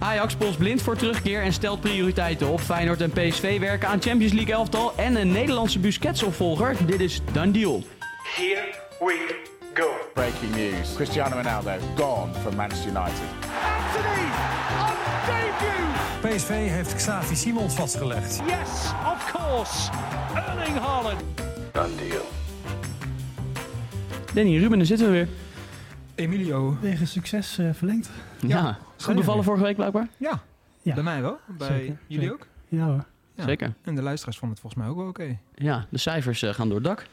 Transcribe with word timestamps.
Ajax 0.00 0.34
pols 0.34 0.56
blind 0.56 0.82
voor 0.82 0.96
terugkeer 0.96 1.42
en 1.42 1.52
stelt 1.52 1.80
prioriteiten 1.80 2.48
op. 2.48 2.60
Feyenoord 2.60 3.00
en 3.00 3.10
PSV 3.10 3.58
werken 3.60 3.88
aan 3.88 4.02
Champions 4.02 4.32
League 4.32 4.54
elftal 4.54 4.92
en 4.96 5.16
een 5.16 5.32
Nederlandse 5.32 5.78
Busquets-opvolger. 5.78 6.76
Dit 6.86 7.00
is 7.00 7.20
Done 7.32 7.50
Deal. 7.50 7.84
Here 8.36 8.74
we 8.98 9.36
go. 9.74 9.88
Breaking 10.14 10.56
news. 10.56 10.94
Cristiano 10.94 11.36
Ronaldo 11.36 11.70
gone 11.96 12.32
from 12.42 12.56
Manchester 12.56 12.88
United. 12.88 13.20
Anthony 13.76 14.26
on 14.80 14.94
debut. 15.26 16.36
PSV 16.36 16.48
heeft 16.48 16.94
Xavi 16.94 17.34
Simons 17.34 17.74
vastgelegd. 17.74 18.40
Yes, 18.46 18.92
of 19.14 19.32
course. 19.32 19.90
Erling 20.34 20.78
Haaland. 20.78 21.20
Done 21.72 21.94
deal. 21.96 22.24
Danny, 24.34 24.58
Ruben, 24.58 24.78
daar 24.78 24.86
zitten 24.86 25.06
we 25.06 25.12
weer. 25.12 25.28
Emilio. 26.14 26.76
Wegen 26.80 27.06
succes 27.06 27.58
eh, 27.58 27.66
verlengd. 27.72 28.10
Ja, 28.46 28.78
goed 29.04 29.14
bevallen 29.14 29.44
vorige 29.44 29.64
week 29.64 29.76
blijkbaar. 29.76 30.08
Ja, 30.16 30.42
Ja. 30.82 30.94
bij 30.94 31.02
mij 31.02 31.22
wel. 31.22 31.38
Bij 31.46 31.66
Zeker, 31.68 31.96
jullie 32.06 32.28
zeker. 32.28 32.32
ook? 32.32 32.46
Ja 32.68 32.84
hoor. 32.86 33.04
Ja. 33.34 33.44
Zeker. 33.44 33.72
En 33.82 33.94
de 33.94 34.02
luisteraars 34.02 34.38
vonden 34.38 34.58
het 34.58 34.66
volgens 34.66 34.82
mij 34.82 34.92
ook 34.92 34.98
wel 34.98 35.08
oké. 35.08 35.38
Ja, 35.54 35.86
de 35.88 35.98
cijfers 35.98 36.42
eh, 36.42 36.54
gaan 36.54 36.66
door 36.68 36.76
het 36.76 36.86
dak. 36.86 37.06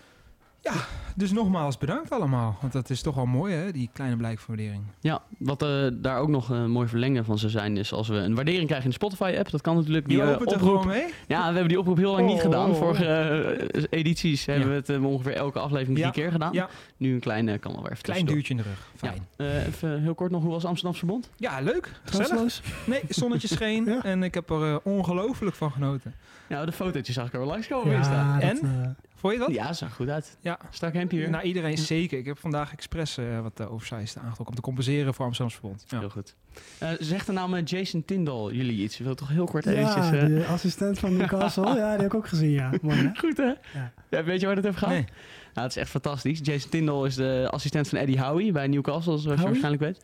Dus 1.15 1.31
nogmaals 1.31 1.77
bedankt 1.77 2.11
allemaal. 2.11 2.57
Want 2.61 2.73
dat 2.73 2.89
is 2.89 3.01
toch 3.01 3.15
wel 3.15 3.25
mooi 3.25 3.53
hè, 3.53 3.71
die 3.71 3.89
kleine 3.93 4.17
blijk 4.17 4.39
van 4.39 4.55
waardering. 4.55 4.83
Ja, 4.99 5.21
wat 5.37 5.61
eh, 5.61 5.87
daar 5.93 6.19
ook 6.19 6.27
nog 6.27 6.49
een 6.49 6.71
mooi 6.71 6.87
verlengen 6.87 7.25
van 7.25 7.37
zou 7.37 7.51
zijn, 7.51 7.77
is 7.77 7.93
als 7.93 8.07
we 8.07 8.15
een 8.15 8.35
waardering 8.35 8.65
krijgen 8.65 8.85
in 8.91 8.97
de 8.99 9.05
Spotify-app. 9.05 9.49
Dat 9.51 9.61
kan 9.61 9.75
natuurlijk. 9.75 10.07
Die 10.07 10.21
eh, 10.21 10.29
opent 10.29 10.51
er 10.51 10.57
oproep. 10.57 10.69
gewoon 10.81 10.87
mee? 10.87 11.05
Ja, 11.27 11.37
we 11.39 11.43
hebben 11.43 11.67
die 11.67 11.79
oproep 11.79 11.97
heel 11.97 12.11
lang 12.11 12.27
niet 12.27 12.35
Oh. 12.35 12.41
gedaan. 12.41 12.75
Vorige 12.75 13.05
eh, 13.05 13.83
edities 13.89 14.45
hebben 14.45 14.69
we 14.69 14.73
het 14.75 14.89
eh, 14.89 15.03
ongeveer 15.05 15.33
elke 15.33 15.59
aflevering 15.59 15.97
Ja. 15.97 16.09
drie 16.11 16.23
keer 16.23 16.31
gedaan. 16.31 16.53
Ja. 16.53 16.69
Nu 16.97 17.13
een 17.13 17.19
kleine, 17.19 17.57
kan 17.57 17.71
wel 17.71 17.81
weer 17.81 17.91
even 17.91 18.03
Klein 18.03 18.25
duwtje 18.25 18.51
in 18.53 18.57
de 18.57 18.63
rug. 18.63 18.87
Fijn. 18.95 19.27
Ja. 19.37 19.45
Eh, 19.45 19.65
even 19.67 20.01
heel 20.01 20.15
kort 20.15 20.31
nog, 20.31 20.41
hoe 20.41 20.51
was 20.51 20.65
Amsterdamse 20.65 20.99
Verbond? 21.05 21.29
Ja, 21.35 21.59
leuk. 21.59 21.91
Gezellig. 22.03 22.61
Nee, 22.85 23.01
zonnetje 23.09 23.47
scheen. 23.47 23.85
Ja. 23.91 24.03
En 24.03 24.23
ik 24.23 24.33
heb 24.33 24.49
er 24.49 24.71
eh, 24.71 24.75
ongelooflijk 24.83 25.55
van 25.55 25.71
genoten. 25.71 26.13
Ja, 26.49 26.65
de 26.65 26.71
fotootjes 26.71 27.15
zag 27.15 27.27
ik 27.27 27.33
er 27.33 27.39
wel 27.39 27.47
langskomen. 27.47 27.91
Ja, 27.93 27.99
Ja, 28.11 28.33
dat, 28.33 28.41
En? 28.41 28.95
Vond 29.17 29.33
je 29.33 29.39
dat? 29.39 29.51
ja 29.51 29.73
zag 29.73 29.95
goed 29.95 30.09
uit. 30.09 30.37
Ja. 30.41 30.59
Strak 30.69 30.93
hempje 30.93 31.17
weer. 31.17 31.29
Nou, 31.29 31.43
iedereen 31.43 31.77
zeker. 31.77 32.17
Ik 32.17 32.25
heb 32.25 32.39
vandaag 32.39 32.73
expres 32.73 33.17
eh, 33.17 33.41
wat 33.41 33.59
uh, 33.59 33.71
oversized 33.71 34.17
aangetrokken 34.17 34.47
om 34.47 34.55
te 34.55 34.61
compenseren 34.61 35.13
voor 35.13 35.25
Amsterdamse 35.25 35.59
Verbond. 35.59 35.85
Ja. 35.87 35.99
Heel 35.99 36.09
goed. 36.09 36.35
Eh 36.77 36.89
zegt 36.99 37.25
de 37.25 37.31
naam 37.31 37.57
Jason 37.57 38.05
Tyndall 38.05 38.51
jullie 38.51 38.83
iets? 38.83 38.97
Je 38.97 39.03
wilt 39.03 39.17
toch 39.17 39.29
heel 39.29 39.45
kort 39.45 39.65
eventjes... 39.65 40.09
ja, 40.09 40.15
eh, 40.15 40.25
de 40.25 40.45
assistent 40.45 40.99
van 40.99 41.17
Newcastle. 41.17 41.65
ja, 41.67 41.73
die 41.73 41.81
heb 41.83 42.01
ik 42.01 42.13
ook 42.13 42.27
gezien, 42.27 42.51
ja. 42.51 42.71
Mooi, 42.81 42.97
hè? 42.97 43.09
Goed 43.15 43.37
hè? 43.37 43.43
Ja. 43.43 43.91
Ja, 44.09 44.23
weet 44.23 44.39
je 44.39 44.45
waar 44.45 44.55
het 44.55 44.67
over 44.67 44.79
gaat? 44.79 44.89
Nee. 44.89 45.05
Nou, 45.53 45.67
het 45.67 45.75
is 45.75 45.81
echt 45.81 45.89
fantastisch. 45.89 46.39
Jason 46.43 46.69
Tyndall 46.69 47.05
is 47.05 47.15
de 47.15 47.47
assistent 47.51 47.89
van 47.89 47.97
Eddie 47.97 48.21
Howie 48.21 48.51
bij 48.51 48.67
Newcastle, 48.67 49.17
zoals 49.17 49.39
je 49.39 49.45
waarschijnlijk 49.45 49.81
weet. 49.81 50.01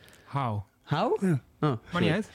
Howe? 0.83 1.17
Ja. 1.19 1.41
Oh, 1.63 1.71
Maar 1.91 2.01
niet 2.01 2.11
uit. 2.11 2.29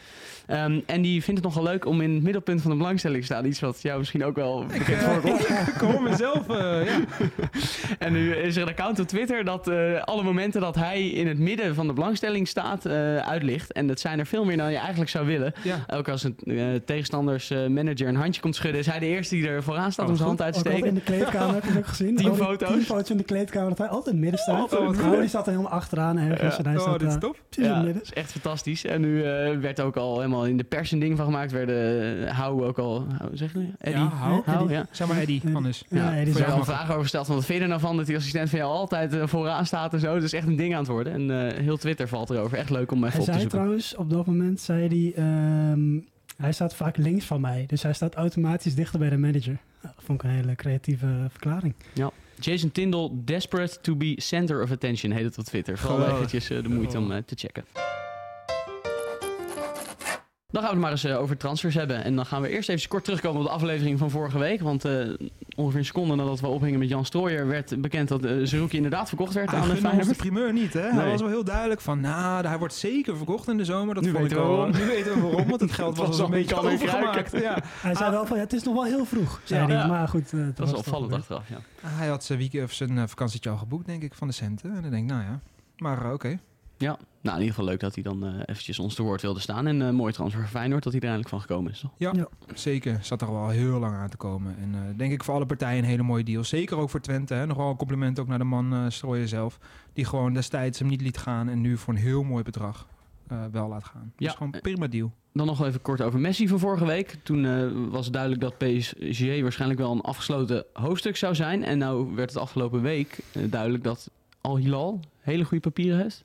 Ehm, 0.47 0.81
en 0.87 1.03
die 1.03 1.23
vindt 1.23 1.45
het 1.45 1.55
nogal 1.55 1.71
leuk 1.71 1.85
om 1.87 2.01
in 2.01 2.15
het 2.15 2.23
middelpunt 2.23 2.63
van 2.63 2.71
de 2.71 2.77
belangstelling 2.77 3.21
te 3.21 3.25
staan. 3.27 3.45
Iets 3.45 3.61
wat 3.61 3.83
jou 3.83 3.99
misschien 3.99 4.25
ook 4.25 4.37
wel 4.37 4.65
bekend 4.67 4.89
eh, 5.03 5.09
voorkomt. 5.13 5.49
Ik 5.69 5.75
kom 5.79 6.03
mezelf. 6.03 6.49
eh, 6.49 6.87
ja. 6.87 6.99
En 7.99 8.13
nu 8.13 8.35
is 8.35 8.57
er 8.57 8.63
een 8.63 8.69
account 8.69 9.01
op 9.01 9.07
Twitter 9.09 9.45
dat 9.45 9.69
eh, 9.69 10.03
alle 10.03 10.23
momenten 10.23 10.61
dat 10.61 10.75
hij 10.75 11.09
in 11.09 11.27
het 11.27 11.39
midden 11.39 11.75
van 11.75 11.87
de 11.87 11.93
belangstelling 11.93 12.49
staat, 12.49 12.87
eh, 12.87 13.17
uitlicht. 13.17 13.73
En 13.73 13.87
dat 13.87 14.01
zijn 14.01 14.19
er 14.19 14.27
veel 14.27 14.45
meer 14.45 14.57
dan 14.57 14.71
je 14.71 14.77
eigenlijk 14.79 15.11
zou 15.11 15.27
willen. 15.27 15.53
ja. 15.63 15.85
Ook 15.87 16.09
als 16.09 16.23
een 16.23 16.83
tegenstanders 16.85 17.51
eh, 17.51 17.67
manager 17.67 18.09
een 18.09 18.17
handje 18.17 18.41
komt 18.41 18.55
schudden, 18.57 18.81
is 18.81 18.87
hij 18.87 18.99
de 18.99 19.07
eerste 19.07 19.35
die 19.35 19.49
er 19.49 19.63
vooraan 19.63 19.93
staat 19.93 20.05
Oh, 20.05 20.11
om 20.11 20.17
zijn 20.17 20.29
hand 20.29 20.43
uit 20.43 20.53
te 20.55 20.59
Ook 20.61 20.67
altijd 20.67 20.85
in 20.85 21.01
steken. 21.01 21.15
de 21.17 21.17
kleedkamer 21.25 21.55
heb 21.55 21.63
je 21.65 21.69
het 21.69 21.79
ook 21.79 21.87
gezien. 21.87 22.17
Tien 22.17 22.35
foto's. 22.35 22.69
Tien 22.71 22.83
foto's 22.83 23.11
in 23.11 23.17
de 23.17 23.25
kleedkamer 23.25 23.69
dat 23.69 23.79
hij 23.79 23.89
altijd 23.89 24.07
in 24.17 24.23
het 24.23 24.31
midden 24.31 24.41
staat. 24.41 24.79
Oh, 24.79 24.89
Oh, 25.13 25.19
die 25.21 25.29
staat 25.29 25.47
er 25.47 25.53
helemaal 25.53 25.73
achteraan 25.73 26.19
ergens. 26.19 26.57
Ja. 26.57 26.59
En 26.59 26.67
hij 26.67 26.77
Oh, 26.77 26.83
staat 26.83 26.99
dit 26.99 27.09
is 27.09 27.17
top. 27.21 27.37
precies 27.49 27.71
in 27.73 27.77
Ja, 27.87 27.93
dat 27.93 28.03
is 28.03 28.13
echt 28.13 28.31
fantastisch. 28.33 28.85
En 28.85 29.01
nu 29.01 29.18
eh, 29.23 29.59
werd 29.59 29.81
ook 29.81 29.97
al 29.97 30.17
helemaal 30.17 30.47
in 30.47 30.57
de 30.57 30.65
pers 30.65 30.91
een 30.91 30.99
ding 30.99 31.17
van 31.17 31.25
gemaakt. 31.27 31.53
Werden 31.53 32.19
uh, 32.19 32.31
Hou 32.31 32.65
ook 32.65 32.79
al, 32.79 33.07
hoe 33.21 33.37
zeg 33.37 33.53
je? 33.53 33.69
Eddie? 33.79 34.03
Ja, 34.03 34.09
hou. 34.09 34.43
Hou, 34.45 34.61
Eddie. 34.63 34.77
ja. 34.77 34.87
Zeg 34.91 35.09
maar 35.09 35.19
Eddie, 35.19 35.43
anders. 35.53 35.85
Ja, 35.89 35.97
Ja, 36.13 36.19
Eddie 36.19 36.45
er 36.45 36.53
al 36.53 36.65
vragen 36.65 36.89
over 36.89 37.03
gesteld 37.03 37.27
van 37.27 37.35
wat 37.35 37.45
vind 37.45 37.59
je 37.59 37.65
er 37.65 37.71
nou 37.71 37.81
van 37.81 37.97
dat 37.97 38.07
die 38.07 38.17
assistent 38.17 38.51
van 38.51 38.59
jou 38.59 38.73
altijd 38.73 39.15
eh, 39.15 39.27
vooraan 39.27 39.67
staat 39.67 39.93
en 39.93 40.01
zo. 40.01 40.15
Het 40.15 40.23
is 40.23 40.33
echt 40.33 40.47
een 40.47 40.57
ding 40.57 40.73
aan 40.73 40.81
het 40.81 40.89
worden. 40.89 41.13
En 41.13 41.51
eh, 41.51 41.59
heel 41.63 41.77
Twitter 41.77 42.09
valt 42.09 42.31
erover. 42.31 42.59
Echt 42.59 42.71
leuk 42.71 42.93
om 42.93 43.05
even 43.05 43.11
Hij 43.11 43.19
op 43.21 43.25
te 43.25 43.31
zei 43.33 43.41
zoeken. 43.41 43.59
trouwens, 43.59 43.97
op 43.97 44.11
dat 44.11 44.27
moment 44.27 44.61
zei 44.61 44.89
hij... 44.89 45.25
ehm, 45.25 45.99
hij 46.37 46.53
staat 46.53 46.75
vaak 46.75 46.97
links 46.97 47.25
van 47.25 47.41
mij. 47.41 47.65
Dus 47.67 47.83
hij 47.83 47.93
staat 47.93 48.15
automatisch 48.15 48.75
dichter 48.75 48.99
bij 48.99 49.11
de 49.11 49.17
manager. 49.17 49.59
Nou, 49.83 49.95
dat 49.95 50.05
vond 50.05 50.23
ik 50.23 50.29
een 50.31 50.37
hele 50.37 50.55
creatieve 50.55 51.07
verklaring. 51.31 51.75
Jason 52.41 52.73
Tyndall, 52.73 53.11
Desperate 53.25 53.81
to 53.81 53.97
be 53.97 54.15
Center 54.17 54.63
of 54.63 54.71
Attention, 54.71 55.13
heet 55.13 55.25
het 55.25 55.39
op 55.39 55.45
Twitter. 55.45 55.79
Vooral 55.79 56.09
eventjes 56.09 56.51
eh, 56.51 56.63
de 56.63 56.69
moeite 56.69 56.99
om 56.99 57.13
eh, 57.13 57.23
te 57.27 57.35
checken. 57.37 57.65
Dan 60.53 60.63
gaan 60.63 60.71
we 60.71 60.77
het 60.77 60.85
maar 60.85 60.93
eens 60.95 61.05
eh, 61.05 61.21
over 61.21 61.37
transfers 61.37 61.75
hebben. 61.75 62.05
En 62.05 62.17
dan 62.17 62.27
gaan 62.27 62.43
we 62.43 62.49
eerst 62.49 62.69
even 62.69 62.89
kort 62.89 63.05
terugkomen 63.05 63.41
op 63.41 63.47
de 63.47 63.53
aflevering 63.53 63.99
van 63.99 64.11
vorige 64.11 64.39
week. 64.39 64.61
Want 64.61 64.85
eh, 64.85 64.93
ongeveer 65.57 65.79
een 65.79 65.85
seconde 65.85 66.15
nadat 66.15 66.41
we 66.41 66.47
ophingen 66.47 66.79
met 66.79 66.89
Jan 66.89 67.05
Strooijer... 67.05 67.47
werd 67.47 67.81
bekend 67.83 68.09
dat 68.09 68.25
uh, 68.25 68.47
Zerouki 68.47 68.77
inderdaad 68.77 69.09
verkocht 69.09 69.33
werd 69.35 69.51
Hij 69.51 69.59
aan 69.59 69.65
de 69.65 69.71
ons 69.73 69.81
de 69.83 69.89
Feyenoord. 69.89 70.17
primeur 70.17 70.53
niet, 70.53 70.73
hè? 70.73 70.83
Nee. 70.83 71.01
Hij 71.01 71.11
was 71.11 71.21
wel 71.21 71.31
heel 71.31 71.45
duidelijk 71.45 71.81
van, 71.81 72.01
nou, 72.01 72.47
hij 72.47 72.59
wordt 72.59 72.75
zeker 72.75 73.17
verkocht 73.17 73.49
in 73.49 73.57
de 73.57 73.65
zomer. 73.65 73.95
Dat 73.95 74.05
Nu 74.05 74.11
vond 74.11 74.23
weten 74.23 74.37
ik 74.39 74.43
we 74.43 74.49
wel. 74.49 74.57
waarom. 74.59 74.77
Nu 74.77 74.87
weten 74.87 75.15
we 75.15 75.21
waarom, 75.21 75.49
want 75.49 75.61
het 75.61 75.73
geld 75.73 75.97
was, 75.99 76.07
was 76.09 76.19
al 76.19 76.25
een 76.25 76.31
beetje 76.31 76.57
overgemaakt. 76.57 77.33
Ja. 77.33 77.59
Hij 77.81 77.95
zei 77.95 78.11
wel 78.11 78.27
van, 78.27 78.37
ja, 78.37 78.43
het 78.43 78.53
is 78.53 78.63
nog 78.63 78.75
wel 78.75 78.85
heel 78.85 79.05
vroeg, 79.05 79.41
zei 79.45 79.61
Ja. 79.61 79.67
hij. 79.67 79.77
Ja. 79.77 79.87
Maar 79.87 80.09
goed, 80.09 80.33
eh, 80.33 80.39
het 80.41 80.57
Dat 80.57 80.67
is 80.67 80.73
was 80.73 80.83
toch 80.85 80.95
opvallend 80.95 81.13
achteraf, 81.13 81.49
ja. 81.49 81.59
Hij 81.89 82.09
had 82.09 82.25
zijn, 82.25 82.39
week, 82.39 82.63
of 82.65 82.73
zijn 82.73 83.09
vakantietje 83.09 83.51
al 83.51 83.57
geboekt, 83.57 83.87
denk 83.87 84.03
ik, 84.03 84.15
van 84.15 84.29
de 84.29 84.35
centen. 84.35 84.75
En 84.77 84.83
dan 84.83 84.91
denk 84.91 85.03
ik, 85.05 85.11
nou 85.11 85.23
ja, 85.25 85.41
maar 85.77 86.13
oké. 86.13 86.39
Ja, 86.79 86.99
nou 87.21 87.37
in 87.37 87.43
ieder 87.43 87.55
geval 87.55 87.65
leuk 87.65 87.81
dat 87.81 87.95
hij 87.95 88.03
dan 88.03 88.25
eh, 88.27 88.35
eventjes 88.47 88.79
ons 88.79 88.95
te 88.95 89.03
woord 89.03 89.23
wilde 89.23 89.41
staan. 89.41 89.67
En 89.67 89.83
eh 89.83 89.91
mooi 89.91 90.13
transfer 90.13 90.41
voor 90.41 90.51
Feyenoord 90.51 90.83
dat 90.83 90.93
hij 90.93 91.01
er 91.03 91.09
eindelijk 91.09 91.35
van 91.35 91.41
gekomen 91.41 91.73
is. 91.73 91.81
Toch? 91.81 91.91
Ja, 91.97 92.13
Ja. 92.15 92.29
zeker. 92.55 92.99
Zat 93.03 93.21
er 93.23 93.29
al 93.29 93.35
wel 93.35 93.49
heel 93.49 93.79
lang 93.79 93.95
aan 93.95 94.09
te 94.09 94.17
komen. 94.17 94.57
En 94.59 94.75
eh, 94.75 94.81
denk 94.97 95.13
ik 95.13 95.25
voor 95.25 95.35
alle 95.35 95.47
partijen 95.47 95.79
een 95.83 95.89
hele 95.89 96.03
mooie 96.03 96.25
deal. 96.25 96.45
Zeker 96.45 96.77
ook 96.77 96.91
voor 96.91 97.01
Twente. 97.01 97.35
Hè. 97.35 97.47
Nog 97.47 97.57
wel 97.57 97.71
een 97.71 97.77
compliment 97.77 98.19
ook 98.19 98.27
naar 98.29 98.39
de 98.39 98.45
man 98.45 98.75
uh, 98.75 98.85
Strooijen 98.89 99.29
zelf. 99.29 99.59
Die 99.93 100.05
gewoon 100.05 100.33
destijds 100.33 100.79
hem 100.79 100.89
niet 100.89 101.01
liet 101.01 101.19
gaan 101.19 101.49
en 101.49 101.61
nu 101.61 101.77
voor 101.77 101.95
een 101.95 102.01
heel 102.01 102.23
mooi 102.23 102.43
bedrag 102.43 102.87
uh, 103.33 103.39
wel 103.53 103.69
laat 103.69 103.85
gaan. 103.85 104.13
Ja. 104.17 104.27
Dus 104.27 104.37
gewoon 104.37 104.55
een 104.55 104.61
prima 104.61 104.87
deal. 104.87 105.13
Dan 105.33 105.47
nog 105.47 105.65
even 105.67 105.83
kort 105.83 106.01
over 106.01 106.21
Messi 106.21 106.49
van 106.49 106.59
vorige 106.59 106.85
week. 106.87 107.17
Toen 107.23 107.45
uh, 107.45 107.91
was 107.91 108.11
duidelijk 108.11 108.41
dat 108.43 108.59
PSG 108.59 109.41
waarschijnlijk 109.41 109.81
wel 109.81 109.93
een 109.93 110.01
afgesloten 110.01 110.65
hoofdstuk 110.73 111.17
zou 111.17 111.35
zijn. 111.35 111.65
En 111.65 111.79
nou 111.79 112.15
werd 112.15 112.31
het 112.31 112.39
afgelopen 112.43 112.83
week 112.83 113.19
uh, 113.37 113.51
duidelijk 113.51 113.85
dat 113.85 114.11
Al 114.41 114.57
Hilal 114.57 115.01
hele 115.21 115.45
goede 115.45 115.61
papieren 115.63 116.01
heeft. 116.03 116.23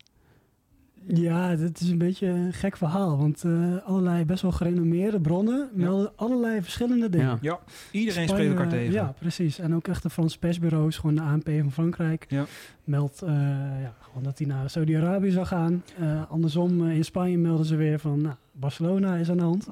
Ja, 1.08 1.50
het 1.50 1.80
is 1.80 1.90
een 1.90 1.97
beetje 1.97 2.28
een 2.28 2.53
gek 2.53 2.78
verhaal. 2.78 3.18
Want 3.18 3.44
uh, 3.44 3.75
allerlei 3.86 4.25
best 4.25 4.41
wel 4.41 4.52
gerenommeerde 4.52 5.19
bronnen 5.19 5.69
melden 5.74 6.12
allerlei 6.16 6.62
verschillende 6.62 7.09
dingen. 7.09 7.28
Ja. 7.28 7.38
Ja, 7.41 7.59
iedereen 7.91 8.28
spreekt 8.28 8.50
elkaar 8.50 8.69
tegen. 8.69 8.94
Ja, 8.94 9.13
precies. 9.19 9.59
En 9.59 9.75
ook 9.75 9.88
echt 9.88 10.03
de 10.03 10.09
Franse 10.09 10.40
persbureaus, 10.40 10.97
gewoon 10.97 11.16
de 11.16 11.22
ANP 11.22 11.50
van 11.62 11.72
Frankrijk, 11.72 12.25
Ja. 12.30 12.46
meldt 12.84 13.24
uh, 13.24 13.30
ja, 13.81 13.94
gewoon 14.00 14.24
dat 14.24 14.38
hij 14.38 14.47
naar 14.47 14.69
Saudi-Arabië 14.69 15.31
zou 15.31 15.46
gaan. 15.46 15.84
Uh, 16.02 16.22
andersom, 16.30 16.90
in 16.90 17.06
Spanje 17.06 17.38
melden 17.38 17.66
ze 17.66 17.75
weer 17.75 18.00
van 18.00 18.22
nou, 18.22 18.36
Barcelona 18.52 19.16
is 19.16 19.30
aan 19.30 19.38
de 19.38 19.44
hand. 19.44 19.68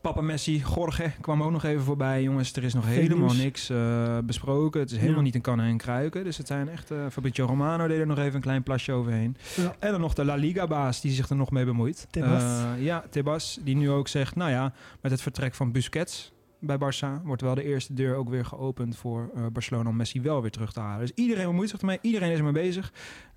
Papa 0.00 0.20
Messi, 0.20 0.62
Jorge 0.74 1.10
kwam 1.20 1.42
ook 1.42 1.50
nog 1.50 1.64
even 1.64 1.82
voorbij. 1.82 2.22
Jongens, 2.22 2.52
er 2.52 2.64
is 2.64 2.74
nog 2.74 2.86
helemaal 2.86 3.34
niks 3.34 3.70
uh, 3.70 4.18
besproken. 4.24 4.80
Het 4.80 4.90
is 4.90 4.96
helemaal 4.96 5.16
Ja. 5.18 5.24
niet 5.24 5.34
een 5.34 5.40
kannen 5.40 5.66
en 5.66 5.76
kruiken. 5.76 6.24
Dus 6.24 6.36
het 6.36 6.46
zijn 6.46 6.68
echt... 6.68 6.90
Uh, 6.90 6.98
Fabrizio 7.10 7.46
Romano 7.46 7.86
deed 7.86 7.98
er 7.98 8.06
nog 8.06 8.18
even 8.18 8.34
een 8.34 8.40
klein 8.40 8.62
plasje 8.62 8.92
overheen. 8.92 9.36
Ja. 9.56 9.74
En 9.78 9.90
dan 9.90 10.00
nog 10.00 10.14
de 10.14 10.24
La 10.24 10.34
Liga-baas 10.34 11.00
die 11.00 11.12
zich 11.12 11.28
er 11.28 11.36
nog 11.36 11.50
mee 11.50 11.64
bemoeit. 11.64 12.06
Tebas. 12.10 12.42
Uh, 12.42 12.84
ja, 12.84 13.04
Tebas. 13.10 13.58
Die 13.64 13.76
nu 13.76 13.90
ook 13.90 14.08
zegt, 14.08 14.36
nou 14.36 14.50
ja, 14.50 14.72
met 15.00 15.10
het 15.12 15.22
vertrek 15.22 15.54
van 15.54 15.72
Busquets 15.72 16.32
bij 16.58 16.76
Barça... 16.76 17.22
wordt 17.24 17.42
wel 17.42 17.54
de 17.54 17.64
eerste 17.64 17.94
deur 17.94 18.14
ook 18.14 18.28
weer 18.28 18.44
geopend 18.44 18.96
voor 18.96 19.30
Barcelona 19.52 19.88
om 19.88 19.96
Messi 19.96 20.20
wel 20.20 20.40
weer 20.40 20.50
terug 20.50 20.72
te 20.72 20.80
halen. 20.80 21.00
Dus 21.06 21.12
iedereen 21.24 21.46
bemoeit 21.46 21.68
zich 21.70 21.80
ermee. 21.80 21.98
Iedereen 22.00 22.30
is 22.32 22.38
ermee 22.38 22.52
bezig. 22.52 22.92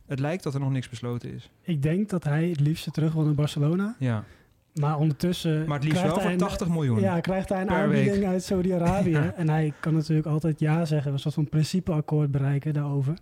Het 0.05 0.19
lijkt 0.19 0.43
dat 0.43 0.53
er 0.53 0.59
nog 0.59 0.71
niks 0.71 0.89
besloten 0.89 1.33
is. 1.33 1.49
Ik 1.61 1.81
denk 1.81 2.09
dat 2.09 2.23
hij 2.23 2.47
het 2.49 2.59
liefste 2.59 2.91
terug 2.91 3.13
wil 3.13 3.23
naar 3.23 3.33
Barcelona. 3.33 3.95
Ja, 3.99 4.23
Maar 4.73 4.97
ondertussen. 4.97 5.65
maar 5.67 5.75
het 5.77 5.83
liefst 5.83 5.99
krijgt 5.99 6.15
wel 6.15 6.25
hij 6.25 6.37
voor 6.37 6.41
een- 6.41 6.47
80 6.49 6.67
miljoen. 6.69 6.99
Ja, 6.99 7.19
krijgt 7.19 7.49
hij 7.49 7.61
een 7.61 7.69
aanbieding 7.69 8.15
week. 8.15 8.25
uit 8.25 8.43
Saudi-Arabië. 8.43 9.31
En 9.35 9.49
hij 9.49 9.73
kan 9.79 9.93
natuurlijk 9.93 10.27
altijd 10.27 10.59
ja 10.59 10.85
zeggen. 10.85 11.11
Een 11.13 11.19
soort 11.19 11.33
van 11.33 11.49
principeakkoord 11.49 12.31
bereiken 12.31 12.73
daarover. 12.73 13.13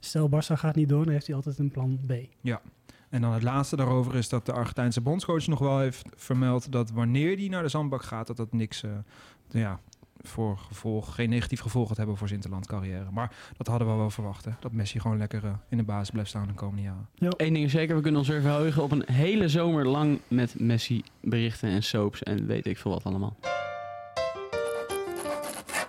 Stel 0.00 0.28
Barça 0.28 0.52
gaat 0.58 0.74
niet 0.74 0.88
door, 0.88 1.04
dan 1.04 1.12
heeft 1.12 1.26
hij 1.26 1.36
altijd 1.36 1.58
een 1.58 1.70
plan 1.70 1.98
B. 2.06 2.12
En 3.10 3.20
dan 3.20 3.32
het 3.32 3.42
laatste 3.42 3.76
daarover 3.76 4.14
is 4.14 4.28
dat 4.28 4.46
de 4.46 4.52
Argentijnse 4.52 5.00
bondscoach 5.00 5.46
nog 5.46 5.58
wel 5.58 5.78
heeft 5.78 6.02
vermeld 6.16 6.72
dat 6.72 6.90
wanneer 6.90 7.36
die 7.36 7.50
naar 7.50 7.62
de 7.62 7.68
zandbak 7.68 8.02
gaat, 8.02 8.26
dat 8.26 8.36
dat 8.36 8.52
niks, 8.52 8.82
eh, 8.82 8.90
ja, 9.50 9.80
voor 10.22 10.58
gevolg, 10.58 11.14
geen 11.14 11.28
negatief 11.28 11.60
gevolg 11.60 11.88
gaat 11.88 11.96
hebben 11.96 12.16
voor 12.16 12.28
zijn 12.28 12.40
interland 12.40 12.66
carrière. 12.66 13.10
Maar 13.10 13.32
dat 13.56 13.66
hadden 13.66 13.88
we 13.88 13.94
wel 13.94 14.10
verwacht, 14.10 14.44
hè? 14.44 14.50
dat 14.60 14.72
Messi 14.72 15.00
gewoon 15.00 15.18
lekker 15.18 15.44
eh, 15.44 15.52
in 15.68 15.76
de 15.76 15.82
basis 15.82 16.10
blijft 16.10 16.28
staan 16.28 16.46
de 16.46 16.54
komende 16.54 16.82
jaren. 16.82 17.08
Eén 17.18 17.52
ding 17.52 17.64
is 17.64 17.72
zeker, 17.72 17.96
we 17.96 18.02
kunnen 18.02 18.20
ons 18.20 18.28
weer 18.28 18.40
verheugen 18.40 18.82
op 18.82 18.90
een 18.90 19.04
hele 19.12 19.48
zomer 19.48 19.86
lang 19.86 20.20
met 20.28 20.54
Messi 20.58 21.02
berichten 21.20 21.68
en 21.68 21.82
soaps 21.82 22.22
en 22.22 22.46
weet 22.46 22.66
ik 22.66 22.78
veel 22.78 22.90
wat 22.90 23.04
allemaal. 23.04 23.36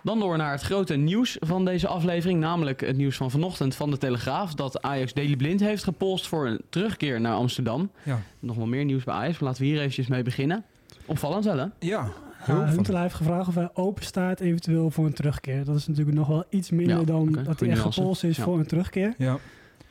Dan 0.03 0.19
door 0.19 0.37
naar 0.37 0.51
het 0.51 0.61
grote 0.61 0.95
nieuws 0.95 1.37
van 1.39 1.65
deze 1.65 1.87
aflevering. 1.87 2.39
Namelijk 2.39 2.81
het 2.81 2.97
nieuws 2.97 3.17
van 3.17 3.31
vanochtend 3.31 3.75
van 3.75 3.91
de 3.91 3.97
Telegraaf. 3.97 4.53
Dat 4.53 4.81
Ajax 4.81 5.13
Daily 5.13 5.35
Blind 5.35 5.59
heeft 5.59 5.83
gepolst 5.83 6.27
voor 6.27 6.47
een 6.47 6.61
terugkeer 6.69 7.21
naar 7.21 7.33
Amsterdam. 7.33 7.91
Ja. 8.03 8.21
Nog 8.39 8.55
wel 8.55 8.65
meer 8.65 8.85
nieuws 8.85 9.03
bij 9.03 9.13
Ajax. 9.13 9.39
Maar 9.39 9.49
laten 9.49 9.61
we 9.61 9.67
hier 9.67 9.79
eventjes 9.79 10.07
mee 10.07 10.23
beginnen. 10.23 10.63
Opvallend 11.05 11.45
wel 11.45 11.57
hè? 11.57 11.65
Ja, 11.79 12.11
Huntelaar 12.45 13.01
heeft 13.01 13.15
gevraagd 13.15 13.47
of 13.47 13.55
hij 13.55 13.69
open 13.73 14.03
staat 14.03 14.39
eventueel 14.39 14.91
voor 14.91 15.05
een 15.05 15.13
terugkeer. 15.13 15.65
Dat 15.65 15.75
is 15.75 15.87
natuurlijk 15.87 16.17
nog 16.17 16.27
wel 16.27 16.43
iets 16.49 16.71
minder 16.71 16.97
Ja, 16.99 17.03
dan 17.03 17.31
dat 17.43 17.59
hij 17.59 17.69
echt 17.69 17.79
gepolst 17.81 18.23
is 18.23 18.37
Ja. 18.37 18.43
voor 18.43 18.59
een 18.59 18.65
terugkeer. 18.67 19.13
Ja, 19.17 19.37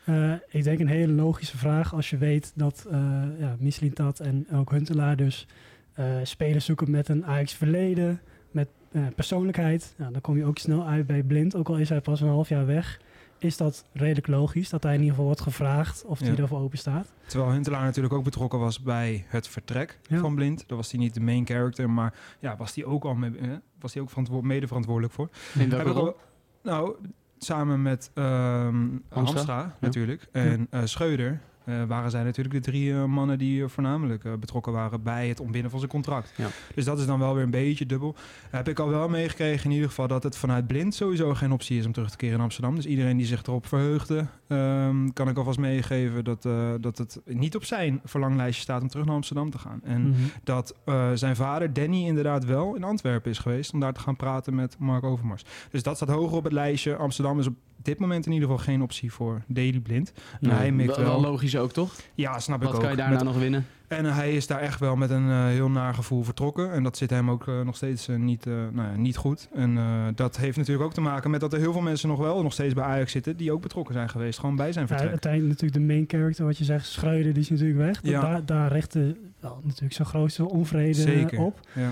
Eh, 0.05 0.33
ik 0.49 0.65
denk 0.65 0.79
een 0.81 0.87
hele 0.89 1.13
logische 1.13 1.57
vraag 1.59 1.95
als 1.95 2.11
je 2.11 2.17
weet 2.17 2.53
dat 2.55 2.87
uh, 2.93 2.95
ja, 3.39 3.57
Mislintat 3.59 4.21
en 4.21 4.47
ook 4.53 4.71
Huntelaar 4.71 5.17
dus 5.17 5.47
eh, 5.93 6.05
spelers 6.23 6.65
zoeken 6.65 6.91
met 6.91 7.09
een 7.09 7.27
Ajax 7.27 7.53
verleden, 7.55 8.21
met 8.51 8.69
eh, 8.93 9.03
persoonlijkheid. 9.15 9.95
Nou, 9.97 10.13
dan 10.13 10.21
kom 10.21 10.37
je 10.37 10.45
ook 10.45 10.59
snel 10.59 10.87
uit 10.87 11.07
bij 11.07 11.23
Blind, 11.23 11.57
ook 11.57 11.69
al 11.69 11.77
is 11.77 11.89
hij 11.89 12.01
pas 12.01 12.21
een 12.21 12.29
half 12.29 12.49
jaar 12.49 12.67
weg. 12.67 13.01
Is 13.43 13.57
dat 13.57 13.85
redelijk 13.93 14.27
logisch 14.27 14.69
dat 14.71 14.83
hij 14.83 14.93
in 14.93 14.99
ieder 14.99 15.11
geval 15.15 15.27
wordt 15.27 15.41
gevraagd 15.41 16.05
of 16.05 16.21
Ja. 16.21 16.27
hij 16.27 16.37
ervoor 16.37 16.61
open 16.61 16.79
staad? 16.79 17.13
Terwijl 17.27 17.51
Huntelaar 17.53 17.83
natuurlijk 17.85 18.15
ook 18.15 18.25
betrokken 18.25 18.59
was 18.59 18.81
bij 18.83 19.25
het 19.29 19.49
vertrek 19.49 19.99
Ja. 20.03 20.19
van 20.19 20.35
Blind. 20.35 20.65
Daar 20.69 20.77
was 20.77 20.91
hij 20.91 21.01
niet 21.01 21.15
de 21.15 21.21
main 21.21 21.47
character, 21.47 21.91
maar 21.91 22.15
ja, 22.39 22.57
was 22.57 22.75
hij 22.75 22.85
ook 22.85 23.05
al 23.05 23.15
mee, 23.15 23.33
was 23.81 23.93
hij 23.95 24.03
ook 24.03 24.09
verantwo- 24.11 24.41
mede 24.43 24.67
verantwoordelijk 24.67 25.13
voor. 25.15 25.29
In 25.59 25.71
welke 25.71 25.91
al- 25.93 26.17
nou, 26.63 26.95
samen 27.39 27.83
met 27.83 28.11
ehm 28.15 28.87
Hamstra 29.09 29.59
Ja. 29.59 29.77
natuurlijk 29.81 30.27
en 30.33 30.67
eh, 30.71 30.81
Schreuder 30.85 31.41
eh, 31.65 31.83
waren 31.85 32.11
zij 32.11 32.23
natuurlijk 32.23 32.55
de 32.55 32.71
drie 32.71 32.93
eh, 32.93 33.05
mannen 33.05 33.39
die 33.39 33.63
eh, 33.63 33.69
voornamelijk 33.69 34.41
betrokken 34.41 34.73
waren 34.73 35.03
bij 35.03 35.29
het 35.29 35.41
ontbinden 35.41 35.71
van 35.71 35.79
zijn 35.79 35.91
contract. 35.93 36.33
Ja. 36.37 36.47
Dus 36.75 36.85
dat 36.85 36.99
is 36.99 37.07
dan 37.07 37.19
wel 37.19 37.35
weer 37.35 37.45
een 37.45 37.51
beetje 37.51 37.87
dubbel. 37.87 38.15
Heb 38.51 38.69
ik 38.69 38.79
al 38.79 38.89
wel 38.89 39.09
meegekregen 39.09 39.65
in 39.65 39.71
ieder 39.71 39.89
geval 39.89 40.09
dat 40.09 40.23
het 40.23 40.37
vanuit 40.37 40.67
blind 40.67 40.95
sowieso 40.95 41.35
geen 41.35 41.53
optie 41.53 41.79
is 41.79 41.87
om 41.87 41.93
terug 41.93 42.11
te 42.11 42.17
keren 42.17 42.37
in 42.37 42.43
Amsterdam. 42.43 42.75
Dus 42.75 42.87
iedereen 42.87 43.17
die 43.17 43.27
zich 43.27 43.43
erop 43.43 43.67
verheugde, 43.67 44.27
ehm, 44.49 45.09
kan 45.13 45.29
ik 45.29 45.37
alvast 45.37 45.59
meegeven 45.59 46.25
dat, 46.25 46.43
dat 46.81 46.99
het 46.99 47.21
niet 47.25 47.57
op 47.57 47.65
zijn 47.65 48.01
verlanglijstje 48.05 48.63
staat 48.63 48.83
om 48.83 48.89
terug 48.89 49.07
naar 49.07 49.15
Amsterdam 49.15 49.51
te 49.51 49.59
gaan. 49.59 49.81
En 49.83 50.09
Mhm. 50.09 50.21
dat 50.45 50.75
zijn 51.15 51.37
vader, 51.37 51.73
Danny, 51.73 52.07
inderdaad 52.07 52.45
wel 52.45 52.75
in 52.75 52.85
Antwerpen 52.85 53.31
is 53.31 53.39
geweest 53.39 53.73
om 53.73 53.81
daar 53.81 53.93
te 53.93 54.01
gaan 54.01 54.17
praten 54.17 54.55
met 54.55 54.77
Mark 54.79 55.05
Overmars. 55.05 55.45
Dus 55.71 55.83
dat 55.83 55.97
staat 55.97 56.09
hoger 56.09 56.37
op 56.37 56.45
het 56.45 56.53
lijstje. 56.53 56.97
Amsterdam 56.97 57.39
is 57.39 57.47
op 57.47 57.55
dit 57.85 57.99
moment 57.99 58.27
in 58.27 58.33
ieder 58.33 58.49
geval 58.49 58.65
geen 58.65 58.83
optie 58.83 59.13
voor 59.13 59.43
Daily 59.47 59.81
Blind. 59.81 60.13
Nee, 60.41 60.53
hij 60.55 60.73
mikt 60.73 60.97
wel, 60.97 61.05
wel. 61.05 61.21
logisch 61.21 61.57
ook 61.57 61.73
toch? 61.73 61.95
Ja, 62.15 62.39
snap 62.39 62.61
ik 62.61 62.67
Wat 62.67 62.75
ook. 62.75 62.81
kan 62.81 62.91
je 62.91 62.97
daar 62.97 63.09
Met- 63.09 63.19
nou 63.23 63.31
nog 63.33 63.41
winnen? 63.43 63.67
En 63.89 64.05
hij 64.05 64.35
is 64.37 64.47
daar 64.47 64.61
echt 64.61 64.81
wel 64.81 64.97
met 64.97 65.11
een 65.11 65.31
eh, 65.31 65.47
heel 65.47 65.69
naar 65.71 65.95
gevoel 65.95 66.23
vertrokken. 66.23 66.73
En 66.73 66.83
dat 66.83 66.97
zit 66.97 67.11
hem 67.11 67.31
ook 67.31 67.49
eh, 67.49 67.61
nog 67.61 67.77
steeds 67.77 68.09
eh, 68.09 68.17
niet, 68.17 68.47
eh, 68.47 68.53
nou 68.53 68.89
ja, 68.89 68.97
niet 68.97 69.17
goed. 69.17 69.49
En 69.55 69.77
eh, 69.79 70.07
dat 70.15 70.37
heeft 70.37 70.57
natuurlijk 70.57 70.87
ook 70.87 70.95
te 70.95 71.01
maken 71.01 71.31
met 71.31 71.41
dat 71.41 71.53
er 71.53 71.59
heel 71.59 71.73
veel 71.73 71.81
mensen 71.83 72.09
nog 72.09 72.19
wel 72.19 72.43
nog 72.43 72.53
steeds 72.53 72.75
bij 72.75 72.85
Ajax 72.85 73.13
zitten... 73.13 73.37
die 73.37 73.53
ook 73.53 73.63
betrokken 73.63 73.95
zijn 73.95 74.09
geweest, 74.09 74.39
gewoon 74.39 74.57
bij 74.57 74.73
zijn 74.73 74.85
Ja, 74.85 74.91
vertrek. 74.91 75.11
uiteindelijk 75.11 75.53
natuurlijk 75.61 75.81
de 75.87 75.93
main 75.95 76.05
character, 76.09 76.45
wat 76.45 76.59
je 76.59 76.65
zegt, 76.65 76.87
Schreuder, 76.87 77.33
die 77.33 77.43
is 77.43 77.51
natuurlijk 77.51 77.79
weg. 77.79 78.01
Ja. 78.03 78.21
Daar, 78.21 78.45
daar 78.47 78.73
richtte 78.73 79.17
wel 79.41 79.61
natuurlijk 79.65 79.93
zijn 79.95 80.09
grootste 80.09 80.49
onvrede 80.49 80.95
Zeker. 80.95 81.39
op. 81.39 81.61
Ja. 81.75 81.91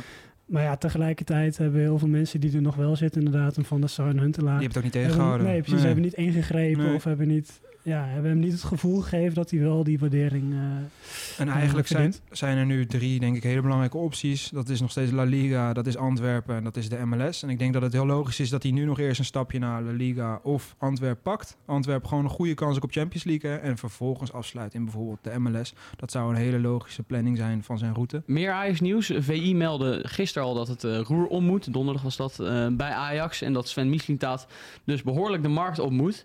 Maar 0.50 0.62
ja, 0.62 0.76
tegelijkertijd 0.76 1.56
hebben 1.58 1.81
heel 1.81 1.99
veel 1.99 2.08
mensen 2.08 2.41
die 2.41 2.55
er 2.55 2.62
nog 2.62 2.76
wel 2.76 2.97
zitten, 2.97 3.23
inderdaad, 3.25 3.56
een 3.56 3.64
Van 3.64 3.81
der 3.81 3.88
Sar 3.91 4.08
en 4.08 4.19
Huntelaar. 4.19 4.58
Die 4.58 4.62
hebt 4.69 4.75
het 4.75 4.76
ook 4.76 4.82
niet 4.85 4.93
hebben- 4.94 5.11
tegengehouden. 5.11 5.47
Nee, 5.52 5.62
precies. 5.62 5.82
Hebben 5.82 6.02
niet 6.05 6.14
ingegrepen 6.14 6.85
Nee. 6.85 6.94
of 6.94 7.05
hebben 7.05 7.29
niet, 7.29 7.61
ja, 7.82 8.05
hebben 8.05 8.31
hem 8.31 8.41
niet 8.41 8.53
het 8.53 8.62
gevoel 8.62 9.00
gegeven 9.00 9.35
dat 9.35 9.50
hij 9.50 9.61
wel 9.61 9.85
die 9.85 9.99
waardering... 9.99 10.53
eh, 10.53 11.41
En 11.41 11.49
eigenlijk 11.49 11.88
Ja, 11.88 11.97
zijn, 11.97 12.15
zijn 12.31 12.56
er 12.59 12.67
nu 12.67 12.87
drie, 12.87 13.21
denk 13.21 13.37
ik, 13.37 13.43
hele 13.43 13.61
belangrijke 13.62 13.97
opties. 13.97 14.49
Dat 14.49 14.69
is 14.69 14.81
nog 14.81 14.91
steeds 14.91 15.11
La 15.12 15.23
Liga, 15.23 15.73
dat 15.73 15.87
is 15.87 15.97
Antwerpen 15.97 16.56
en 16.56 16.65
dat 16.65 16.77
is 16.77 16.88
de 16.88 17.05
MLS. 17.06 17.43
En 17.43 17.49
ik 17.49 17.59
denk 17.59 17.73
dat 17.73 17.82
het 17.82 17.93
heel 17.93 18.06
logisch 18.06 18.41
is 18.41 18.50
dat 18.50 18.62
hij 18.62 18.73
nu 18.73 18.85
nog 18.85 18.99
eerst 18.99 19.19
een 19.19 19.25
stapje 19.25 19.59
naar 19.59 19.82
La 19.82 19.93
Liga 19.93 20.41
of 20.43 20.75
Antwerpen 20.79 21.23
pakt. 21.23 21.56
Antwerpen 21.67 22.09
gewoon 22.09 22.25
een 22.25 22.31
goede 22.31 22.55
kans 22.55 22.79
op 22.81 22.93
Champions 22.93 23.25
League. 23.25 23.50
hè, 23.50 23.56
En 23.56 23.79
vervolgens 23.79 24.32
afsluit 24.32 24.75
in 24.75 24.85
bijvoorbeeld 24.85 25.19
de 25.23 25.38
MLS. 25.38 25.73
Dat 25.97 26.11
zou 26.11 26.31
een 26.31 26.37
hele 26.41 26.61
logische 26.61 27.03
planning 27.03 27.37
zijn 27.37 27.62
van 27.62 27.79
zijn 27.79 27.94
route. 27.94 28.23
Meer 28.27 28.50
Ajax 28.50 28.81
nieuws. 28.81 29.12
VI 29.19 29.55
meldde 29.55 30.00
gisteren 30.03 30.49
al 30.49 30.55
dat 30.55 30.69
het 30.69 30.85
eh, 30.85 30.99
roer 31.00 31.27
om 31.27 31.44
moet. 31.44 31.73
Donderdag 31.73 32.03
was 32.03 32.17
dat 32.17 32.38
eh, 32.41 32.67
bij 32.67 32.91
Ajax. 32.91 33.43
En 33.43 33.53
dat 33.53 33.69
Sven 33.69 33.91
Mislintat 33.91 34.47
dus 34.85 35.03
behoorlijk 35.03 35.43
de 35.43 35.49
markt 35.49 35.79
op 35.79 35.91
moet. 35.91 36.23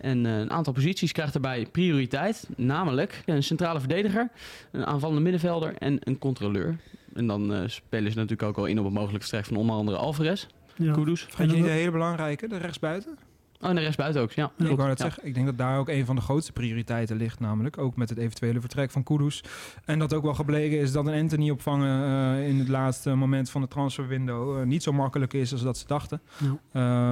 En 0.00 0.26
eh, 0.26 0.38
een 0.38 0.50
aantal 0.50 0.72
posities 0.72 1.12
krijgt 1.12 1.32
daarbij 1.32 1.66
prioriteit. 1.72 2.48
Namelijk 2.56 3.22
een 3.26 3.42
centrale 3.42 3.78
verdediger, 3.78 4.30
een 4.70 4.86
aanvallende 4.86 5.20
middenvelder 5.20 5.74
en 5.78 5.98
een 6.00 6.18
controleur. 6.18 6.76
En 7.14 7.26
dan 7.26 7.54
eh, 7.54 7.62
spelen 7.66 8.12
ze 8.12 8.18
natuurlijk 8.18 8.48
ook 8.48 8.58
al 8.58 8.66
in 8.66 8.78
op 8.78 8.84
het 8.84 8.94
mogelijk 8.94 9.24
vertrek 9.24 9.44
van 9.44 9.56
onder 9.56 9.76
andere 9.76 9.96
Alvarez, 9.96 10.46
ja. 10.76 10.92
Kudus. 10.92 11.20
Vergeet 11.20 11.38
En 11.38 11.48
je 11.48 11.54
niet 11.54 11.64
de 11.64 11.70
hele 11.70 11.90
belangrijke, 11.90 12.48
de 12.48 12.56
rechtsbuiten? 12.56 13.18
Oh, 13.60 13.68
en 13.68 13.74
de 13.74 13.80
rest 13.80 13.96
buiten 13.96 14.22
ook, 14.22 14.32
ja. 14.32 14.52
ik 14.58 14.66
wou 14.66 14.88
dat 14.88 14.98
Ja. 14.98 15.04
zeggen. 15.04 15.26
Ik 15.26 15.34
denk 15.34 15.46
dat 15.46 15.58
daar 15.58 15.78
ook 15.78 15.88
een 15.88 16.06
van 16.06 16.16
de 16.16 16.22
grootste 16.22 16.52
prioriteiten 16.52 17.16
ligt. 17.16 17.40
Namelijk 17.40 17.78
ook 17.78 17.96
met 17.96 18.08
het 18.08 18.18
eventuele 18.18 18.60
vertrek 18.60 18.90
van 18.90 19.02
Kudus. 19.02 19.44
En 19.84 19.98
dat 19.98 20.14
ook 20.14 20.22
wel 20.22 20.34
gebleken 20.34 20.78
is 20.78 20.92
dat 20.92 21.06
een 21.06 21.20
Anthony 21.20 21.50
opvangen 21.50 22.04
eh, 22.38 22.48
in 22.48 22.58
het 22.58 22.68
laatste 22.68 23.14
moment 23.14 23.50
van 23.50 23.60
de 23.60 23.68
transferwindow 23.68 24.58
eh, 24.58 24.64
niet 24.66 24.82
zo 24.82 24.92
makkelijk 24.92 25.32
is 25.32 25.52
als 25.52 25.62
dat 25.62 25.78
ze 25.78 25.86
dachten. 25.86 26.20
Ja. 26.36 26.58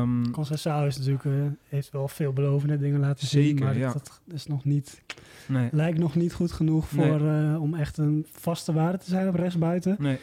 Ehm, 0.00 0.22
is 0.86 0.98
natuurlijk, 0.98 1.24
eh, 1.24 1.32
heeft 1.68 1.90
wel 1.90 2.08
veelbelovende 2.08 2.78
dingen 2.78 3.00
laten 3.00 3.26
zien, 3.26 3.58
maar 3.58 3.78
ja. 3.78 3.92
dat 3.92 4.20
is 4.32 4.46
nog 4.46 4.64
niet, 4.64 5.02
nee. 5.48 5.68
lijkt 5.72 5.98
nog 5.98 6.14
niet 6.14 6.32
goed 6.32 6.52
genoeg 6.52 6.92
Nee. 6.92 7.06
voor, 7.08 7.28
eh, 7.28 7.62
om 7.62 7.74
echt 7.74 7.98
een 7.98 8.26
vaste 8.30 8.72
waarde 8.72 8.98
te 8.98 9.08
zijn 9.10 9.28
op 9.28 9.34
rechtsbuiten. 9.34 9.96
Nee. 9.98 10.18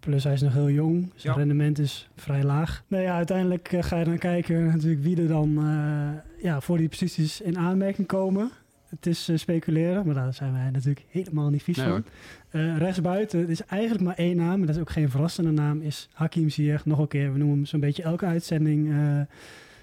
Plus 0.00 0.24
hij 0.24 0.32
is 0.32 0.40
nog 0.42 0.52
heel 0.52 0.70
jong, 0.70 1.10
zijn 1.14 1.32
Ja. 1.34 1.38
rendement 1.38 1.78
is 1.78 2.08
vrij 2.16 2.42
laag. 2.42 2.84
Nou 2.88 3.02
ja, 3.02 3.16
uiteindelijk 3.16 3.72
eh, 3.72 3.82
ga 3.82 3.98
je 3.98 4.04
dan 4.04 4.18
kijken 4.18 4.66
natuurlijk 4.66 5.02
wie 5.02 5.16
er 5.20 5.28
dan 5.28 5.58
eh, 5.58 6.42
ja, 6.44 6.60
voor 6.60 6.78
die 6.78 6.88
posities 6.88 7.40
in 7.40 7.58
aanmerking 7.58 8.06
komen. 8.06 8.50
Het 8.88 9.06
is 9.06 9.28
eh, 9.28 9.36
speculeren, 9.36 10.06
maar 10.06 10.14
daar 10.14 10.34
zijn 10.34 10.52
wij 10.52 10.70
natuurlijk 10.70 11.04
helemaal 11.08 11.50
niet 11.50 11.62
vies 11.62 11.76
Nee, 11.76 11.86
van. 11.86 12.04
Eh, 12.50 12.76
rechtsbuiten, 12.76 13.40
het 13.40 13.48
is 13.48 13.64
eigenlijk 13.64 14.02
maar 14.04 14.14
één 14.16 14.36
naam, 14.36 14.58
maar 14.58 14.66
dat 14.66 14.76
is 14.76 14.80
ook 14.80 14.90
geen 14.90 15.10
verrassende 15.10 15.50
naam, 15.50 15.80
is 15.80 16.08
Hakim 16.12 16.48
Ziyech. 16.48 16.84
Nog 16.86 16.98
een 16.98 17.08
keer, 17.08 17.32
we 17.32 17.38
noemen 17.38 17.56
hem 17.56 17.66
zo'n 17.66 17.80
beetje 17.80 18.02
elke 18.02 18.26
uitzending 18.26 18.92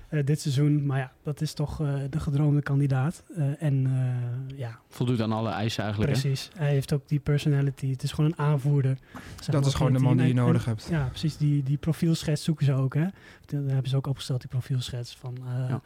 eh, 0.09 0.25
dit 0.25 0.42
seizoen. 0.42 0.86
Maar 0.86 0.98
ja, 0.98 1.12
dat 1.24 1.42
is 1.42 1.54
toch 1.54 1.81
eh, 1.81 1.94
de 2.09 2.19
gedroomde 2.19 2.62
kandidaat. 2.62 3.24
Eh, 3.36 3.62
en 3.63 3.86
eh, 3.86 4.57
ja, 4.57 4.80
Voldoet 4.89 5.21
aan 5.21 5.31
alle 5.31 5.50
eisen 5.50 5.83
eigenlijk. 5.83 6.13
hè? 6.15 6.19
precies. 6.21 6.50
Hij 6.57 6.69
heeft 6.69 6.94
ook 6.94 7.07
die 7.07 7.19
personality. 7.19 7.92
Het 7.92 8.04
is 8.04 8.12
gewoon 8.12 8.30
een 8.31 8.38
aanvoerder. 8.45 8.98
Zeg 9.36 9.45
Dat 9.45 9.54
maar, 9.62 9.65
is 9.69 9.74
gewoon 9.75 9.94
de 9.94 10.00
man 10.00 10.18
die 10.18 10.25
je 10.25 10.31
en- 10.31 10.36
nodig 10.45 10.63
en- 10.63 10.69
hebt. 10.69 10.88
Ja, 10.89 11.06
precies. 11.07 11.38
Die, 11.38 11.63
die 11.63 11.77
profielschets 11.77 12.44
zoeken 12.44 12.65
ze 12.65 12.74
ook. 12.74 12.94
Hè. 12.94 13.06
Dat 13.45 13.63
hebben 13.65 13.89
ze 13.89 13.95
ook 13.95 14.07
opgesteld, 14.07 14.39
die 14.39 14.50
profielschets. 14.50 15.15
Van 15.15 15.38
eh, 15.38 15.44
Ja. 15.69 15.81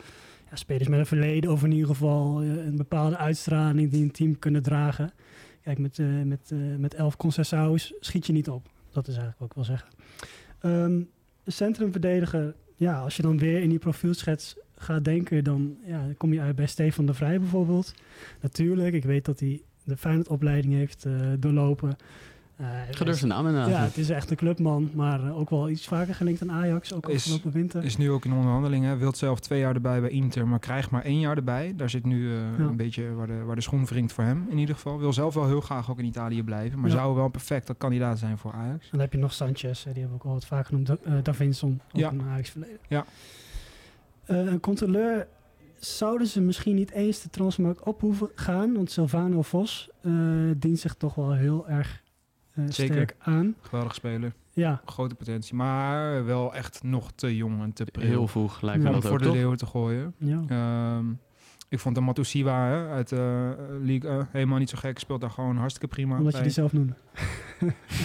ja, 0.49 0.55
spelers 0.55 0.87
met 0.87 0.99
een 0.99 1.05
verleden 1.05 1.51
of 1.51 1.63
in 1.63 1.71
ieder 1.71 1.87
geval 1.87 2.43
een 2.43 2.75
bepaalde 2.77 3.17
uitstraling 3.17 3.91
die 3.91 4.03
een 4.03 4.11
team 4.11 4.39
kunnen 4.39 4.63
dragen. 4.63 5.11
Kijk, 5.61 5.77
met, 5.77 5.99
eh, 5.99 6.07
met, 6.25 6.51
eh, 6.51 6.57
met 6.77 6.93
elf 6.93 7.17
Concessaus 7.17 7.93
schiet 7.99 8.25
je 8.27 8.33
niet 8.33 8.49
op. 8.49 8.67
Dat 8.91 9.07
is 9.07 9.15
eigenlijk 9.17 9.39
wat 9.39 9.47
ik 9.49 9.55
wil 9.55 9.63
zeggen. 9.63 9.89
Ehm, 10.59 11.01
een 11.43 11.51
centrumverdediger, 11.51 12.55
ja, 12.81 12.99
als 12.99 13.15
je 13.15 13.21
dan 13.21 13.37
weer 13.37 13.61
in 13.61 13.69
die 13.69 13.79
profielschets 13.79 14.55
gaat 14.75 15.05
denken, 15.05 15.43
dan 15.43 15.77
ja, 15.85 16.07
kom 16.17 16.33
je 16.33 16.41
uit 16.41 16.55
bij 16.55 16.67
Stefan 16.67 17.05
de 17.05 17.13
Vrij 17.13 17.39
bijvoorbeeld. 17.39 17.93
Natuurlijk, 18.39 18.93
ik 18.93 19.03
weet 19.03 19.25
dat 19.25 19.39
hij 19.39 19.61
de 19.83 19.97
Feyenoord-opleiding 19.97 20.73
heeft 20.73 21.05
eh, 21.05 21.13
doorlopen. 21.39 21.95
Eh, 22.61 22.67
Gedurfde 22.91 23.27
naam 23.27 23.47
inderdaad. 23.47 23.69
ja, 23.69 23.81
het 23.83 23.97
is 23.97 24.09
echt 24.09 24.29
een 24.31 24.35
clubman, 24.37 24.89
maar 24.93 25.23
eh, 25.23 25.37
ook 25.39 25.49
wel 25.49 25.69
iets 25.69 25.87
vaker 25.87 26.15
gelinkt 26.15 26.41
aan 26.41 26.51
Ajax, 26.51 26.93
ook 26.93 27.09
Is- 27.09 27.15
afgelopen 27.15 27.51
winter. 27.51 27.83
Is 27.83 27.97
nu 27.97 28.11
ook 28.11 28.25
in 28.25 28.33
onderhandeling. 28.33 28.85
Hij 28.85 28.97
wilt 28.97 29.17
zelf 29.17 29.39
twee 29.39 29.59
jaar 29.59 29.75
erbij 29.75 30.01
bij 30.01 30.09
Inter, 30.09 30.47
maar 30.47 30.59
krijgt 30.59 30.89
maar 30.89 31.03
één 31.03 31.19
jaar 31.19 31.35
erbij. 31.37 31.73
Daar 31.75 31.89
zit 31.89 32.05
nu 32.05 32.31
eh, 32.31 32.37
Ja. 32.57 32.63
een 32.63 32.75
beetje 32.75 33.13
waar 33.13 33.27
de, 33.27 33.43
waar 33.43 33.55
de 33.55 33.61
schoen 33.61 33.85
wringt 33.85 34.13
voor 34.13 34.23
hem 34.23 34.45
in 34.49 34.57
ieder 34.57 34.75
geval. 34.75 34.99
Wil 34.99 35.13
zelf 35.13 35.33
wel 35.33 35.47
heel 35.47 35.61
graag 35.61 35.91
ook 35.91 35.99
in 35.99 36.05
Italië 36.05 36.43
blijven, 36.43 36.79
maar 36.79 36.89
Ja. 36.89 36.95
zou 36.95 37.15
wel 37.15 37.25
een 37.25 37.31
perfecte 37.31 37.73
kandidaat 37.73 38.19
zijn 38.19 38.37
voor 38.37 38.53
Ajax. 38.53 38.89
Dan 38.91 38.99
heb 38.99 39.11
je 39.11 39.17
nog 39.19 39.33
Sanchez, 39.33 39.83
die 39.83 39.91
hebben 39.93 40.09
we 40.09 40.15
ook 40.15 40.23
al 40.25 40.33
wat 40.33 40.45
vaak 40.45 40.65
genoemd. 40.65 40.87
Da 40.87 40.97
eh, 41.03 41.13
Davinson, 41.23 41.81
ook 41.91 41.99
Ja. 42.01 42.09
een 42.09 42.21
Ajax 42.21 42.49
verleden. 42.49 42.77
Ja. 42.87 43.05
Eh, 44.25 44.37
een 44.37 44.59
controleur 44.59 45.27
zouden 45.79 46.27
ze 46.27 46.41
misschien 46.41 46.75
niet 46.75 46.91
eens 46.91 47.21
de 47.21 47.29
transfermarkt 47.29 47.83
op 47.83 48.01
hoeven 48.01 48.29
gaan. 48.35 48.73
Want 48.73 48.91
Silvano 48.91 49.41
Vos 49.41 49.89
eh, 50.01 50.11
dient 50.57 50.79
zich 50.79 50.93
toch 50.93 51.15
wel 51.15 51.33
heel 51.33 51.67
erg 51.69 52.01
Zeker. 52.69 52.93
sterk 52.93 53.15
aan. 53.19 53.55
Geweldig 53.61 53.95
speler, 53.95 54.33
Ja, 54.51 54.81
grote 54.85 55.15
potentie, 55.15 55.55
maar 55.55 56.25
wel 56.25 56.55
echt 56.55 56.83
nog 56.83 57.11
te 57.15 57.35
jong 57.35 57.61
en 57.61 57.73
te 57.73 57.85
pril 57.85 58.07
Heel 58.07 58.27
vroeg 58.27 58.61
lijkt 58.61 58.79
me 58.83 58.89
Ja, 58.89 58.95
om 58.95 59.01
dat 59.01 59.03
voor 59.09 59.13
ook, 59.13 59.19
de 59.19 59.25
toch? 59.25 59.35
leeuwen 59.35 59.57
te 59.57 59.65
gooien. 59.65 60.13
ja. 60.17 60.41
Ehm, 60.47 61.05
ik 61.69 61.79
vond 61.79 61.95
de 61.95 62.01
Matusiwa 62.01 62.65
hè, 62.67 62.87
uit 62.89 63.09
de 63.09 63.55
League 63.83 64.09
eh, 64.09 64.23
helemaal 64.31 64.57
niet 64.57 64.69
zo 64.69 64.77
gek. 64.77 64.99
Speelt 64.99 65.21
daar 65.21 65.29
gewoon 65.31 65.57
hartstikke 65.57 65.87
prima. 65.87 66.17
omdat 66.17 66.35
je 66.37 66.41
die 66.41 66.51
zelf 66.51 66.73
noemde. 66.73 66.93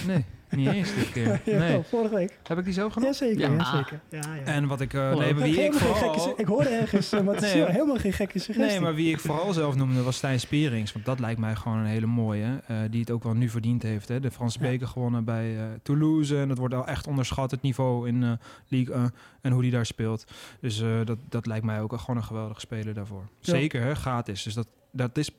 Nee, 0.06 0.24
niet 0.56 0.68
eens 0.68 0.94
dit 0.94 1.12
keer. 1.12 1.40
Ja, 1.44 1.58
Nee. 1.58 1.82
vorige 1.82 2.14
week. 2.14 2.38
Heb 2.42 2.58
ik 2.58 2.64
die 2.64 2.72
zelf 2.72 2.92
genomen? 2.92 3.14
Jazeker, 3.18 3.50
Ja. 3.50 3.56
ja. 3.56 3.76
zeker. 3.76 4.00
Ja, 4.10 4.34
ja. 4.34 4.42
En 4.42 4.66
wat 4.66 4.80
ik... 4.80 4.94
eh, 4.94 5.00
Oh, 5.00 5.18
nee, 5.18 5.34
maar 5.34 5.42
wie 5.42 5.60
ik 5.64 5.72
gekke 5.72 5.78
vooral... 5.94 6.34
ik 6.36 6.46
hoorde 6.46 6.68
ergens, 6.68 7.10
maar 7.10 7.34
het 7.34 7.42
is 7.42 7.52
Nee, 7.54 7.64
helemaal 7.64 7.96
geen 7.96 8.12
gekke 8.12 8.38
suggestie. 8.38 8.72
Nee, 8.72 8.80
maar 8.80 8.94
wie 8.94 9.10
ik 9.12 9.20
vooral 9.20 9.52
zelf 9.52 9.74
noemde 9.76 10.02
was 10.02 10.16
Stijn 10.16 10.40
Spierings. 10.40 10.92
Want 10.92 11.04
dat 11.04 11.18
lijkt 11.20 11.40
mij 11.40 11.54
gewoon 11.56 11.78
een 11.78 11.86
hele 11.86 12.06
mooie. 12.06 12.60
eh, 12.66 12.76
die 12.90 13.00
het 13.00 13.10
ook 13.10 13.22
wel 13.22 13.34
nu 13.34 13.48
verdiend 13.48 13.82
heeft. 13.82 14.08
Hè. 14.08 14.20
De 14.20 14.30
Franse 14.30 14.58
Ja. 14.60 14.68
beker 14.68 14.86
gewonnen 14.88 15.24
bij 15.24 15.56
eh, 15.58 15.64
Toulouse. 15.82 16.38
En 16.40 16.48
dat 16.48 16.58
wordt 16.58 16.74
al 16.74 16.86
echt 16.86 17.06
onderschat, 17.06 17.50
het 17.50 17.62
niveau 17.62 18.08
in 18.08 18.22
eh 18.22 18.30
Ligue 18.68 18.94
1. 18.94 19.14
En 19.40 19.52
hoe 19.52 19.62
die 19.62 19.70
daar 19.70 19.86
speelt. 19.86 20.24
Dus 20.60 20.80
eh, 20.80 20.88
dat, 21.04 21.18
dat 21.28 21.46
lijkt 21.46 21.64
mij 21.64 21.80
ook 21.80 21.98
gewoon 21.98 22.16
een 22.16 22.24
geweldige 22.24 22.60
speler 22.60 22.94
daarvoor. 22.94 23.22
Ja. 23.40 23.52
Zeker, 23.54 23.82
hè, 23.82 23.94
gratis. 23.94 24.42
Dus 24.42 24.54
dat, 24.54 24.66
dat 24.92 25.18
is 25.18 25.30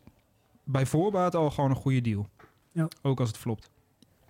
bij 0.63 0.85
voorbaat 0.85 1.35
al 1.35 1.49
gewoon 1.49 1.69
een 1.69 1.75
goede 1.75 2.01
deal. 2.01 2.27
Ja. 2.71 2.87
Ook 3.01 3.19
als 3.19 3.27
het 3.29 3.37
flopt. 3.37 3.69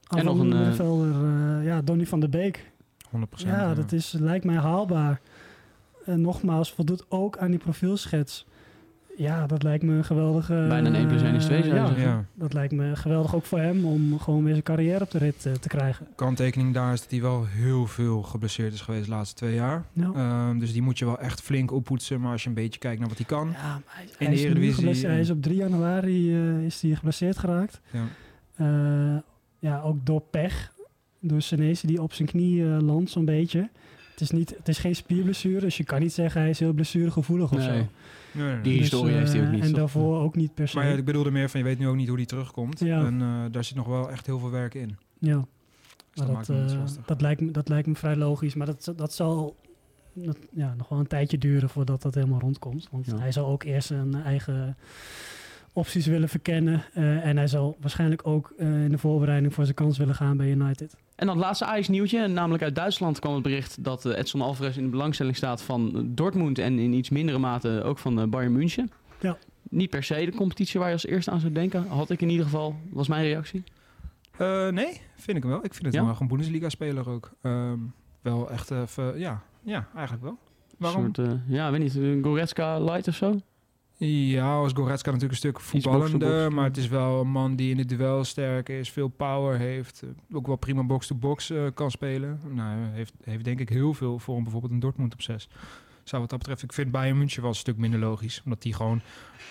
En 0.10 0.26
nog 0.26 0.40
een, 0.40 0.52
eh, 0.52 0.58
middenvelder, 0.58 1.12
eh, 1.12 1.66
ja, 1.66 1.82
Donny 1.82 2.06
van 2.06 2.20
der 2.20 2.30
Beek. 2.30 2.72
100%. 3.10 3.52
Ja, 3.52 3.74
dat 3.74 3.92
is, 3.92 4.12
lijkt 4.12 4.46
mij 4.46 4.56
haalbaar. 4.56 5.22
En 6.06 6.22
nogmaals, 6.22 6.74
voldoet 6.74 7.06
ook 7.10 7.38
aan 7.38 7.50
die 7.50 7.60
profielschets. 7.60 8.46
Ja, 9.18 9.48
dat 9.48 9.64
lijkt 9.64 9.84
me 9.84 9.94
een 9.94 10.06
geweldige... 10.06 10.66
Bijna 10.68 10.88
een 10.88 10.96
1 10.96 11.08
plus 11.08 11.22
1 11.22 11.36
is 11.36 11.46
2 11.46 11.64
zou 11.64 11.96
je 11.96 12.02
ja, 12.02 12.26
dat 12.34 12.54
lijkt 12.54 12.74
me 12.74 12.96
geweldig 12.96 13.36
ook 13.36 13.46
voor 13.46 13.60
hem 13.60 13.86
om 13.86 14.20
gewoon 14.20 14.44
weer 14.44 14.52
zijn 14.52 14.64
carrière 14.64 15.04
op 15.04 15.12
de 15.12 15.18
rit 15.18 15.46
eh, 15.46 15.54
te 15.54 15.68
krijgen. 15.68 16.08
Kanttekening 16.16 16.74
daar 16.74 16.94
is 16.94 17.02
dat 17.02 17.12
hij 17.12 17.22
wel 17.22 17.46
heel 17.46 17.88
veel 17.88 18.22
geblesseerd 18.22 18.74
is 18.74 18.82
geweest 18.82 19.06
de 19.06 19.12
laatste 19.12 19.36
twee 19.36 19.54
jaar. 19.54 19.86
Ja. 19.94 20.12
Ehm, 20.16 20.60
dus 20.60 20.74
die 20.74 20.82
moet 20.82 20.98
je 21.00 21.06
wel 21.06 21.20
echt 21.20 21.42
flink 21.42 21.72
oppoetsen. 21.72 22.22
Maar 22.22 22.32
als 22.32 22.44
je 22.44 22.50
een 22.50 22.56
beetje 22.56 22.80
kijkt 22.80 23.00
naar 23.00 23.10
wat 23.10 23.18
hij 23.18 23.28
kan. 23.28 23.50
Ja, 23.52 23.62
maar 23.64 23.82
hij, 23.86 24.06
de 24.06 24.26
hij 24.26 24.34
is 24.34 24.40
nu 24.40 24.46
Eredivisie 24.46 24.74
geblesseerd. 24.74 25.12
Hij 25.12 25.22
is 25.22 25.30
op 25.30 25.42
3 25.42 25.56
januari 25.56 26.36
eh, 26.36 26.66
is 26.66 26.82
hij 26.82 26.96
geblesseerd 26.96 27.38
geraakt. 27.38 27.82
Ja. 27.92 29.24
Eh, 29.60 29.70
ja, 29.70 29.82
ook 29.82 30.06
door 30.06 30.22
pech. 30.22 30.74
Door 31.20 31.42
Senesi 31.42 31.88
die 31.88 32.02
op 32.02 32.14
zijn 32.14 32.28
knie 32.28 32.64
eh, 32.64 32.78
landt 32.82 33.10
zo'n 33.10 33.26
beetje. 33.26 33.70
Het 34.12 34.22
is, 34.22 34.32
niet, 34.32 34.50
het 34.58 34.68
is 34.68 34.78
geen 34.78 34.96
spierblessure, 34.96 35.60
dus 35.60 35.78
je 35.78 35.84
kan 35.84 36.00
niet 36.02 36.14
zeggen 36.14 36.42
hij 36.42 36.50
is 36.50 36.60
heel 36.60 36.74
blessuregevoelig 36.74 37.52
of 37.52 37.58
Nee. 37.58 37.68
zo. 37.68 37.72
Nee, 37.74 37.88
nee, 38.32 38.54
nee. 38.54 38.62
Die 38.62 38.78
historie 38.80 39.16
heeft 39.16 39.32
hij 39.32 39.42
ook 39.42 39.46
eh, 39.48 39.54
niet, 39.54 39.62
En 39.62 39.68
toch? 39.70 39.78
daarvoor 39.78 40.20
ook 40.20 40.36
niet 40.36 40.54
per 40.54 40.68
se. 40.68 40.76
Maar 40.76 40.88
ja, 40.88 40.96
ik 40.98 41.06
bedoelde 41.06 41.32
meer 41.32 41.50
van 41.50 41.60
je 41.60 41.66
weet 41.66 41.80
nu 41.80 41.88
ook 41.88 41.96
niet 41.96 42.08
hoe 42.08 42.18
die 42.18 42.26
terugkomt. 42.26 42.80
Ja. 42.80 43.06
En 43.06 43.22
eh, 43.22 43.44
daar 43.52 43.64
zit 43.64 43.76
nog 43.76 43.88
wel 43.88 44.12
echt 44.12 44.26
heel 44.26 44.40
veel 44.40 44.52
werk 44.52 44.74
in. 44.74 44.98
ja. 45.20 45.46
Dus 46.14 46.26
Maar 46.26 46.36
dat, 46.36 46.46
dat, 47.06 47.18
eh, 47.18 47.22
lijkt 47.22 47.42
me, 47.42 47.52
dat 47.52 47.70
lijkt 47.70 47.88
me 47.88 47.96
vrij 47.96 48.16
logisch. 48.16 48.56
Maar 48.56 48.66
dat, 48.68 48.94
dat 48.96 49.14
zal 49.14 49.56
dat, 50.14 50.38
ja, 50.52 50.74
nog 50.78 50.90
wel 50.90 51.00
een 51.00 51.08
tijdje 51.08 51.38
duren 51.38 51.70
voordat 51.70 52.02
dat 52.02 52.16
helemaal 52.16 52.40
rondkomt. 52.40 52.88
Want 52.92 53.06
Ja. 53.06 53.18
hij 53.18 53.32
zal 53.32 53.46
ook 53.48 53.64
eerst 53.64 53.88
zijn 53.88 54.14
eigen 54.16 54.78
opties 55.74 56.06
willen 56.06 56.30
verkennen. 56.30 56.84
eh, 56.94 57.26
en 57.26 57.38
hij 57.38 57.48
zal 57.48 57.78
waarschijnlijk 57.82 58.28
ook 58.28 58.54
eh, 58.58 58.84
in 58.84 58.92
de 58.92 58.98
voorbereiding 58.98 59.54
voor 59.54 59.64
zijn 59.64 59.76
kans 59.76 59.98
willen 59.98 60.16
gaan 60.16 60.38
bij 60.38 60.50
United. 60.52 60.96
En 61.16 61.26
dan 61.26 61.36
het 61.36 61.46
laatste 61.46 61.66
Ajax-nieuwtje. 61.66 62.28
Namelijk 62.28 62.64
uit 62.64 62.76
Duitsland 62.76 63.20
kwam 63.20 63.34
het 63.34 63.44
bericht 63.44 63.84
dat 63.84 64.06
eh, 64.06 64.18
Edson 64.18 64.42
Alvarez 64.42 64.78
in 64.78 64.84
de 64.84 64.90
belangstelling 64.90 65.36
staat 65.36 65.62
van 65.62 66.08
Dortmund 66.16 66.60
en 66.60 66.80
in 66.80 66.94
iets 66.94 67.10
mindere 67.10 67.38
mate 67.38 67.82
ook 67.84 67.98
van 68.00 68.30
Bayern 68.30 68.54
München. 68.54 68.92
Ja. 69.22 69.38
Niet 69.70 69.90
per 69.90 70.04
se 70.04 70.26
de 70.26 70.36
competitie 70.36 70.80
waar 70.80 70.88
je 70.90 70.94
als 70.94 71.06
eerste 71.06 71.32
aan 71.32 71.40
zou 71.40 71.52
denken. 71.54 71.88
Had 71.88 72.10
ik 72.10 72.22
in 72.22 72.30
ieder 72.30 72.46
geval, 72.46 72.76
was 72.90 73.08
mijn 73.08 73.24
reactie. 73.24 73.64
Eh, 74.38 74.68
nee, 74.68 75.02
vind 75.16 75.38
ik 75.38 75.44
hem 75.44 75.52
wel. 75.52 75.64
Ik 75.66 75.74
vind 75.74 75.86
het 75.86 75.94
Ja? 75.96 76.06
wel 76.06 76.16
een 76.20 76.28
Bundesliga-speler 76.28 77.10
ook. 77.10 77.32
Ehm, 77.42 77.78
wel 78.22 78.52
echt 78.52 78.72
even, 78.72 79.20
ja, 79.20 79.42
ja, 79.64 79.88
eigenlijk 79.96 80.24
wel. 80.24 80.38
Waarom? 80.78 81.04
Een 81.06 81.16
soort, 81.16 81.38
ja, 81.48 81.72
weet 81.72 81.80
niet, 81.82 81.96
een 81.96 82.24
Goretzka 82.24 82.80
light 82.80 83.08
of 83.08 83.16
zo? 83.16 83.40
Ja, 84.00 84.56
als 84.56 84.74
Goretzka 84.74 85.12
natuurlijk 85.12 85.32
een 85.32 85.50
stuk 85.50 85.60
voetballender, 85.60 86.54
maar 86.54 86.66
het 86.66 86.77
is 86.77 86.88
wel 86.88 87.22
een 87.22 87.30
man 87.30 87.56
die 87.56 87.72
in 87.72 87.77
het 87.77 87.89
duel 87.89 88.24
sterk 88.24 88.70
is, 88.70 88.92
veel 88.92 89.08
power 89.08 89.58
heeft, 89.58 90.04
eh, 90.04 90.36
ook 90.36 90.48
wel 90.48 90.56
prima 90.56 90.84
box-to-box 90.84 91.50
eh, 91.50 91.66
kan 91.74 91.92
spelen. 91.92 92.39
Nou, 92.54 92.86
heeft, 92.92 93.13
heeft 93.24 93.44
denk 93.44 93.60
ik 93.60 93.70
heel 93.70 93.94
veel 93.94 94.20
voor 94.20 94.38
een, 94.38 94.44
bijvoorbeeld 94.44 94.74
een 94.74 94.80
Dortmund 94.80 95.13
op 95.13 95.22
6. 95.22 95.50
Zou 96.04 96.22
wat 96.22 96.30
dat 96.30 96.39
betreft, 96.39 96.63
ik 96.63 96.74
vind 96.74 96.92
Bayern 96.92 97.18
München 97.18 97.42
wel 97.42 97.50
een 97.50 97.56
stuk 97.56 97.77
minder 97.77 98.00
logisch, 98.00 98.42
omdat 98.46 98.62
die 98.62 98.74
gewoon 98.74 99.01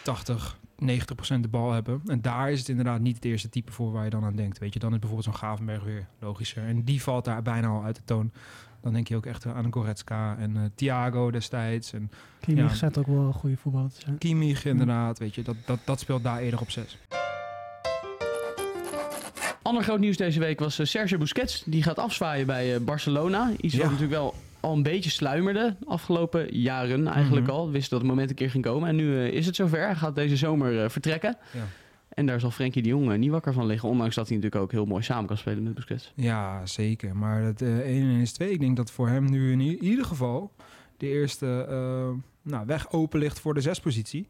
80, 0.02 0.58
90% 0.78 1.40
de 1.40 1.48
bal 1.48 1.72
hebben. 1.72 2.02
En 2.06 2.22
daar 2.22 2.50
is 2.50 2.58
het 2.58 2.68
inderdaad 2.68 3.00
niet 3.00 3.14
het 3.14 3.24
eerste 3.24 3.48
type 3.48 3.72
voor 3.72 3.92
waar 3.92 4.04
je 4.04 4.10
dan 4.10 4.24
aan 4.24 4.36
denkt. 4.36 4.58
Weet 4.58 4.72
je, 4.72 4.78
dan 4.78 4.92
is 4.92 4.98
bijvoorbeeld 4.98 5.28
zo'n 5.28 5.38
Gravenberg 5.38 5.84
weer 5.84 6.06
logischer. 6.20 6.64
En 6.64 6.84
die 6.84 7.02
valt 7.02 7.24
daar 7.24 7.42
bijna 7.42 7.68
al 7.68 7.84
uit 7.84 7.96
de 7.96 8.04
toon. 8.04 8.32
Dan 8.86 8.94
denk 8.94 9.08
je 9.08 9.16
ook 9.16 9.26
echt 9.26 9.46
aan 9.46 9.64
een 9.64 9.72
Goretzka 9.72 10.36
en 10.38 10.56
eh, 10.56 10.62
Thiago 10.74 11.30
destijds 11.30 11.92
en 11.92 12.10
Kimmich 12.40 12.68
Ja. 12.68 12.74
schijnt 12.74 12.98
ook 12.98 13.06
wel 13.06 13.16
een 13.16 13.32
goede 13.32 13.56
voetballer 13.56 13.90
te 13.92 14.00
zijn. 14.00 14.18
Kimmich 14.18 14.64
inderdaad, 14.64 15.18
weet 15.18 15.34
je, 15.34 15.42
dat, 15.42 15.56
dat, 15.64 15.78
dat 15.84 16.00
speelt 16.00 16.22
daar 16.22 16.38
eerder 16.38 16.60
op 16.60 16.70
6. 16.70 16.98
Ander 19.62 19.82
groot 19.82 19.98
nieuws 19.98 20.16
deze 20.16 20.38
week 20.40 20.58
was 20.60 20.78
eh, 20.78 20.86
Sergio 20.86 21.18
Busquets. 21.18 21.62
Die 21.66 21.82
gaat 21.82 21.98
afzwaaien 21.98 22.46
bij 22.46 22.74
eh, 22.74 22.80
Barcelona. 22.80 23.50
Iets 23.60 23.74
Ja. 23.74 23.80
wat 23.80 23.90
natuurlijk 23.90 24.18
wel 24.20 24.34
al 24.60 24.72
een 24.74 24.82
beetje 24.82 25.10
sluimerde 25.10 25.76
afgelopen 25.86 26.56
jaren 26.58 27.06
eigenlijk 27.06 27.46
Mhm. 27.46 27.54
al. 27.54 27.70
Wist 27.70 27.90
dat 27.90 27.98
het 28.00 28.08
moment 28.08 28.30
een 28.30 28.36
keer 28.36 28.50
ging 28.50 28.64
komen. 28.64 28.88
En 28.88 28.96
nu 28.96 29.26
is 29.28 29.46
het 29.46 29.56
zover. 29.56 29.84
Hij 29.84 29.94
gaat 29.94 30.14
deze 30.14 30.36
zomer 30.36 30.90
vertrekken. 30.90 31.36
Ja. 31.52 31.60
En 32.16 32.26
daar 32.26 32.40
zal 32.40 32.50
Frenkie 32.50 32.82
de 32.82 32.88
Jong 32.88 33.10
eh, 33.10 33.18
niet 33.18 33.30
wakker 33.30 33.52
van 33.52 33.66
liggen. 33.66 33.88
Ondanks 33.88 34.14
dat 34.14 34.28
hij 34.28 34.36
natuurlijk 34.36 34.62
ook 34.62 34.72
heel 34.72 34.84
mooi 34.84 35.02
samen 35.02 35.26
kan 35.26 35.36
spelen 35.36 35.62
met 35.62 35.74
Busquets. 35.74 36.12
Ja, 36.14 36.66
zeker. 36.66 37.16
Maar 37.16 37.42
het 37.42 37.62
eh 37.62 37.78
1 37.78 38.02
en 38.02 38.08
1 38.08 38.20
is 38.20 38.32
2. 38.32 38.50
Ik 38.50 38.60
denk 38.60 38.76
dat 38.76 38.90
voor 38.90 39.08
hem 39.08 39.30
nu 39.30 39.52
in 39.52 39.60
ieder 39.60 40.04
geval 40.04 40.52
de 40.96 41.08
eerste 41.08 41.66
eh, 41.68 42.22
nou, 42.42 42.66
weg 42.66 42.92
open 42.92 43.18
ligt 43.18 43.40
voor 43.40 43.54
de 43.54 43.60
zespositie. 43.60 44.26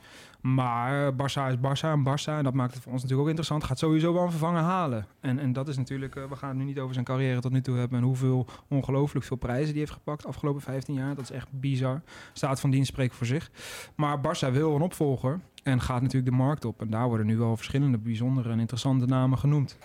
Maar 0.54 1.14
Barça 1.14 1.48
is 1.48 1.56
Barça 1.56 1.90
en 1.90 2.04
Barça, 2.04 2.32
en 2.32 2.44
dat 2.44 2.54
maakt 2.54 2.74
het 2.74 2.82
voor 2.82 2.92
ons 2.92 3.02
natuurlijk 3.02 3.28
ook 3.28 3.36
interessant, 3.36 3.64
gaat 3.64 3.78
sowieso 3.78 4.12
wel 4.12 4.22
een 4.22 4.30
vervanger 4.30 4.62
halen. 4.62 5.06
En, 5.20 5.38
en 5.38 5.52
dat 5.52 5.68
is 5.68 5.76
natuurlijk, 5.76 6.16
eh, 6.16 6.24
we 6.28 6.36
gaan 6.36 6.48
het 6.48 6.58
nu 6.58 6.64
niet 6.64 6.78
over 6.78 6.92
zijn 6.92 7.04
carrière 7.04 7.40
tot 7.40 7.52
nu 7.52 7.60
toe 7.60 7.76
hebben 7.76 7.98
en 7.98 8.04
hoeveel 8.04 8.46
ongelooflijk 8.68 9.26
veel 9.26 9.36
prijzen 9.36 9.70
die 9.70 9.78
heeft 9.78 9.92
gepakt 9.92 10.22
de 10.22 10.28
afgelopen 10.28 10.62
15 10.62 10.94
jaar. 10.94 11.14
Dat 11.14 11.24
is 11.24 11.30
echt 11.30 11.48
bizar. 11.50 12.02
Staat 12.32 12.60
van 12.60 12.70
dienst 12.70 12.88
spreekt 12.88 13.14
voor 13.14 13.26
zich. 13.26 13.50
Maar 13.94 14.18
Barça 14.18 14.52
wil 14.52 14.74
een 14.74 14.80
opvolger 14.80 15.40
en 15.62 15.80
gaat 15.80 16.02
natuurlijk 16.02 16.30
de 16.30 16.36
markt 16.36 16.64
op. 16.64 16.80
En 16.80 16.90
daar 16.90 17.08
worden 17.08 17.26
nu 17.26 17.36
wel 17.36 17.56
verschillende 17.56 17.98
bijzondere 17.98 18.50
en 18.50 18.60
interessante 18.60 19.06
namen 19.06 19.38
genoemd. 19.38 19.78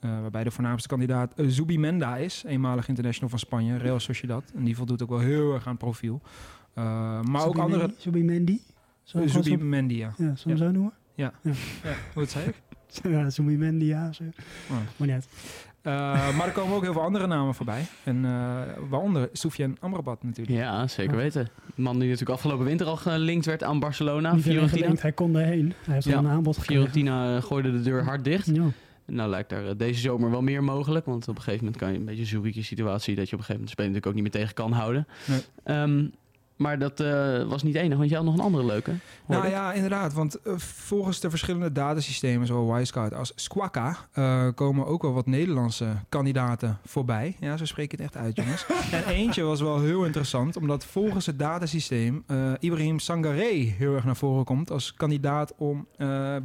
Eh, 0.00 0.10
waarbij 0.20 0.44
de 0.44 0.50
voornaamste 0.50 0.88
kandidaat 0.88 1.32
uh, 1.36 1.46
Zubimenda 1.48 2.16
is, 2.16 2.44
eenmalig 2.46 2.88
international 2.88 3.30
van 3.30 3.38
Spanje, 3.38 3.76
Real 3.76 4.00
Sociedad. 4.00 4.52
En 4.56 4.64
die 4.64 4.76
voldoet 4.76 5.02
ook 5.02 5.08
wel 5.08 5.18
heel 5.18 5.54
erg 5.54 5.64
aan 5.64 5.72
het 5.72 5.80
profiel. 5.80 6.20
Eh, 6.72 6.84
maar 7.22 7.46
ook 7.46 7.58
andere... 7.58 7.88
Uh, 7.88 7.94
gewoon 7.98 8.48
zo- 9.06 9.40
Zubimendi, 9.42 9.96
ja. 9.96 10.14
Ja, 10.16 10.34
zullen 10.36 10.38
we 10.44 10.50
Ja. 10.50 10.56
zo 10.56 10.70
noemen? 10.70 10.92
ja. 11.14 11.32
Hoe 12.14 12.24
zei 12.24 12.46
ik? 12.46 12.54
Ja, 13.02 13.30
Zubimendi, 13.30 13.86
ja. 13.86 14.12
Zo. 14.12 14.22
Oh. 14.70 14.76
Maar 14.96 15.10
uit. 15.10 15.28
Eh, 15.82 15.92
maar 16.36 16.46
er 16.46 16.52
komen 16.52 16.76
ook 16.76 16.82
heel 16.82 16.92
veel 16.92 17.02
andere 17.02 17.26
namen 17.26 17.54
voorbij. 17.54 17.86
En 18.04 18.24
eh, 18.24 18.60
waaronder 18.88 19.28
Soufiane 19.32 19.74
Amrabat 19.80 20.22
natuurlijk. 20.22 20.58
Ja, 20.58 20.86
zeker 20.86 21.12
Ja. 21.12 21.18
weten. 21.22 21.48
De 21.74 21.82
man 21.82 21.92
die 21.98 22.02
natuurlijk 22.08 22.30
afgelopen 22.30 22.64
winter 22.64 22.86
al 22.86 22.96
gelinkt 22.96 23.46
werd 23.46 23.62
aan 23.62 23.78
Barcelona. 23.80 24.34
Niet 24.34 24.42
Fiorentina. 24.42 24.92
hij 24.98 25.12
kon 25.12 25.32
daarheen. 25.32 25.72
Hij 25.84 25.94
heeft 25.94 26.06
Ja. 26.06 26.16
al 26.16 26.24
een 26.24 26.30
aanbod 26.30 26.56
gekregen. 26.58 26.90
Fiorentina 26.90 27.36
eh, 27.36 27.42
gooide 27.42 27.72
de 27.72 27.80
deur 27.82 28.04
hard 28.04 28.24
dicht. 28.24 28.46
Ja. 28.46 28.64
Nou 29.06 29.30
lijkt 29.30 29.48
daar 29.50 29.76
deze 29.76 30.00
zomer 30.00 30.30
wel 30.30 30.42
meer 30.42 30.64
mogelijk. 30.64 31.06
Want 31.06 31.28
op 31.28 31.36
een 31.36 31.42
gegeven 31.42 31.64
moment 31.64 31.82
kan 31.82 31.92
je 31.92 31.98
een 31.98 32.04
beetje 32.04 32.20
een 32.20 32.26
zoekje 32.26 32.62
situatie... 32.62 33.14
dat 33.14 33.28
je 33.28 33.34
op 33.34 33.40
een 33.40 33.44
gegeven 33.46 33.52
moment 33.54 33.66
de 33.66 33.82
speler 33.82 33.90
natuurlijk 33.90 34.06
ook 34.06 34.14
niet 34.14 34.22
meer 34.22 34.42
tegen 34.42 34.54
kan 34.54 34.72
houden. 34.72 35.06
Nee. 35.26 35.40
Ehm, 35.64 36.06
maar 36.56 36.78
dat 36.78 37.00
eh, 37.00 37.42
was 37.42 37.62
niet 37.62 37.74
enig, 37.74 37.98
want 37.98 38.10
je 38.10 38.16
had 38.16 38.24
nog 38.24 38.34
een 38.34 38.40
andere 38.40 38.64
leuke. 38.64 38.94
Nou 39.26 39.44
ik. 39.44 39.50
ja, 39.50 39.72
inderdaad. 39.72 40.12
Want 40.12 40.40
eh, 40.40 40.52
volgens 40.56 41.20
de 41.20 41.30
verschillende 41.30 41.72
datasystemen, 41.72 42.46
zowel 42.46 42.74
Wisecout 42.74 43.14
als 43.14 43.32
Squawka, 43.34 43.96
eh, 44.12 44.46
komen 44.54 44.86
ook 44.86 45.02
wel 45.02 45.12
wat 45.12 45.26
Nederlandse 45.26 45.86
kandidaten 46.08 46.78
voorbij. 46.84 47.36
Ja, 47.40 47.56
zo 47.56 47.64
spreek 47.64 47.84
ik 47.84 47.90
het 47.90 48.00
echt 48.00 48.16
uit, 48.16 48.36
jongens. 48.40 48.66
en 48.92 49.04
eentje 49.04 49.42
was 49.42 49.60
wel 49.60 49.80
heel 49.80 50.04
interessant, 50.04 50.56
omdat 50.56 50.84
volgens 50.84 51.26
het 51.26 51.38
datasysteem 51.38 52.24
Ibrahim 52.58 52.98
Sangaré 52.98 53.54
heel 53.54 53.94
erg 53.94 54.04
naar 54.04 54.16
voren 54.16 54.44
komt 54.44 54.70
als 54.70 54.94
kandidaat 54.94 55.54
om 55.56 55.86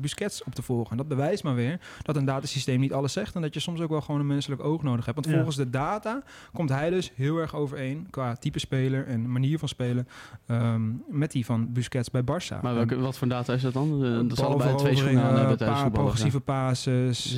Busquets 0.02 0.44
op 0.44 0.56
te 0.56 0.62
volgen. 0.62 0.92
En 0.92 0.98
dat 0.98 1.08
bewijst 1.08 1.44
maar 1.44 1.56
weer 1.56 1.80
dat 2.02 2.16
een 2.16 2.26
datasysteem 2.26 2.80
niet 2.80 2.94
alles 2.94 3.14
zegt 3.14 3.36
en 3.36 3.42
dat 3.42 3.54
je 3.54 3.60
soms 3.60 3.82
ook 3.82 3.90
wel 3.90 4.02
gewoon 4.02 4.20
een 4.20 4.28
menselijk 4.28 4.64
oog 4.64 4.84
nodig 4.84 5.06
hebt. 5.06 5.18
Want 5.18 5.28
Ja. 5.28 5.36
volgens 5.36 5.56
de 5.56 5.70
data 5.70 6.24
komt 6.54 6.70
hij 6.70 6.90
dus 6.90 7.12
heel 7.16 7.38
erg 7.38 7.56
overeen 7.56 8.08
qua 8.10 8.36
type 8.36 8.60
speler 8.60 9.08
en 9.08 9.32
manier 9.32 9.60
van 9.60 9.68
spelen 9.68 10.01
ehm, 10.46 10.82
met 11.08 11.32
die 11.32 11.46
van 11.46 11.72
Busquets 11.74 12.10
bij 12.12 12.22
Barça. 12.22 12.62
Maar 12.62 12.74
welke, 12.76 13.00
wat 13.00 13.18
voor 13.18 13.28
data 13.28 13.54
is 13.54 13.62
dat 13.62 13.74
dan? 13.74 14.06
Eh, 14.06 14.12
dat 14.28 14.38
zal 14.38 14.48
allebei 14.48 14.70
Balveroveringen, 14.70 14.78
twee 14.78 14.96
schoenen 14.96 15.24
aan 15.24 15.38
hebben 15.38 15.58
tijdens 15.58 15.78
pa- 15.80 15.84
voetballen. 15.84 15.92
progressieve 16.10 16.40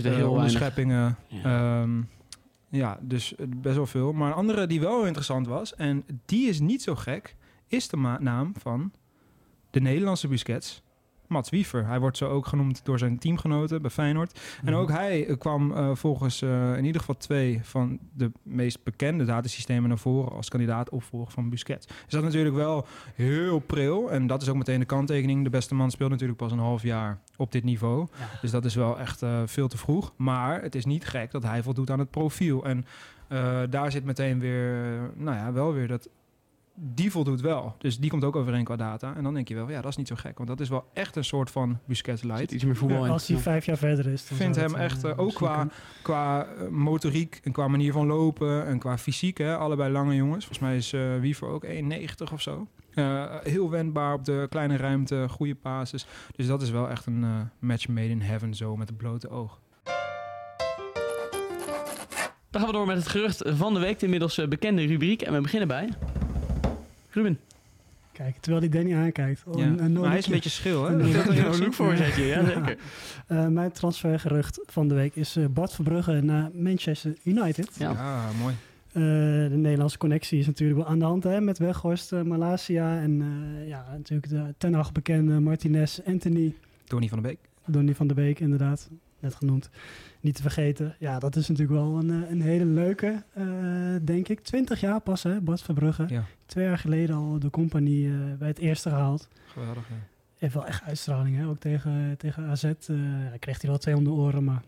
heel 0.09 0.25
eh, 0.25 0.31
onderscheppingen. 0.31 1.15
Ja. 1.27 1.81
Ehm, 1.81 2.01
ja, 2.69 2.97
dus 3.01 3.35
eh, 3.35 3.45
best 3.57 3.75
wel 3.75 3.85
veel. 3.85 4.13
Maar 4.13 4.27
een 4.27 4.35
andere 4.35 4.67
die 4.67 4.79
wel 4.79 5.05
interessant 5.05 5.47
was, 5.47 5.75
en 5.75 6.03
die 6.25 6.47
is 6.49 6.59
niet 6.59 6.81
zo 6.81 6.95
gek, 6.95 7.35
is 7.67 7.87
de 7.87 7.97
naam 8.19 8.51
van 8.59 8.91
de 9.69 9.79
Nederlandse 9.81 10.27
Busquets 10.27 10.81
Mats 11.27 11.49
Wiever. 11.49 11.87
Hij 11.87 11.99
wordt 11.99 12.17
zo 12.17 12.29
ook 12.29 12.47
genoemd 12.47 12.85
door 12.85 12.99
zijn 12.99 13.19
teamgenoten 13.19 13.81
bij 13.81 13.91
Feyenoord. 13.91 14.39
En 14.63 14.71
Mhm. 14.71 14.81
ook 14.81 14.89
hij 14.89 15.27
eh, 15.27 15.37
kwam 15.37 15.71
eh, 15.71 15.89
volgens 15.93 16.41
eh, 16.41 16.77
in 16.77 16.85
ieder 16.85 16.99
geval 16.99 17.17
twee 17.17 17.59
van 17.63 17.99
de 18.13 18.31
meest 18.43 18.83
bekende 18.83 19.25
datasystemen 19.25 19.89
naar 19.89 19.97
voren 19.97 20.31
als 20.31 20.49
kandidaat 20.49 20.89
opvolger 20.89 21.31
van 21.31 21.49
Busquets. 21.49 21.87
Dus 21.87 21.95
dat 22.07 22.19
is 22.19 22.25
natuurlijk 22.25 22.55
wel 22.55 22.85
heel 23.15 23.59
pril. 23.59 24.11
En 24.11 24.27
dat 24.27 24.41
is 24.41 24.49
ook 24.49 24.55
meteen 24.55 24.79
de 24.79 24.85
kanttekening. 24.85 25.43
De 25.43 25.49
beste 25.49 25.75
man 25.75 25.91
speelt 25.91 26.09
natuurlijk 26.09 26.39
pas 26.39 26.51
een 26.51 26.59
half 26.59 26.81
jaar 26.81 27.19
op 27.37 27.51
dit 27.51 27.63
niveau. 27.63 28.07
Ja. 28.19 28.39
Dus 28.41 28.51
dat 28.51 28.65
is 28.65 28.75
wel 28.75 28.99
echt 28.99 29.21
veel 29.45 29.67
te 29.67 29.77
vroeg. 29.77 30.13
Maar 30.17 30.61
het 30.61 30.75
is 30.75 30.85
niet 30.85 31.05
gek 31.05 31.31
dat 31.31 31.43
hij 31.43 31.63
voldoet 31.63 31.89
aan 31.91 31.99
het 31.99 32.09
profiel. 32.11 32.65
En 32.65 32.85
daar 33.69 33.91
zit 33.91 34.03
meteen 34.03 34.39
weer, 34.39 34.75
nou 35.15 35.37
ja, 35.37 35.51
wel 35.53 35.73
weer 35.73 35.87
dat. 35.87 36.09
Die 36.75 37.11
voldoet 37.11 37.41
wel. 37.41 37.75
Dus 37.77 37.97
die 37.97 38.09
komt 38.09 38.23
ook 38.23 38.35
overeen 38.35 38.63
qua 38.63 38.75
data. 38.75 39.15
En 39.15 39.23
dan 39.23 39.33
denk 39.33 39.47
je 39.47 39.55
wel, 39.55 39.69
ja, 39.69 39.81
dat 39.81 39.91
is 39.91 39.97
niet 39.97 40.07
zo 40.07 40.15
gek. 40.15 40.37
Want 40.37 40.49
dat 40.49 40.59
is 40.59 40.69
wel 40.69 40.85
echt 40.93 41.15
een 41.15 41.23
soort 41.23 41.51
van 41.51 41.79
Busquets 41.85 42.21
Er 42.21 42.27
zit 42.27 42.37
light. 42.37 42.51
iets 42.51 42.63
meer 42.63 42.75
voetbal. 42.75 43.07
Als 43.07 43.27
hij 43.27 43.37
vijf 43.37 43.65
jaar 43.65 43.77
verder 43.77 44.07
is. 44.07 44.27
dan 44.27 44.37
vind 44.37 44.55
hem 44.55 44.75
echt, 44.75 45.03
eh, 45.03 45.11
eh, 45.11 45.19
ook 45.19 45.33
qua-. 45.33 45.67
Qua 46.01 46.45
eh, 46.45 46.67
motoriek 46.67 47.39
en 47.43 47.51
qua 47.51 47.67
manier 47.67 47.91
van 47.91 48.07
lopen 48.07 48.65
en 48.65 48.79
qua 48.79 48.97
fysiek, 48.97 49.37
hè, 49.37 49.57
allebei 49.57 49.91
lange 49.91 50.15
jongens. 50.15 50.45
Volgens 50.45 50.59
mij 50.67 50.77
is 50.77 50.93
eh 50.93 51.19
Wiever 51.19 51.47
ook 51.47 51.63
1,90 51.63 52.31
of 52.33 52.41
zo. 52.41 52.67
Eh, 52.93 53.23
heel 53.43 53.69
wendbaar 53.69 54.13
op 54.13 54.25
de 54.25 54.47
kleine 54.49 54.75
ruimte, 54.77 55.25
goede 55.29 55.55
basis. 55.61 56.05
Dus 56.35 56.47
dat 56.47 56.61
is 56.61 56.69
wel 56.69 56.89
echt 56.89 57.05
een 57.05 57.49
match 57.59 57.87
made 57.87 58.09
in 58.09 58.21
heaven, 58.21 58.53
zo 58.53 58.75
met 58.77 58.87
het 58.87 58.97
blote 58.97 59.29
oog. 59.29 59.59
Dan 62.49 62.61
gaan 62.61 62.71
we 62.71 62.77
door 62.77 62.85
met 62.87 62.97
het 62.97 63.07
gerucht 63.07 63.41
van 63.45 63.73
de 63.73 63.79
week, 63.79 63.99
de 63.99 64.05
inmiddels 64.05 64.47
bekende 64.49 64.85
rubriek. 64.85 65.21
En 65.21 65.33
we 65.33 65.41
beginnen 65.41 65.67
bij... 65.67 65.89
Ruben. 67.13 67.39
Kijk, 68.11 68.35
terwijl 68.39 68.61
hij 68.69 68.71
Danny 68.81 68.95
aankijkt. 68.95 69.43
Oh, 69.45 69.57
Ja. 69.59 69.65
een- 69.65 69.83
een 69.83 69.93
maar 69.93 70.09
hij 70.09 70.17
is 70.17 70.25
een 70.25 70.31
beetje 70.31 70.49
schil, 70.49 70.85
hè? 70.85 70.97
Dat 70.97 71.11
je 71.11 71.17
ook 71.47 71.53
Een 71.53 71.59
look 71.59 71.73
voorzetje, 71.73 72.23
ja 72.25 72.45
zeker. 72.45 72.77
Eh, 73.27 73.47
mijn 73.47 73.71
transfergerucht 73.71 74.59
van 74.65 74.87
de 74.87 74.93
week 74.95 75.15
is 75.15 75.35
eh, 75.35 75.45
Bart 75.45 75.73
Verbrugge 75.73 76.21
naar 76.21 76.49
Manchester 76.53 77.13
United. 77.23 77.69
Ja. 77.77 77.91
Ja, 77.91 78.25
mooi. 78.41 78.55
Eh, 78.93 79.01
de 79.51 79.55
Nederlandse 79.57 79.97
connectie 79.97 80.39
is 80.39 80.45
natuurlijk 80.45 80.79
wel 80.79 80.87
aan 80.89 80.99
de 80.99 81.05
hand 81.05 81.23
hè, 81.23 81.41
met 81.41 81.57
Weghorst, 81.57 82.11
eh, 82.13 82.21
Malasia 82.21 83.01
en 83.01 83.21
eh, 83.21 83.67
ja, 83.67 83.85
natuurlijk 83.97 84.29
de 84.29 84.53
ten 84.57 84.75
acht 84.75 84.93
bekende 84.93 85.39
Martinez, 85.39 85.99
Anthony, 86.05 86.53
Tony 86.83 87.07
van 87.07 87.21
der 87.21 87.31
Beek. 87.31 87.39
Donny 87.65 87.95
van 87.95 88.07
der 88.07 88.15
Beek 88.15 88.39
inderdaad, 88.39 88.89
net 89.23 89.35
genoemd. 89.35 89.69
Niet 90.19 90.35
te 90.35 90.41
vergeten. 90.41 90.95
Ja, 90.99 91.19
dat 91.19 91.35
is 91.35 91.47
natuurlijk 91.47 91.79
wel 91.79 91.97
een, 91.97 92.23
eh, 92.23 92.29
een 92.29 92.41
hele 92.41 92.65
leuke, 92.65 93.23
eh, 93.33 93.45
denk 94.01 94.27
ik. 94.27 94.39
20 94.39 94.79
jaar 94.79 95.01
pas 95.01 95.23
hè, 95.23 95.41
Bart 95.41 95.61
Verbrugge. 95.61 96.05
Ja, 96.09 96.23
Twee 96.45 96.65
jaar 96.65 96.77
geleden 96.77 97.15
al 97.15 97.39
de 97.39 97.49
compagnie 97.49 98.07
eh, 98.07 98.15
bij 98.37 98.47
het 98.47 98.59
eerste 98.59 98.89
gehaald. 98.89 99.27
geweldig. 99.45 99.87
Ja. 99.89 99.95
Heeft 100.37 100.53
wel 100.53 100.65
echt 100.65 100.83
uitstraling, 100.83 101.37
hè? 101.37 101.47
ook 101.47 101.57
tegen, 101.59 102.15
tegen 102.17 102.47
AZ. 102.47 102.63
ja, 102.63 103.37
kreeg 103.39 103.61
hij 103.61 103.69
wel 103.69 103.79
twee 103.79 103.95
om 103.95 104.03
de 104.03 104.09
oren, 104.11 104.43
maar 104.43 104.63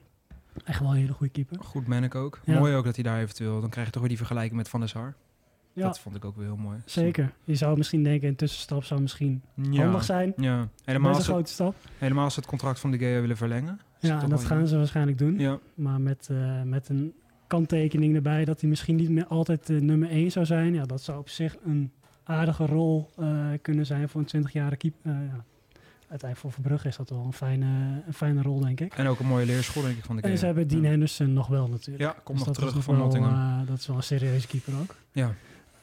echt 0.63 0.79
wel 0.79 0.89
een 0.89 0.95
hele 0.97 1.13
goede 1.13 1.33
keeper. 1.33 1.57
Goed 1.63 1.87
ben 1.87 2.03
ik 2.03 2.15
ook. 2.15 2.39
Ja. 2.43 2.59
Mooi 2.59 2.75
ook 2.75 2.85
dat 2.85 2.95
hij 2.95 3.03
daar 3.03 3.19
eventueel... 3.19 3.61
Dan 3.61 3.69
krijg 3.69 3.85
je 3.85 3.91
toch 3.91 4.01
weer 4.01 4.09
die 4.09 4.19
vergelijking 4.19 4.55
met 4.55 4.69
Van 4.69 4.79
der 4.79 4.89
Sar. 4.89 5.13
Ja, 5.75 5.83
Dat 5.87 5.99
vond 5.99 6.15
ik 6.15 6.25
ook 6.25 6.35
wel 6.35 6.45
heel 6.45 6.55
mooi. 6.55 6.77
zeker. 6.85 7.33
Je 7.43 7.55
zou 7.55 7.77
misschien 7.77 8.03
denken, 8.03 8.27
een 8.27 8.35
tussenstap 8.35 8.83
zou 8.83 9.01
misschien 9.01 9.41
Ja. 9.55 9.83
handig 9.83 10.03
zijn. 10.03 10.33
Ja, 10.37 10.67
helemaal 10.85 11.09
als, 11.09 11.17
een 11.17 11.23
grote 11.33 11.51
stap. 11.51 11.75
helemaal 11.97 12.23
als 12.23 12.33
ze 12.33 12.39
het 12.39 12.49
contract 12.49 12.79
van 12.79 12.91
de 12.91 12.97
Gea 12.97 13.21
willen 13.21 13.37
verlengen. 13.37 13.79
Ja, 13.99 14.21
en 14.21 14.29
dat 14.29 14.43
gaan 14.43 14.67
ze 14.67 14.77
waarschijnlijk 14.77 15.17
doen. 15.17 15.39
Ja, 15.39 15.59
Maar 15.75 16.01
met, 16.01 16.27
eh, 16.31 16.61
met 16.61 16.89
een 16.89 17.13
kanttekening 17.47 18.15
erbij 18.15 18.45
dat 18.45 18.59
hij 18.61 18.69
misschien 18.69 18.95
niet 18.95 19.09
meer 19.09 19.25
altijd 19.27 19.67
nummer 19.69 20.09
1 20.11 20.31
zou 20.31 20.45
zijn. 20.45 20.73
Ja, 20.73 20.85
dat 20.85 21.01
zou 21.01 21.19
op 21.19 21.29
zich 21.29 21.55
een 21.65 21.91
aardige 22.23 22.65
rol 22.65 23.09
eh, 23.17 23.37
kunnen 23.61 23.85
zijn 23.85 24.09
voor 24.09 24.21
een 24.21 24.27
20-jarige 24.27 24.75
keeper. 24.77 24.99
Eh, 25.11 25.11
ja. 25.11 25.43
Uiteindelijk 25.99 26.37
voor 26.39 26.51
Verbrugge 26.51 26.87
is 26.87 26.95
dat 26.95 27.09
wel 27.09 27.23
een 27.25 27.33
fijne, 27.33 28.01
een 28.07 28.13
fijne 28.13 28.41
rol, 28.41 28.59
denk 28.59 28.79
ik. 28.79 28.93
en 28.93 29.07
ook 29.07 29.19
een 29.19 29.25
mooie 29.27 29.45
leerschool 29.45 29.83
denk 29.83 29.97
ik 29.97 30.05
van 30.05 30.15
de 30.15 30.21
Gea. 30.21 30.31
En 30.31 30.37
ze 30.37 30.45
hebben 30.45 30.67
Dean. 30.67 30.83
Henderson 30.83 31.33
nog 31.33 31.47
wel 31.47 31.67
natuurlijk. 31.67 32.03
Ja, 32.03 32.15
komt 32.23 32.37
Dus 32.37 32.47
nog 32.47 32.55
terug 32.55 32.83
van 32.83 32.95
wel, 32.95 33.03
Nottingham. 33.03 33.65
dat 33.65 33.77
is 33.79 33.87
wel 33.87 33.95
een 33.95 34.03
serieuze 34.03 34.47
keeper 34.47 34.73
ook. 34.81 34.95
ja. 35.11 35.33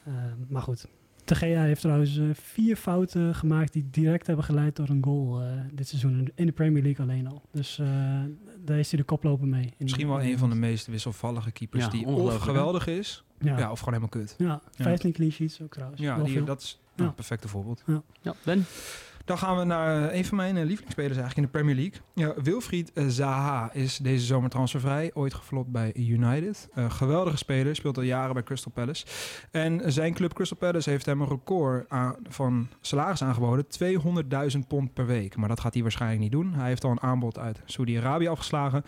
Eh, 0.05 0.13
maar 0.47 0.61
goed. 0.61 0.85
De 1.25 1.35
GA 1.35 1.45
heeft 1.61 1.81
trouwens 1.81 2.17
eh, 2.17 2.25
vier 2.33 2.75
fouten 2.75 3.35
gemaakt 3.35 3.73
die 3.73 3.87
direct 3.91 4.27
hebben 4.27 4.45
geleid 4.45 4.75
door 4.75 4.89
een 4.89 5.03
goal 5.03 5.41
eh, 5.41 5.47
dit 5.73 5.87
seizoen. 5.87 6.31
In 6.35 6.45
de 6.45 6.51
Premier 6.51 6.83
League 6.83 7.05
alleen 7.05 7.27
al. 7.27 7.41
Dus 7.51 7.79
eh, 7.79 7.87
daar 8.65 8.79
is 8.79 8.89
hij 8.91 8.99
de 8.99 9.05
koploper 9.05 9.47
mee. 9.47 9.73
Misschien 9.77 10.07
wel 10.07 10.21
een 10.21 10.37
van 10.37 10.49
de 10.49 10.55
meest 10.55 10.87
wisselvallige 10.87 11.51
keepers 11.51 11.83
Ja, 11.83 11.89
die 11.89 12.05
of 12.05 12.37
geweldig 12.37 12.87
is, 12.87 13.23
Ja, 13.39 13.57
ja. 13.57 13.71
of 13.71 13.79
gewoon 13.79 13.93
helemaal 13.99 14.21
kut. 14.23 14.35
ja 14.37 14.61
15 14.71 15.11
clean 15.11 15.31
sheets 15.31 15.61
ook 15.61 15.73
trouwens. 15.73 16.01
Ja, 16.01 16.23
die, 16.23 16.43
dat 16.43 16.61
is 16.61 16.79
Ja. 16.95 17.03
een 17.05 17.13
perfecte 17.15 17.47
voorbeeld. 17.47 17.83
Ja, 18.21 18.33
Ben. 18.43 18.65
Dan 19.25 19.37
gaan 19.37 19.57
we 19.57 19.63
naar 19.63 20.09
eh, 20.09 20.17
een 20.17 20.25
van 20.25 20.37
mijn 20.37 20.57
eh, 20.57 20.63
lievelingsspelers 20.63 21.17
eigenlijk 21.17 21.37
in 21.37 21.43
de 21.43 21.49
Premier 21.49 21.75
League. 21.75 22.01
Ja, 22.13 22.41
Wilfried 22.41 22.91
eh, 22.93 23.05
Zaha 23.07 23.73
is 23.73 23.97
deze 23.97 24.25
zomer 24.25 24.49
transfervrij. 24.49 25.11
Ooit 25.13 25.33
geflopt 25.33 25.71
bij 25.71 25.93
United. 25.95 26.69
Geweldige 26.75 27.37
speler, 27.37 27.75
speelt 27.75 27.97
al 27.97 28.03
jaren 28.03 28.33
bij 28.33 28.43
Crystal 28.43 28.71
Palace. 28.71 29.05
En 29.51 29.91
zijn 29.91 30.13
club 30.13 30.33
Crystal 30.33 30.57
Palace 30.57 30.89
heeft 30.89 31.05
hem 31.05 31.21
een 31.21 31.27
record 31.27 31.89
aan, 31.89 32.15
van 32.29 32.67
salaris 32.81 33.23
aangeboden. 33.23 33.65
200.000 34.53 34.59
pond 34.67 34.93
per 34.93 35.05
week. 35.05 35.35
Maar 35.35 35.49
dat 35.49 35.59
gaat 35.59 35.73
hij 35.73 35.81
waarschijnlijk 35.81 36.21
niet 36.21 36.31
doen. 36.31 36.53
Hij 36.53 36.67
heeft 36.67 36.83
al 36.83 36.91
een 36.91 37.01
aanbod 37.01 37.39
uit 37.39 37.61
Saudi-Arabië 37.65 38.27
afgeslagen. 38.27 38.83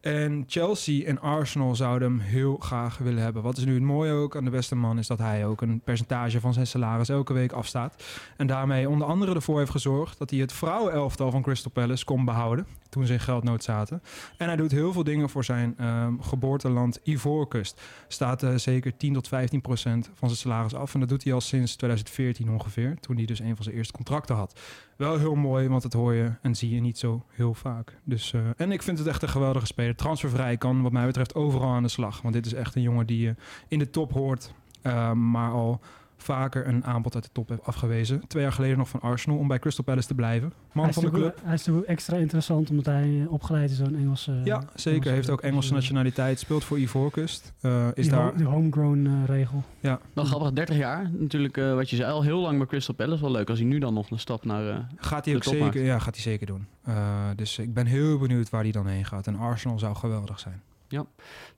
En 0.00 0.44
Chelsea 0.46 1.06
en 1.06 1.20
Arsenal 1.20 1.74
zouden 1.74 2.08
hem 2.08 2.20
heel 2.20 2.56
graag 2.56 2.98
willen 2.98 3.22
hebben. 3.22 3.42
Wat 3.42 3.56
is 3.56 3.64
nu 3.64 3.74
het 3.74 3.82
mooie 3.82 4.12
ook 4.12 4.36
aan 4.36 4.44
de 4.44 4.50
beste 4.50 4.74
man... 4.74 4.98
is 4.98 5.06
dat 5.06 5.18
hij 5.18 5.46
ook 5.46 5.60
een 5.60 5.80
percentage 5.80 6.40
van 6.40 6.52
zijn 6.52 6.66
salaris 6.66 7.08
elke 7.08 7.32
week 7.32 7.52
afstaat. 7.52 8.04
En 8.36 8.46
daarmee 8.46 8.88
onder 8.88 9.06
andere 9.06 9.34
ervoor 9.34 9.58
heeft 9.58 9.70
gezorgd... 9.70 10.18
dat 10.18 10.30
hij 10.30 10.38
het 10.38 10.52
vrouwenelftal 10.52 11.30
van 11.30 11.42
Crystal 11.42 11.70
Palace 11.70 12.04
kon 12.04 12.24
behouden... 12.24 12.66
toen 12.88 13.06
ze 13.06 13.12
in 13.12 13.20
geldnood 13.20 13.62
zaten. 13.62 14.02
En 14.36 14.46
hij 14.46 14.56
doet 14.56 14.70
heel 14.70 14.92
veel 14.92 15.04
dingen 15.04 15.30
voor 15.30 15.44
zijn 15.44 15.74
ehm, 15.78 16.18
geboorteland 16.20 17.00
Ivoorkust. 17.02 17.80
Staat 18.08 18.42
eh, 18.42 18.54
zeker 18.54 18.96
10 18.96 19.12
tot 19.12 19.28
15 19.28 19.60
procent 19.60 20.10
van 20.14 20.28
zijn 20.28 20.40
salaris 20.40 20.74
af. 20.74 20.94
En 20.94 21.00
dat 21.00 21.08
doet 21.08 21.24
hij 21.24 21.32
al 21.32 21.40
sinds 21.40 21.76
2014 21.76 22.50
ongeveer... 22.50 22.96
toen 23.00 23.16
hij 23.16 23.24
dus 23.24 23.40
een 23.40 23.54
van 23.56 23.64
zijn 23.64 23.76
eerste 23.76 23.92
contracten 23.92 24.36
had. 24.36 24.60
Wel 24.96 25.18
heel 25.18 25.34
mooi, 25.34 25.68
want 25.68 25.82
dat 25.82 25.92
hoor 25.92 26.14
je 26.14 26.32
en 26.42 26.54
zie 26.54 26.74
je 26.74 26.80
niet 26.80 26.98
zo 26.98 27.24
heel 27.28 27.54
vaak. 27.54 27.96
Dus, 28.04 28.32
eh, 28.32 28.40
en 28.56 28.72
ik 28.72 28.82
vind 28.82 28.98
het 28.98 29.06
echt 29.06 29.22
een 29.22 29.28
geweldige 29.28 29.66
speler. 29.66 29.89
Transfervrij 29.94 30.56
kan 30.56 30.82
wat 30.82 30.92
mij 30.92 31.06
betreft 31.06 31.34
overal 31.34 31.68
aan 31.68 31.82
de 31.82 31.88
slag. 31.88 32.22
Want 32.22 32.34
dit 32.34 32.46
is 32.46 32.54
echt 32.54 32.74
een 32.74 32.82
jongen 32.82 33.06
die 33.06 33.20
je 33.20 33.34
in 33.68 33.78
de 33.78 33.90
top 33.90 34.12
hoort, 34.12 34.52
eh, 34.82 35.12
maar 35.12 35.50
al 35.50 35.80
vaker 36.22 36.66
een 36.68 36.84
aanbod 36.84 37.14
uit 37.14 37.24
de 37.24 37.30
top 37.32 37.48
heeft 37.48 37.64
afgewezen. 37.64 38.26
Twee 38.26 38.42
jaar 38.42 38.52
geleden 38.52 38.78
nog 38.78 38.88
van 38.88 39.00
Arsenal 39.00 39.38
om 39.38 39.48
bij 39.48 39.58
Crystal 39.58 39.84
Palace 39.84 40.06
te 40.06 40.14
blijven. 40.14 40.52
Man 40.72 40.84
hij, 40.84 40.88
is 40.88 40.94
van 40.94 41.04
de 41.04 41.08
natuurlijk- 41.10 41.34
club. 41.36 41.46
hij 41.46 41.54
is 41.54 41.60
natuurlijk 41.66 41.88
extra 41.88 42.16
interessant 42.16 42.70
omdat 42.70 42.84
hij 42.86 43.20
eh, 43.22 43.32
opgeleid 43.32 43.70
is 43.70 43.78
door 43.78 43.86
een 43.86 43.96
Engelse... 43.96 44.40
Ja, 44.44 44.62
zeker. 44.74 45.04
Hij 45.04 45.14
heeft 45.14 45.30
ook 45.30 45.40
Engelse 45.40 45.72
nationaliteit. 45.72 46.38
Speelt 46.38 46.64
voor 46.64 46.78
Ivoorkust. 46.78 47.52
Eh, 47.60 47.86
is 47.94 48.04
die, 48.04 48.10
daar... 48.10 48.22
ho- 48.24 48.36
de 48.36 48.44
homegrown 48.44 49.06
eh, 49.06 49.12
regel. 49.26 49.62
Ja, 49.80 50.00
Wel 50.12 50.24
grappig, 50.24 50.52
30 50.52 50.76
jaar. 50.76 51.10
Natuurlijk, 51.12 51.56
eh, 51.56 51.74
wat 51.74 51.90
je 51.90 51.96
zei, 51.96 52.12
al 52.12 52.22
heel 52.22 52.40
lang 52.40 52.58
bij 52.58 52.66
Crystal 52.66 52.94
Palace. 52.94 53.22
Wel 53.22 53.30
leuk 53.30 53.48
als 53.48 53.58
hij 53.58 53.68
nu 53.68 53.78
dan 53.78 53.94
nog 53.94 54.10
een 54.10 54.18
stap 54.18 54.44
naar... 54.44 54.68
eh, 54.68 54.76
gaat 54.96 55.24
hij 55.24 55.34
de 55.34 55.40
ook 55.48 55.58
maakt. 55.58 55.72
zeker, 55.74 55.84
ja, 55.88 55.98
gaat 55.98 56.14
hij 56.14 56.22
zeker 56.22 56.46
doen. 56.46 56.66
Eh, 56.84 57.24
dus 57.36 57.58
ik 57.58 57.74
ben 57.74 57.86
heel 57.86 58.18
benieuwd 58.18 58.50
waar 58.50 58.62
hij 58.62 58.72
dan 58.72 58.86
heen 58.86 59.04
gaat. 59.04 59.26
En 59.26 59.36
Arsenal 59.36 59.78
zou 59.78 59.94
geweldig 59.96 60.38
zijn. 60.40 60.62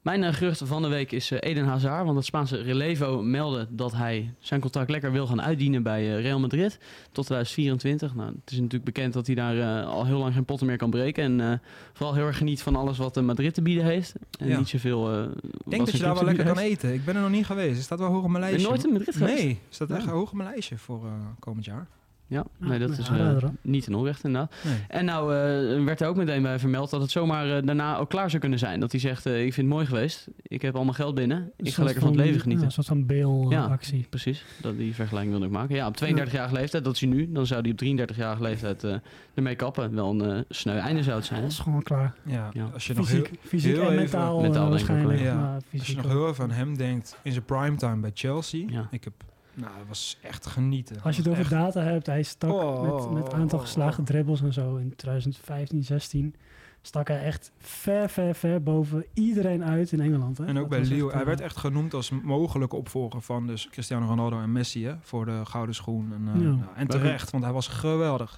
Mijn 0.02 0.22
uh, 0.22 0.32
gerucht 0.32 0.60
van 0.64 0.82
de 0.82 0.88
week 0.88 1.12
is 1.12 1.30
eh, 1.30 1.38
Eden 1.40 1.64
Hazard. 1.64 2.04
Want 2.04 2.16
het 2.16 2.24
Spaanse 2.24 2.62
Relevo 2.62 3.22
meldde 3.22 3.66
dat 3.70 3.92
hij 3.92 4.34
zijn 4.38 4.60
contract 4.60 4.90
lekker 4.90 5.12
wil 5.12 5.26
gaan 5.26 5.42
uitdienen 5.42 5.82
bij 5.82 6.00
eh, 6.16 6.20
Real 6.22 6.38
Madrid. 6.40 6.78
Tot 7.12 7.24
2024. 7.26 8.14
Nou, 8.14 8.28
het 8.40 8.50
is 8.50 8.56
natuurlijk 8.56 8.84
bekend 8.84 9.12
dat 9.12 9.26
hij 9.26 9.34
daar 9.34 9.82
al 9.84 10.06
heel 10.06 10.18
lang 10.18 10.34
geen 10.34 10.44
potten 10.44 10.66
meer 10.66 10.76
kan 10.76 10.90
breken. 10.90 11.40
En 11.40 11.62
vooral 11.92 12.14
heel 12.14 12.26
erg 12.26 12.36
geniet 12.36 12.62
van 12.62 12.76
alles 12.76 12.98
wat 12.98 13.20
Madrid 13.22 13.54
te 13.54 13.62
bieden 13.62 13.84
heeft. 13.84 14.14
En 14.38 14.48
Ja. 14.48 14.58
niet 14.58 14.68
zoveel... 14.68 15.22
Ik 15.24 15.30
denk 15.68 15.84
dat 15.86 15.94
je 15.96 16.02
daar 16.02 16.14
wel 16.14 16.24
lekker 16.24 16.44
kan 16.44 16.58
eten. 16.58 16.92
Ik 16.94 17.04
ben 17.04 17.14
er 17.16 17.20
nog 17.22 17.30
niet 17.30 17.46
geweest. 17.46 17.74
Het 17.74 17.84
staat 17.84 17.98
wel 17.98 18.08
hoog 18.08 18.22
op 18.24 18.30
mijn 18.30 18.42
Ben 18.44 18.52
je 18.52 18.68
lijstje. 18.68 18.70
nooit 18.70 18.84
in 18.84 18.92
Madrid 18.92 19.16
geweest? 19.16 19.42
Nee, 19.44 19.58
staat 19.68 19.90
echt 19.90 20.04
Ja. 20.04 20.10
hoog 20.10 20.30
op 20.30 20.36
mijn 20.36 20.48
lijstje 20.48 20.78
voor 20.78 21.00
komend 21.38 21.64
jaar. 21.64 21.86
Ja, 22.32 22.44
Ja, 22.60 22.66
nee, 22.68 22.78
dat 22.78 22.88
nee, 22.88 22.98
is 22.98 23.08
eh, 23.08 23.48
niet 23.60 23.86
in 23.86 23.94
onrecht 23.94 24.24
inderdaad. 24.24 24.54
Nee. 24.64 24.74
En 24.88 25.04
nou 25.04 25.22
eh, 25.34 25.84
werd 25.84 26.00
er 26.00 26.08
ook 26.08 26.16
meteen 26.16 26.42
bij 26.42 26.58
vermeld 26.58 26.90
dat 26.90 27.00
het 27.00 27.10
zomaar 27.10 27.56
eh, 27.56 27.66
daarna 27.66 27.96
ook 27.98 28.08
klaar 28.08 28.28
zou 28.28 28.40
kunnen 28.40 28.58
zijn. 28.58 28.80
Dat 28.80 28.90
hij 28.92 29.00
zegt, 29.00 29.26
eh, 29.26 29.34
ik 29.44 29.54
vind 29.54 29.56
het 29.66 29.74
mooi 29.76 29.86
geweest. 29.86 30.28
Ik 30.42 30.62
heb 30.62 30.74
al 30.76 30.82
mijn 30.84 30.94
geld 30.94 31.14
binnen. 31.14 31.38
Een 31.38 31.66
Ik 31.66 31.74
ga 31.74 31.82
lekker 31.82 32.02
van 32.02 32.10
het 32.12 32.20
leven 32.20 32.40
genieten. 32.40 32.60
Ja, 32.68 32.76
een 32.76 32.82
soort 32.84 32.86
van 32.86 33.06
Bale-actie. 33.06 34.06
Precies, 34.10 34.44
dat, 34.60 34.76
die 34.76 34.94
vergelijking 34.94 35.32
wilde 35.32 35.46
ik 35.46 35.52
maken. 35.52 35.74
Ja, 35.74 35.86
op 35.86 35.96
32-jarige 36.04 36.54
leeftijd, 36.54 36.84
dat 36.84 36.94
is 36.94 37.00
hij 37.00 37.08
nu. 37.10 37.32
Dan 37.32 37.46
zou 37.46 37.60
hij 37.60 37.70
op 37.70 38.08
33-jarige 38.10 38.42
leeftijd 38.42 38.84
eh, 38.84 38.94
ermee 39.34 39.54
kappen. 39.56 39.94
Wel 39.94 40.20
een 40.22 40.44
sneu 40.48 40.78
einde 40.78 41.02
zou 41.02 41.16
het 41.16 41.26
zijn. 41.26 41.40
dat 41.42 41.50
is 41.50 41.58
gewoon 41.58 41.82
klaar. 41.82 42.14
Ja, 42.24 42.50
Ja. 42.52 42.70
als 42.74 42.86
je 42.86 42.94
nog 42.94 43.08
heel, 43.08 43.20
Fysiek, 43.20 43.38
fysiek 43.42 43.70
heel 43.72 43.80
en 43.80 43.86
even- 43.86 43.96
mentaal, 43.96 44.40
Mentaal 44.40 44.64
ook 44.64 44.70
waarschijnlijk. 44.70 45.20
ja. 45.20 45.34
maar 45.34 45.54
als 45.54 45.64
fysiek 45.68 45.96
je 45.96 46.02
nog 46.02 46.10
heel 46.12 46.28
even 46.28 46.44
aan 46.44 46.50
hem 46.50 46.76
denkt 46.76 47.16
in 47.22 47.32
zijn 47.32 47.44
primetime 47.44 47.96
bij 47.96 48.10
Chelsea. 48.14 48.64
Ja. 48.68 48.88
Ik 48.90 49.04
heb, 49.04 49.12
nou, 49.54 49.76
dat 49.78 49.88
was 49.88 50.18
echt 50.22 50.46
genieten. 50.46 51.02
Als 51.02 51.16
je 51.16 51.22
het 51.22 51.30
over 51.30 51.48
data 51.48 51.80
hebt, 51.80 52.06
hij 52.06 52.22
stak 52.22 52.50
Oh, 52.52 52.82
met, 52.82 52.92
oh, 52.92 53.12
met 53.12 53.32
aantal 53.32 53.58
oh, 53.58 53.64
geslagen 53.64 54.00
oh. 54.00 54.06
dribbles 54.06 54.42
en 54.42 54.52
zo 54.52 54.76
in 54.76 54.96
2015, 54.96 55.84
16 55.84 56.34
stak 56.82 57.08
hij 57.08 57.22
echt 57.22 57.52
ver, 57.58 58.08
ver, 58.10 58.34
ver 58.34 58.62
boven 58.62 59.04
iedereen 59.14 59.64
uit 59.64 59.92
in 59.92 60.00
Engeland. 60.00 60.38
Hè? 60.38 60.44
En 60.44 60.58
ook 60.58 60.60
Dat 60.60 60.68
bij 60.68 60.78
echt, 60.78 60.90
Hij 60.90 61.20
eh, 61.20 61.26
werd 61.26 61.40
echt 61.40 61.56
genoemd 61.56 61.94
als 61.94 62.10
mogelijke 62.10 62.76
opvolger 62.76 63.20
van 63.20 63.46
dus 63.46 63.68
Cristiano 63.70 64.06
Ronaldo 64.06 64.40
en 64.40 64.52
Messi 64.52 64.84
hè, 64.84 64.94
voor 65.00 65.24
de 65.26 65.40
gouden 65.44 65.74
schoen. 65.74 66.12
En, 66.12 66.34
eh, 66.34 66.40
Ja. 66.40 66.48
nou, 66.48 66.70
en 66.76 66.86
terecht, 66.86 67.30
want 67.30 67.44
hij 67.44 67.52
was 67.52 67.68
geweldig. 67.68 68.36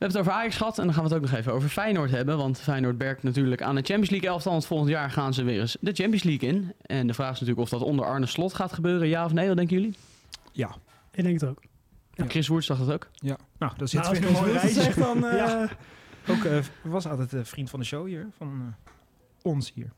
We 0.00 0.06
hebben 0.06 0.18
het 0.22 0.28
over 0.28 0.40
Ajax 0.40 0.56
gehad 0.56 0.78
en 0.78 0.84
dan 0.84 0.94
gaan 0.94 1.02
we 1.04 1.08
het 1.08 1.18
ook 1.18 1.30
nog 1.30 1.38
even 1.38 1.52
over 1.52 1.68
Feyenoord 1.68 2.10
hebben. 2.10 2.36
Want 2.36 2.60
Feyenoord 2.60 2.96
werkt 2.96 3.22
natuurlijk 3.22 3.62
aan 3.62 3.74
de 3.74 3.82
Champions 3.82 4.10
League 4.10 4.28
elftal. 4.28 4.52
Want 4.52 4.66
volgend 4.66 4.90
jaar 4.90 5.10
gaan 5.10 5.34
ze 5.34 5.42
weer 5.42 5.60
eens 5.60 5.76
de 5.80 5.92
Champions 5.92 6.22
League 6.22 6.48
in. 6.48 6.72
En 6.82 7.06
de 7.06 7.14
vraag 7.14 7.32
is 7.32 7.40
natuurlijk 7.40 7.72
of 7.72 7.78
dat 7.78 7.88
onder 7.88 8.04
Arne 8.04 8.26
Slot 8.26 8.54
gaat 8.54 8.72
gebeuren. 8.72 9.08
Ja 9.08 9.24
of 9.24 9.32
nee, 9.32 9.46
wat 9.48 9.56
denken 9.56 9.76
jullie? 9.80 9.96
Ja. 10.52 10.76
Ik 11.12 11.22
denk 11.22 11.40
het 11.40 11.50
ook. 11.50 11.62
Ja. 12.12 12.24
Chris 12.28 12.48
Woerts 12.48 12.66
dacht 12.66 12.80
het 12.80 12.90
ook. 12.92 13.08
ja. 13.14 13.36
Nou, 13.58 13.72
dat 13.76 13.90
zit 13.90 14.02
Nou, 14.02 14.14
weer 14.18 14.26
een 14.26 14.32
mooi 14.32 14.52
rijtje. 14.52 14.82
zegt, 14.82 14.98
dan... 14.98 15.26
eh, 15.26 15.36
Ja. 15.36 15.68
Ook 16.28 16.44
eh, 16.44 16.58
was 16.82 17.06
altijd 17.06 17.32
een 17.32 17.46
vriend 17.46 17.70
van 17.70 17.80
de 17.80 17.86
show 17.86 18.06
hier, 18.06 18.26
van 18.36 18.74
eh, 18.84 18.92
ons 19.42 19.72
hier. 19.74 19.92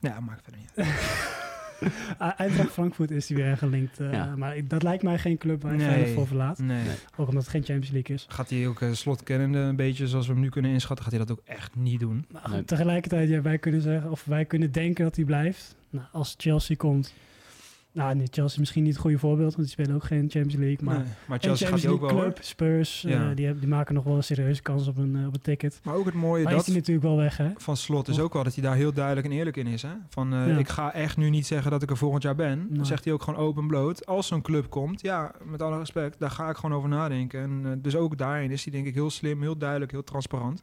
Ja, 0.00 0.20
maakt 0.20 0.42
verder 0.42 0.60
niet 0.60 0.70
uit. 0.74 0.86
Ah, 2.18 2.32
Eintracht 2.40 2.70
Frankfurt 2.70 3.10
is 3.10 3.26
die 3.26 3.36
weer 3.36 3.56
gelinkt. 3.56 4.00
eh, 4.00 4.12
Ja. 4.12 4.36
Maar 4.36 4.56
ik- 4.56 4.70
dat 4.70 4.82
lijkt 4.82 5.02
mij 5.02 5.18
geen 5.18 5.38
club 5.38 5.62
waar 5.62 5.72
je 5.76 5.78
Nee. 5.84 6.14
Voor 6.14 6.26
verlaat. 6.26 6.58
Nee. 6.58 6.82
Nee. 6.84 6.94
Ook 7.16 7.28
omdat 7.28 7.42
het 7.42 7.50
geen 7.52 7.64
Champions 7.64 7.90
League 7.90 8.16
is. 8.16 8.26
Gaat 8.28 8.50
hij 8.50 8.66
ook 8.66 8.80
eh, 8.80 8.92
slot 8.92 9.22
kennende 9.22 9.58
een 9.58 9.76
beetje 9.76 10.08
zoals 10.08 10.26
we 10.26 10.32
hem 10.32 10.42
nu 10.42 10.48
kunnen 10.48 10.70
inschatten, 10.70 11.04
gaat 11.04 11.14
hij 11.14 11.24
dat 11.26 11.36
ook 11.38 11.42
echt 11.44 11.74
niet 11.76 12.00
doen. 12.00 12.26
Maar 12.32 12.50
Nee. 12.50 12.64
tegelijkertijd, 12.64 13.28
ja, 13.28 13.40
wij 13.42 13.58
kunnen 13.58 13.80
zeggen, 13.80 14.10
of 14.10 14.24
wij 14.24 14.44
kunnen 14.44 14.72
denken 14.72 15.04
dat 15.04 15.16
hij 15.16 15.24
blijft. 15.24 15.74
Nou, 15.90 16.06
als 16.12 16.34
Chelsea 16.38 16.76
komt. 16.76 17.14
Nou, 17.96 18.26
Chelsea 18.30 18.60
misschien 18.60 18.82
niet 18.82 18.92
het 18.92 19.00
goede 19.00 19.18
voorbeeld, 19.18 19.54
want 19.54 19.68
die 19.68 19.68
spelen 19.68 19.94
ook 19.94 20.04
geen 20.04 20.30
Champions 20.30 20.54
League. 20.54 20.78
Maar 20.84 20.98
Nee, 20.98 21.06
maar 21.26 21.38
Chelsea 21.38 21.68
gaat 21.68 21.80
Champions 21.80 22.02
ook 22.02 22.10
wel 22.10 22.20
club, 22.20 22.38
Spurs, 22.40 23.04
eh, 23.04 23.10
die, 23.34 23.44
hebben, 23.44 23.60
die 23.60 23.68
maken 23.74 23.94
nog 23.94 24.04
wel 24.04 24.16
een 24.16 24.24
serieuze 24.24 24.62
kans 24.62 24.88
op 24.88 24.96
een, 24.96 25.16
eh, 25.16 25.26
op 25.26 25.34
een 25.34 25.40
ticket. 25.40 25.80
Maar 25.82 25.94
ook 25.94 26.04
het 26.04 26.14
mooie 26.14 26.42
Maar 26.42 26.52
is 26.52 26.58
dat 26.58 26.66
hij 26.66 26.74
natuurlijk 26.74 27.06
wel 27.06 27.16
weg, 27.16 27.36
hè? 27.36 27.48
van 27.56 27.76
slot 27.76 28.08
is 28.08 28.18
ook 28.18 28.32
wel 28.32 28.44
dat 28.44 28.54
hij 28.54 28.62
daar 28.62 28.76
heel 28.76 28.92
duidelijk 28.92 29.26
en 29.26 29.32
eerlijk 29.32 29.56
in 29.56 29.66
is. 29.66 29.82
Hè? 29.82 29.92
Van 30.08 30.34
eh, 30.34 30.48
Ja. 30.48 30.58
ik 30.58 30.68
ga 30.68 30.92
echt 30.92 31.16
nu 31.16 31.30
niet 31.30 31.46
zeggen 31.46 31.70
dat 31.70 31.82
ik 31.82 31.90
er 31.90 31.96
volgend 31.96 32.22
jaar 32.22 32.34
ben. 32.34 32.66
Dan 32.70 32.86
zegt 32.86 33.04
hij 33.04 33.12
ook 33.12 33.22
gewoon 33.22 33.40
open 33.40 33.66
bloot. 33.66 34.06
Als 34.06 34.26
zo'n 34.26 34.42
club 34.42 34.70
komt, 34.70 35.00
ja, 35.00 35.32
met 35.44 35.62
alle 35.62 35.78
respect, 35.78 36.18
daar 36.18 36.30
ga 36.30 36.50
ik 36.50 36.56
gewoon 36.56 36.76
over 36.76 36.88
nadenken. 36.88 37.40
En 37.42 37.78
dus 37.82 37.96
ook 37.96 38.18
daarin 38.18 38.50
is 38.50 38.64
hij 38.64 38.72
denk 38.72 38.86
ik 38.86 38.94
heel 38.94 39.10
slim, 39.10 39.40
heel 39.40 39.56
duidelijk, 39.58 39.90
heel 39.90 40.04
transparant. 40.04 40.60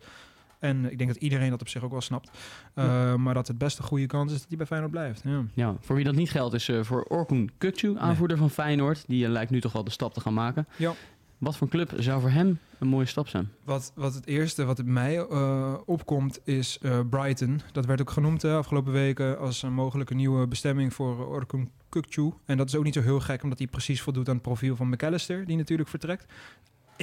En 0.64 0.92
ik 0.92 0.98
denk 0.98 1.14
dat 1.14 1.22
iedereen 1.22 1.50
dat 1.50 1.62
op 1.62 1.68
zich 1.68 1.84
ook 1.84 1.92
wel 1.92 2.02
snapt. 2.02 2.30
Uh, 2.76 3.16
Maar 3.16 3.34
dat 3.34 3.48
het 3.48 3.58
best 3.58 3.78
een 3.78 3.84
goede 3.84 4.06
kans 4.06 4.32
is 4.32 4.40
dat 4.40 4.48
hij 4.48 4.58
bij 4.58 4.66
Feyenoord 4.66 4.92
blijft. 4.92 5.22
Ja. 5.24 5.44
Ja, 5.54 5.76
voor 5.80 5.96
wie 5.96 6.06
dat 6.06 6.16
niet 6.16 6.32
geldt 6.32 6.54
is 6.54 6.70
uh, 6.70 6.84
voor 6.84 7.04
Orkun 7.04 7.52
Kutsu, 7.58 7.98
aanvoerder 7.98 8.38
van 8.38 8.50
Feyenoord. 8.50 9.04
Die 9.08 9.26
uh, 9.26 9.32
lijkt 9.32 9.52
nu 9.52 9.62
toch 9.62 9.72
wel 9.72 9.84
de 9.84 9.92
stap 9.92 10.14
te 10.14 10.20
gaan 10.20 10.34
maken. 10.34 10.68
Ja. 10.76 10.94
Wat 11.38 11.58
voor 11.58 11.68
club 11.68 11.94
zou 11.98 12.22
voor 12.22 12.30
hem 12.30 12.60
een 12.80 12.88
mooie 12.88 13.06
stap 13.06 13.28
zijn? 13.28 13.50
Wat, 13.64 13.92
wat 13.96 14.14
het 14.14 14.28
eerste 14.28 14.66
wat 14.66 14.84
mij 14.84 15.28
uh, 15.30 15.74
opkomt 15.86 16.40
is 16.44 16.80
uh, 16.82 17.00
Brighton. 17.10 17.62
Dat 17.72 17.86
werd 17.86 18.02
ook 18.02 18.10
genoemd 18.10 18.42
de 18.42 18.52
afgelopen 18.52 18.92
weken 18.92 19.40
als 19.40 19.62
een 19.62 19.74
mogelijke 19.74 20.14
nieuwe 20.14 20.48
bestemming 20.48 20.94
voor 20.94 21.28
Orkun 21.28 21.70
Kukcu. 21.90 22.34
En 22.46 22.58
dat 22.58 22.68
is 22.68 22.76
ook 22.76 22.84
niet 22.84 22.94
zo 22.94 23.02
heel 23.02 23.20
gek, 23.20 23.44
omdat 23.44 23.58
hij 23.58 23.68
precies 23.68 24.02
voldoet 24.02 24.28
aan 24.28 24.34
het 24.34 24.44
profiel 24.44 24.76
van 24.76 24.90
McAllister, 24.90 25.46
die 25.46 25.58
natuurlijk 25.58 25.90
vertrekt. 25.90 26.34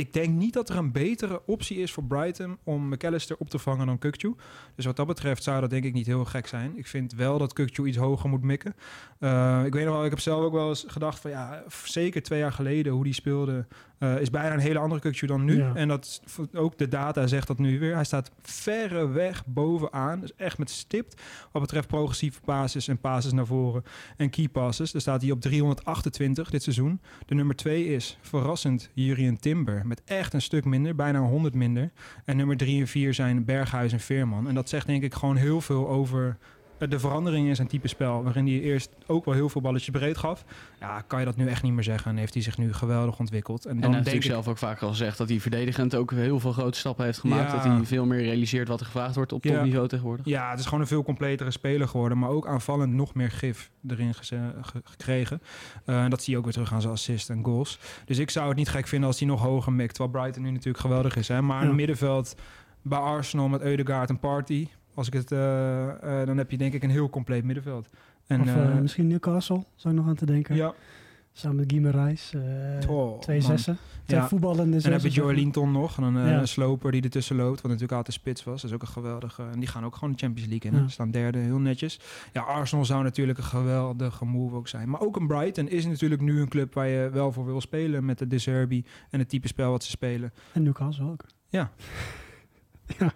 Ik 0.01 0.13
denk 0.13 0.35
niet 0.35 0.53
dat 0.53 0.69
er 0.69 0.77
een 0.77 0.93
betere 0.93 1.43
optie 1.47 1.79
is 1.79 1.93
voor 1.93 2.05
Brighton 2.05 2.59
om 2.65 2.89
McAllister 2.89 3.37
op 3.39 3.51
te 3.51 3.59
vangen 3.59 3.87
dan 3.87 3.99
Kukcu. 3.99 4.35
Dus 4.75 4.85
wat 4.85 4.97
dat 4.97 5.07
betreft 5.07 5.43
zou 5.43 5.61
dat 5.61 5.71
denk 5.71 5.85
ik 5.85 5.93
niet 5.93 6.07
heel 6.07 6.25
gek 6.25 6.47
zijn. 6.47 6.79
Ik 6.79 6.87
vind 6.87 7.13
wel 7.13 7.39
dat 7.39 7.53
Kukcu 7.53 7.87
iets 7.87 7.97
hoger 7.97 8.29
moet 8.29 8.43
mikken. 8.43 8.75
Uh, 9.21 9.63
ik 9.65 9.73
weet 9.73 9.85
nog 9.85 9.95
wel, 9.95 10.05
ik 10.05 10.11
heb 10.11 10.21
zelf 10.21 10.45
ook 10.45 10.53
wel 10.53 10.69
eens 10.69 10.85
gedacht 10.87 11.21
van 11.21 11.31
ja, 11.31 11.63
zeker 11.85 12.23
twee 12.23 12.39
jaar 12.39 12.53
geleden 12.53 12.93
hoe 12.93 13.05
die 13.05 13.13
speelde, 13.13 13.67
uh, 13.99 14.21
is 14.21 14.31
bijna 14.31 14.55
een 14.55 14.61
hele 14.61 14.79
andere 14.79 15.01
Kukcu 15.01 15.27
dan 15.27 15.45
nu. 15.45 15.57
Ja. 15.57 15.75
En 15.75 15.89
dat 15.89 16.23
ook 16.55 16.79
de 16.79 16.89
data 16.89 17.27
zegt 17.27 17.47
dat 17.47 17.59
nu 17.59 17.79
weer. 17.79 17.95
Hij 17.95 18.05
staat 18.05 18.31
verreweg 18.43 19.47
bovenaan. 19.47 20.21
Dus 20.21 20.35
echt 20.37 20.59
met 20.59 20.71
stipt 20.71 21.23
wat 21.53 21.63
betreft 21.63 21.89
progressieve 21.89 22.41
passes 22.41 22.89
en 22.89 22.99
passes 22.99 23.33
naar 23.33 23.47
voren 23.47 23.83
en 24.17 24.31
key 24.31 24.49
passes. 24.49 24.93
Daar 24.93 25.01
staat 25.01 25.23
hij 25.23 25.31
op 25.31 25.41
328 25.41 26.51
dit 26.51 26.63
seizoen. 26.63 27.01
De 27.27 27.35
nummer 27.35 27.57
2 27.57 27.87
is 27.87 28.19
verrassend 28.21 28.91
Jurien 28.93 29.39
Timber 29.39 29.87
met 29.87 30.03
echt 30.05 30.33
een 30.33 30.43
stuk 30.43 30.65
minder, 30.65 30.95
bijna 30.95 31.19
100 31.19 31.55
minder. 31.55 31.93
En 32.25 32.37
nummer 32.37 32.57
3 32.57 32.81
en 32.81 32.89
4 32.89 33.15
zijn 33.15 33.45
Berghuis 33.45 33.93
en 33.93 34.01
Veerman. 34.01 34.49
En 34.49 34.55
dat 34.55 34.69
zegt 34.69 34.87
denk 34.87 35.03
ik 35.03 35.15
gewoon 35.15 35.37
heel 35.37 35.61
veel 35.61 35.89
over 35.89 36.39
de 36.89 36.99
verandering 36.99 37.49
in 37.49 37.57
zijn 37.57 37.69
type 37.69 37.89
spel, 37.89 38.23
waarin 38.23 38.47
hij 38.47 38.61
eerst 38.61 38.91
ook 39.07 39.25
wel 39.25 39.35
heel 39.35 39.49
veel 39.49 39.61
balletjes 39.61 39.91
breed 39.91 40.17
gaf. 40.19 40.45
Ja, 40.81 41.01
kan 41.01 41.19
je 41.19 41.25
dat 41.25 41.37
nu 41.37 41.47
echt 41.49 41.63
niet 41.63 41.73
meer 41.73 41.83
zeggen. 41.85 42.11
En 42.11 42.17
heeft 42.17 42.35
hij 42.35 42.43
zich 42.43 42.59
nu 42.59 42.73
geweldig 42.73 43.19
ontwikkeld. 43.19 43.65
En, 43.65 43.71
En 43.71 43.81
dan 43.81 43.85
hij 43.91 43.95
heeft 43.99 44.11
denk 44.11 44.17
natuurlijk 44.23 44.39
ik, 44.39 44.45
zelf 44.45 44.57
ook 44.63 44.71
vaak 44.71 44.83
al 44.83 44.89
gezegd 44.89 45.19
dat 45.19 45.29
hij 45.29 45.41
verdedigend 45.41 45.95
ook 45.95 46.11
heel 46.11 46.41
veel 46.41 46.53
grote 46.53 46.79
stappen 46.79 47.05
heeft 47.05 47.19
gemaakt. 47.19 47.51
Ja. 47.51 47.57
Dat 47.57 47.65
hij 47.65 47.85
veel 47.85 48.07
meer 48.07 48.21
realiseert 48.23 48.69
wat 48.69 48.81
er 48.81 48.87
gevraagd 48.87 49.15
wordt 49.15 49.33
op 49.33 49.45
Ja. 49.45 49.53
topniveau 49.55 49.89
tegenwoordig. 49.89 50.27
Ja, 50.27 50.51
het 50.51 50.59
is 50.59 50.65
gewoon 50.65 50.81
een 50.81 50.87
veel 50.87 51.03
completere 51.03 51.51
speler 51.51 51.89
geworden. 51.89 52.19
Maar 52.19 52.29
ook 52.31 52.47
aanvallend 52.47 52.93
nog 52.93 53.15
meer 53.15 53.31
gif 53.31 53.71
erin 53.89 54.15
ge- 54.15 54.53
gekregen. 54.85 55.43
Eh, 55.85 56.03
en 56.05 56.11
dat 56.11 56.23
zie 56.23 56.33
je 56.33 56.39
ook 56.39 56.45
weer 56.45 56.53
terug 56.53 56.73
aan 56.73 56.81
zijn 56.81 56.93
assist 56.93 57.31
en 57.31 57.45
goals. 57.45 57.79
Dus 58.05 58.19
ik 58.19 58.31
zou 58.31 58.49
het 58.49 58.57
niet 58.57 58.69
gek 58.69 58.87
vinden 58.87 59.09
als 59.09 59.19
hij 59.19 59.29
nog 59.29 59.41
hoger 59.43 59.73
mikt. 59.73 59.95
Terwijl 59.95 60.23
Brighton 60.23 60.43
nu 60.43 60.51
natuurlijk 60.51 60.79
geweldig 60.85 61.17
is. 61.17 61.29
Hè? 61.29 61.43
Maar 61.43 61.57
in 61.57 61.63
Ja. 61.63 61.67
het 61.69 61.77
middenveld 61.77 62.35
bij 62.83 62.99
Arsenal 62.99 63.49
met 63.49 63.61
Eudegaard 63.61 64.09
en 64.09 64.19
Party. 64.19 64.69
Als 65.01 65.09
ik 65.09 65.15
het, 65.15 65.33
eh, 65.33 66.21
eh, 66.21 66.27
dan 66.27 66.37
heb 66.37 66.51
je 66.51 66.57
denk 66.57 66.73
ik 66.75 66.83
een 66.83 66.91
heel 66.91 67.11
compleet 67.11 67.45
middenveld. 67.45 67.89
En, 68.27 68.41
of 68.41 68.47
eh, 68.47 68.79
misschien 68.79 69.07
Newcastle, 69.07 69.65
zou 69.75 69.95
ik 69.95 70.01
nog 70.01 70.09
aan 70.11 70.17
te 70.17 70.27
denken. 70.27 70.57
ja, 70.57 70.75
Samen 71.33 71.57
met 71.57 71.73
Guimarães, 71.73 72.31
eh 72.41 72.91
Oh, 72.91 73.19
twee 73.21 73.39
man. 73.41 73.47
zessen. 73.51 73.79
Twee 74.05 74.21
Ja. 74.21 74.29
voetballende 74.29 74.77
En 74.77 74.83
dan 74.83 74.93
heb 74.93 75.03
je 75.13 75.33
Linton 75.35 75.73
nog, 75.73 75.97
en 75.97 76.03
een, 76.03 76.29
Ja. 76.29 76.47
sloper 76.47 76.93
die 76.93 77.03
ertussen 77.03 77.37
loopt, 77.37 77.55
wat 77.61 77.71
natuurlijk 77.71 77.93
altijd 77.93 78.17
spits 78.17 78.45
was. 78.45 78.61
Dat 78.63 78.71
is 78.71 78.77
ook 78.77 78.83
een 78.83 78.89
geweldige. 78.89 79.43
En 79.53 79.59
die 79.61 79.69
gaan 79.69 79.85
ook 79.85 79.95
gewoon 79.95 80.13
de 80.13 80.19
Champions 80.19 80.51
League 80.51 80.71
in. 80.71 80.77
Ja. 80.79 80.89
Staan 80.89 81.11
derde, 81.11 81.39
heel 81.39 81.59
netjes. 81.59 82.01
Ja, 82.33 82.43
Arsenal 82.43 82.85
zou 82.85 83.03
natuurlijk 83.03 83.39
een 83.39 83.45
geweldige 83.45 84.25
move 84.25 84.55
ook 84.55 84.69
zijn. 84.69 84.89
Maar 84.91 85.01
ook 85.01 85.17
een 85.17 85.27
Brighton 85.27 85.69
is 85.69 85.87
natuurlijk 85.87 86.21
nu 86.21 86.41
een 86.41 86.49
club 86.49 86.75
waar 86.75 86.87
je 86.89 87.11
wel 87.13 87.33
voor 87.33 87.45
wil 87.45 87.61
spelen 87.61 88.05
met 88.05 88.19
de 88.19 88.27
De 88.27 88.39
Zerbi 88.39 88.85
en 89.11 89.19
het 89.19 89.29
type 89.29 89.49
spel 89.49 89.71
wat 89.71 89.85
ze 89.85 89.91
spelen. 89.91 90.33
En 90.53 90.63
Newcastle 90.63 91.11
ook. 91.11 91.25
Ja. 91.49 91.71
ja. 92.99 93.13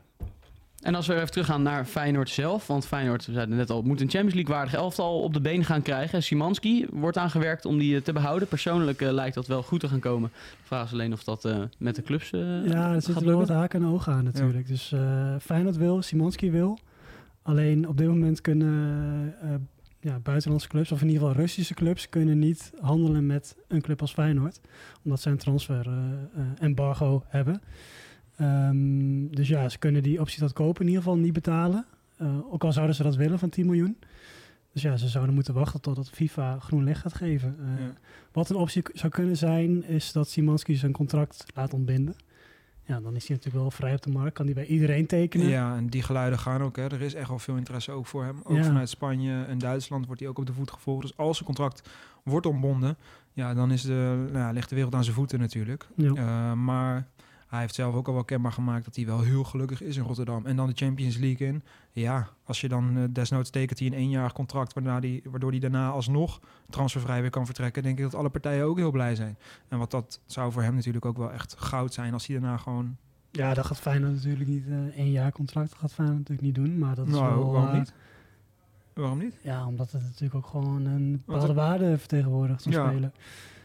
En 0.84 0.94
als 0.94 1.06
we 1.06 1.14
even 1.14 1.30
teruggaan 1.30 1.62
naar 1.62 1.84
Feyenoord 1.84 2.30
zelf. 2.30 2.66
Want 2.66 2.86
Feyenoord, 2.86 3.26
we 3.26 3.32
zeiden 3.32 3.56
net 3.56 3.70
al, 3.70 3.82
moet 3.82 4.00
een 4.00 4.10
Champions 4.10 4.34
League 4.34 4.54
waardig 4.54 4.74
elftal 4.74 5.20
op 5.20 5.32
de 5.32 5.40
been 5.40 5.64
gaan 5.64 5.82
krijgen. 5.82 6.22
Simanski 6.22 6.86
wordt 6.90 7.16
aangewerkt 7.16 7.64
om 7.64 7.78
die 7.78 7.96
eh, 7.96 8.02
te 8.02 8.12
behouden. 8.12 8.48
Persoonlijk 8.48 9.00
eh, 9.00 9.12
lijkt 9.12 9.34
dat 9.34 9.46
wel 9.46 9.62
goed 9.62 9.80
te 9.80 9.88
gaan 9.88 10.00
komen. 10.00 10.30
De 10.32 10.66
vraag 10.66 10.86
is 10.86 10.92
alleen 10.92 11.12
of 11.12 11.24
dat 11.24 11.44
eh, 11.44 11.58
met 11.78 11.94
de 11.94 12.02
clubs 12.02 12.30
eh, 12.30 12.40
Ja, 12.40 12.86
er 12.86 12.92
gaat 12.92 13.04
zitten 13.04 13.26
wel 13.26 13.38
wat 13.38 13.48
haken 13.48 13.82
en 13.82 13.88
ogen 13.88 14.12
aan 14.12 14.24
natuurlijk. 14.24 14.66
Dus 14.66 14.92
eh 14.92 15.36
Feyenoord 15.40 15.76
wil, 15.76 16.02
Simonski 16.02 16.50
wil. 16.50 16.78
Alleen 17.42 17.88
op 17.88 17.96
dit 17.96 18.08
moment 18.08 18.40
kunnen 18.40 19.34
eh, 19.40 19.54
ja, 20.00 20.18
buitenlandse 20.18 20.68
clubs, 20.68 20.92
of 20.92 21.00
in 21.00 21.08
ieder 21.08 21.22
geval 21.22 21.40
Russische 21.40 21.74
clubs, 21.74 22.08
kunnen 22.08 22.38
niet 22.38 22.72
handelen 22.80 23.26
met 23.26 23.56
een 23.68 23.80
club 23.80 24.00
als 24.00 24.12
Feyenoord. 24.12 24.60
Omdat 25.04 25.20
zij 25.20 25.32
een 25.32 25.38
transfer 25.38 25.86
embargo 26.58 27.24
hebben. 27.26 27.62
Ehm, 28.36 29.26
dus 29.30 29.48
ja, 29.48 29.68
ze 29.68 29.78
kunnen 29.78 30.02
die 30.02 30.20
optie 30.20 30.38
tot 30.40 30.52
kopen 30.52 30.80
in 30.80 30.88
ieder 30.88 31.02
geval 31.02 31.18
niet 31.18 31.32
betalen. 31.32 31.86
Eh, 32.16 32.52
ook 32.52 32.64
al 32.64 32.72
zouden 32.72 32.94
ze 32.96 33.02
dat 33.02 33.16
willen 33.16 33.38
van 33.38 33.48
10 33.48 33.66
miljoen. 33.66 33.96
Dus 34.72 34.82
ja, 34.82 34.96
ze 34.96 35.08
zouden 35.08 35.34
moeten 35.34 35.54
wachten 35.54 35.80
totdat 35.80 36.10
FIFA 36.10 36.58
groen 36.58 36.84
licht 36.84 37.00
gaat 37.00 37.14
geven. 37.14 37.56
Eh, 37.60 37.84
Ja. 37.86 37.92
Wat 38.32 38.50
een 38.50 38.56
optie 38.56 38.82
zou 38.92 39.12
kunnen 39.12 39.36
zijn, 39.36 39.84
is 39.84 40.12
dat 40.12 40.28
Simanski 40.28 40.74
zijn 40.74 40.92
contract 40.92 41.44
laat 41.54 41.74
ontbinden. 41.74 42.16
Ja, 42.86 43.00
dan 43.00 43.16
is 43.16 43.26
hij 43.28 43.36
natuurlijk 43.36 43.62
wel 43.62 43.70
vrij 43.70 43.94
op 43.94 44.02
de 44.02 44.10
markt. 44.10 44.32
Kan 44.34 44.44
hij 44.44 44.54
bij 44.54 44.66
iedereen 44.66 45.06
tekenen. 45.06 45.46
Ja, 45.48 45.76
en 45.76 45.86
die 45.86 46.02
geluiden 46.02 46.38
gaan 46.38 46.62
ook. 46.62 46.76
Hè. 46.76 46.82
Er 46.82 47.02
is 47.02 47.14
echt 47.14 47.28
wel 47.28 47.38
veel 47.38 47.56
interesse 47.56 47.90
ook 47.92 48.06
voor 48.06 48.24
hem. 48.24 48.40
Ook 48.44 48.56
Ja. 48.56 48.62
vanuit 48.62 48.88
Spanje 48.88 49.44
en 49.44 49.58
Duitsland 49.58 50.06
wordt 50.06 50.20
hij 50.20 50.30
ook 50.30 50.38
op 50.38 50.46
de 50.46 50.52
voet 50.52 50.70
gevolgd. 50.70 51.02
Dus 51.02 51.16
als 51.16 51.34
zijn 51.36 51.46
contract 51.48 51.88
wordt 52.22 52.46
ontbonden, 52.46 52.96
ja, 53.32 53.54
dan 53.54 53.70
is 53.70 53.82
de, 53.82 54.26
nou, 54.32 54.38
ja, 54.38 54.50
ligt 54.50 54.68
de 54.68 54.74
wereld 54.74 54.94
aan 54.94 55.04
zijn 55.04 55.16
voeten 55.16 55.38
natuurlijk. 55.38 55.86
Ja. 55.96 56.12
Uh, 56.12 56.52
maar 56.52 57.06
hij 57.54 57.62
heeft 57.62 57.74
zelf 57.74 57.94
ook 57.94 58.08
al 58.08 58.14
wel 58.14 58.24
kenbaar 58.24 58.52
gemaakt 58.52 58.84
dat 58.84 58.96
hij 58.96 59.06
wel 59.06 59.20
heel 59.20 59.44
gelukkig 59.44 59.82
is 59.82 59.96
in 59.96 60.02
Rotterdam. 60.04 60.46
En 60.46 60.56
dan 60.56 60.66
de 60.66 60.72
Champions 60.74 61.16
League 61.16 61.46
in. 61.46 61.62
Ja, 61.92 62.28
als 62.44 62.60
je 62.60 62.68
dan 62.68 62.96
uh, 62.98 63.04
desnoods 63.10 63.50
tekent 63.50 63.78
hij 63.78 63.88
een 63.88 63.94
eenjarig 63.94 64.32
contract, 64.32 64.72
waarna 64.72 65.00
die, 65.00 65.22
waardoor 65.30 65.50
hij 65.50 65.58
daarna 65.60 65.90
alsnog 65.90 66.40
transfervrij 66.70 67.20
weer 67.20 67.30
kan 67.30 67.44
vertrekken, 67.46 67.82
denk 67.82 67.96
ik 67.98 68.04
dat 68.04 68.14
alle 68.14 68.28
partijen 68.28 68.64
ook 68.64 68.76
heel 68.78 68.90
blij 68.90 69.14
zijn. 69.14 69.36
En 69.68 69.78
wat 69.78 69.90
dat 69.90 70.20
zou 70.26 70.52
voor 70.52 70.62
hem 70.62 70.74
natuurlijk 70.74 71.04
ook 71.04 71.16
wel 71.16 71.32
echt 71.32 71.54
goud 71.58 71.92
zijn 71.94 72.12
als 72.12 72.26
hij 72.26 72.38
daarna 72.40 72.56
gewoon... 72.56 72.96
Ja, 73.30 73.54
dat 73.54 73.66
gaat 73.66 73.80
Feyenoord 73.80 74.12
natuurlijk 74.14 74.48
niet. 74.48 74.66
eh 74.68 74.74
één 74.98 75.10
jaar 75.10 75.32
contract 75.32 75.70
dat 75.70 75.78
gaat 75.78 75.92
Feyenoord 75.92 76.18
natuurlijk 76.18 76.46
niet 76.46 76.54
doen. 76.66 76.78
Maar 76.78 76.94
dat 76.94 77.06
is 77.06 77.12
Nou, 77.12 77.34
wel... 77.38 77.52
waarom 77.52 77.70
eh, 77.70 77.78
niet? 77.78 77.92
Waarom 78.92 79.18
niet? 79.18 79.36
Ja, 79.42 79.66
omdat 79.66 79.92
het 79.92 80.02
natuurlijk 80.02 80.34
ook 80.34 80.46
gewoon 80.46 80.84
een 80.86 81.22
bepaalde 81.26 81.46
het- 81.46 81.56
waarde 81.56 81.98
vertegenwoordigt, 81.98 82.62
zo'n 82.62 82.72
Ja. 82.72 82.88
speler. 82.90 83.10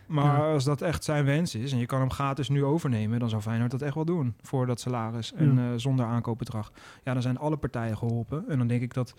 Maar 0.10 0.38
Ja. 0.48 0.54
als 0.54 0.64
dat 0.64 0.82
echt 0.82 1.04
zijn 1.04 1.26
wens 1.26 1.56
is 1.56 1.72
en 1.72 1.78
je 1.78 1.86
kan 1.86 2.00
hem 2.00 2.12
gratis 2.12 2.50
nu 2.50 2.64
overnemen, 2.64 3.20
dan 3.20 3.30
zou 3.30 3.42
Feyenoord 3.42 3.72
dat 3.72 3.82
echt 3.82 3.96
wel 3.96 4.06
doen 4.06 4.36
voor 4.42 4.66
dat 4.66 4.80
salaris 4.80 5.34
en 5.34 5.56
Ja. 5.56 5.72
eh, 5.72 5.78
zonder 5.78 6.06
aankoopbedrag. 6.06 6.72
Ja, 7.04 7.14
dan 7.14 7.22
zijn 7.22 7.38
alle 7.38 7.58
partijen 7.58 7.98
geholpen. 7.98 8.44
En 8.48 8.58
dan 8.58 8.68
denk 8.68 8.82
ik 8.82 8.94
dat, 8.94 9.14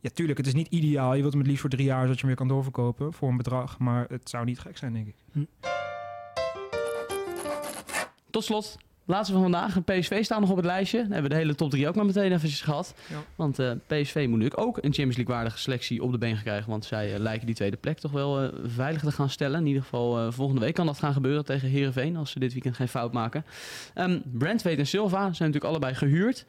ja, 0.00 0.10
tuurlijk, 0.14 0.38
het 0.38 0.46
is 0.46 0.54
niet 0.54 0.68
ideaal. 0.68 1.14
Je 1.14 1.20
wilt 1.20 1.30
hem 1.32 1.40
het 1.40 1.46
liefst 1.50 1.60
voor 1.62 1.70
drie 1.74 1.86
jaar, 1.86 2.00
zodat 2.02 2.14
je 2.14 2.18
hem 2.20 2.26
weer 2.28 2.36
kan 2.36 2.48
doorverkopen 2.48 3.12
voor 3.12 3.28
een 3.28 3.36
bedrag. 3.36 3.78
Maar 3.78 4.06
het 4.08 4.28
zou 4.28 4.44
niet 4.44 4.58
gek 4.60 4.76
zijn, 4.76 4.92
denk 4.92 5.06
ik. 5.06 5.16
Tot 8.30 8.44
slot, 8.44 8.76
Laatste 9.06 9.32
van 9.32 9.42
vandaag. 9.42 9.84
PSV 9.84 10.24
staat 10.24 10.40
nog 10.40 10.50
op 10.50 10.56
het 10.56 10.64
lijstje. 10.64 10.98
Dan 10.98 11.10
hebben 11.10 11.30
we 11.30 11.36
de 11.36 11.42
hele 11.42 11.54
top 11.54 11.70
3 11.70 11.88
ook 11.88 11.94
maar 11.94 12.04
meteen 12.04 12.32
eventjes 12.32 12.62
gehad. 12.62 12.94
Ja. 13.10 13.22
Want 13.34 13.58
eh, 13.58 13.70
PSV 13.86 14.14
moet 14.14 14.38
natuurlijk 14.38 14.60
ook 14.60 14.76
een 14.76 14.82
Champions 14.82 15.16
League 15.16 15.34
waardige 15.34 15.58
selectie 15.58 16.02
op 16.02 16.12
de 16.12 16.18
been 16.18 16.42
krijgen. 16.42 16.70
Want 16.70 16.84
zij 16.84 17.14
eh, 17.14 17.20
lijken 17.20 17.46
die 17.46 17.54
tweede 17.54 17.76
plek 17.76 17.98
toch 17.98 18.12
wel 18.12 18.42
eh, 18.42 18.48
veilig 18.64 19.02
te 19.02 19.12
gaan 19.12 19.30
stellen. 19.30 19.60
In 19.60 19.66
ieder 19.66 19.82
geval 19.82 20.32
volgende 20.32 20.60
week 20.60 20.74
kan 20.74 20.86
dat 20.86 20.98
gaan 20.98 21.12
gebeuren 21.12 21.44
tegen 21.44 21.68
Herenveen 21.68 22.16
als 22.16 22.30
ze 22.30 22.38
dit 22.38 22.52
weekend 22.52 22.76
geen 22.76 22.88
fout 22.88 23.12
maken. 23.12 23.44
Ehm 23.94 24.18
Brentwaite 24.24 24.80
en 24.80 24.86
Silva 24.86 25.18
zijn 25.18 25.30
natuurlijk 25.30 25.64
allebei 25.64 25.94
gehuurd. 25.94 26.46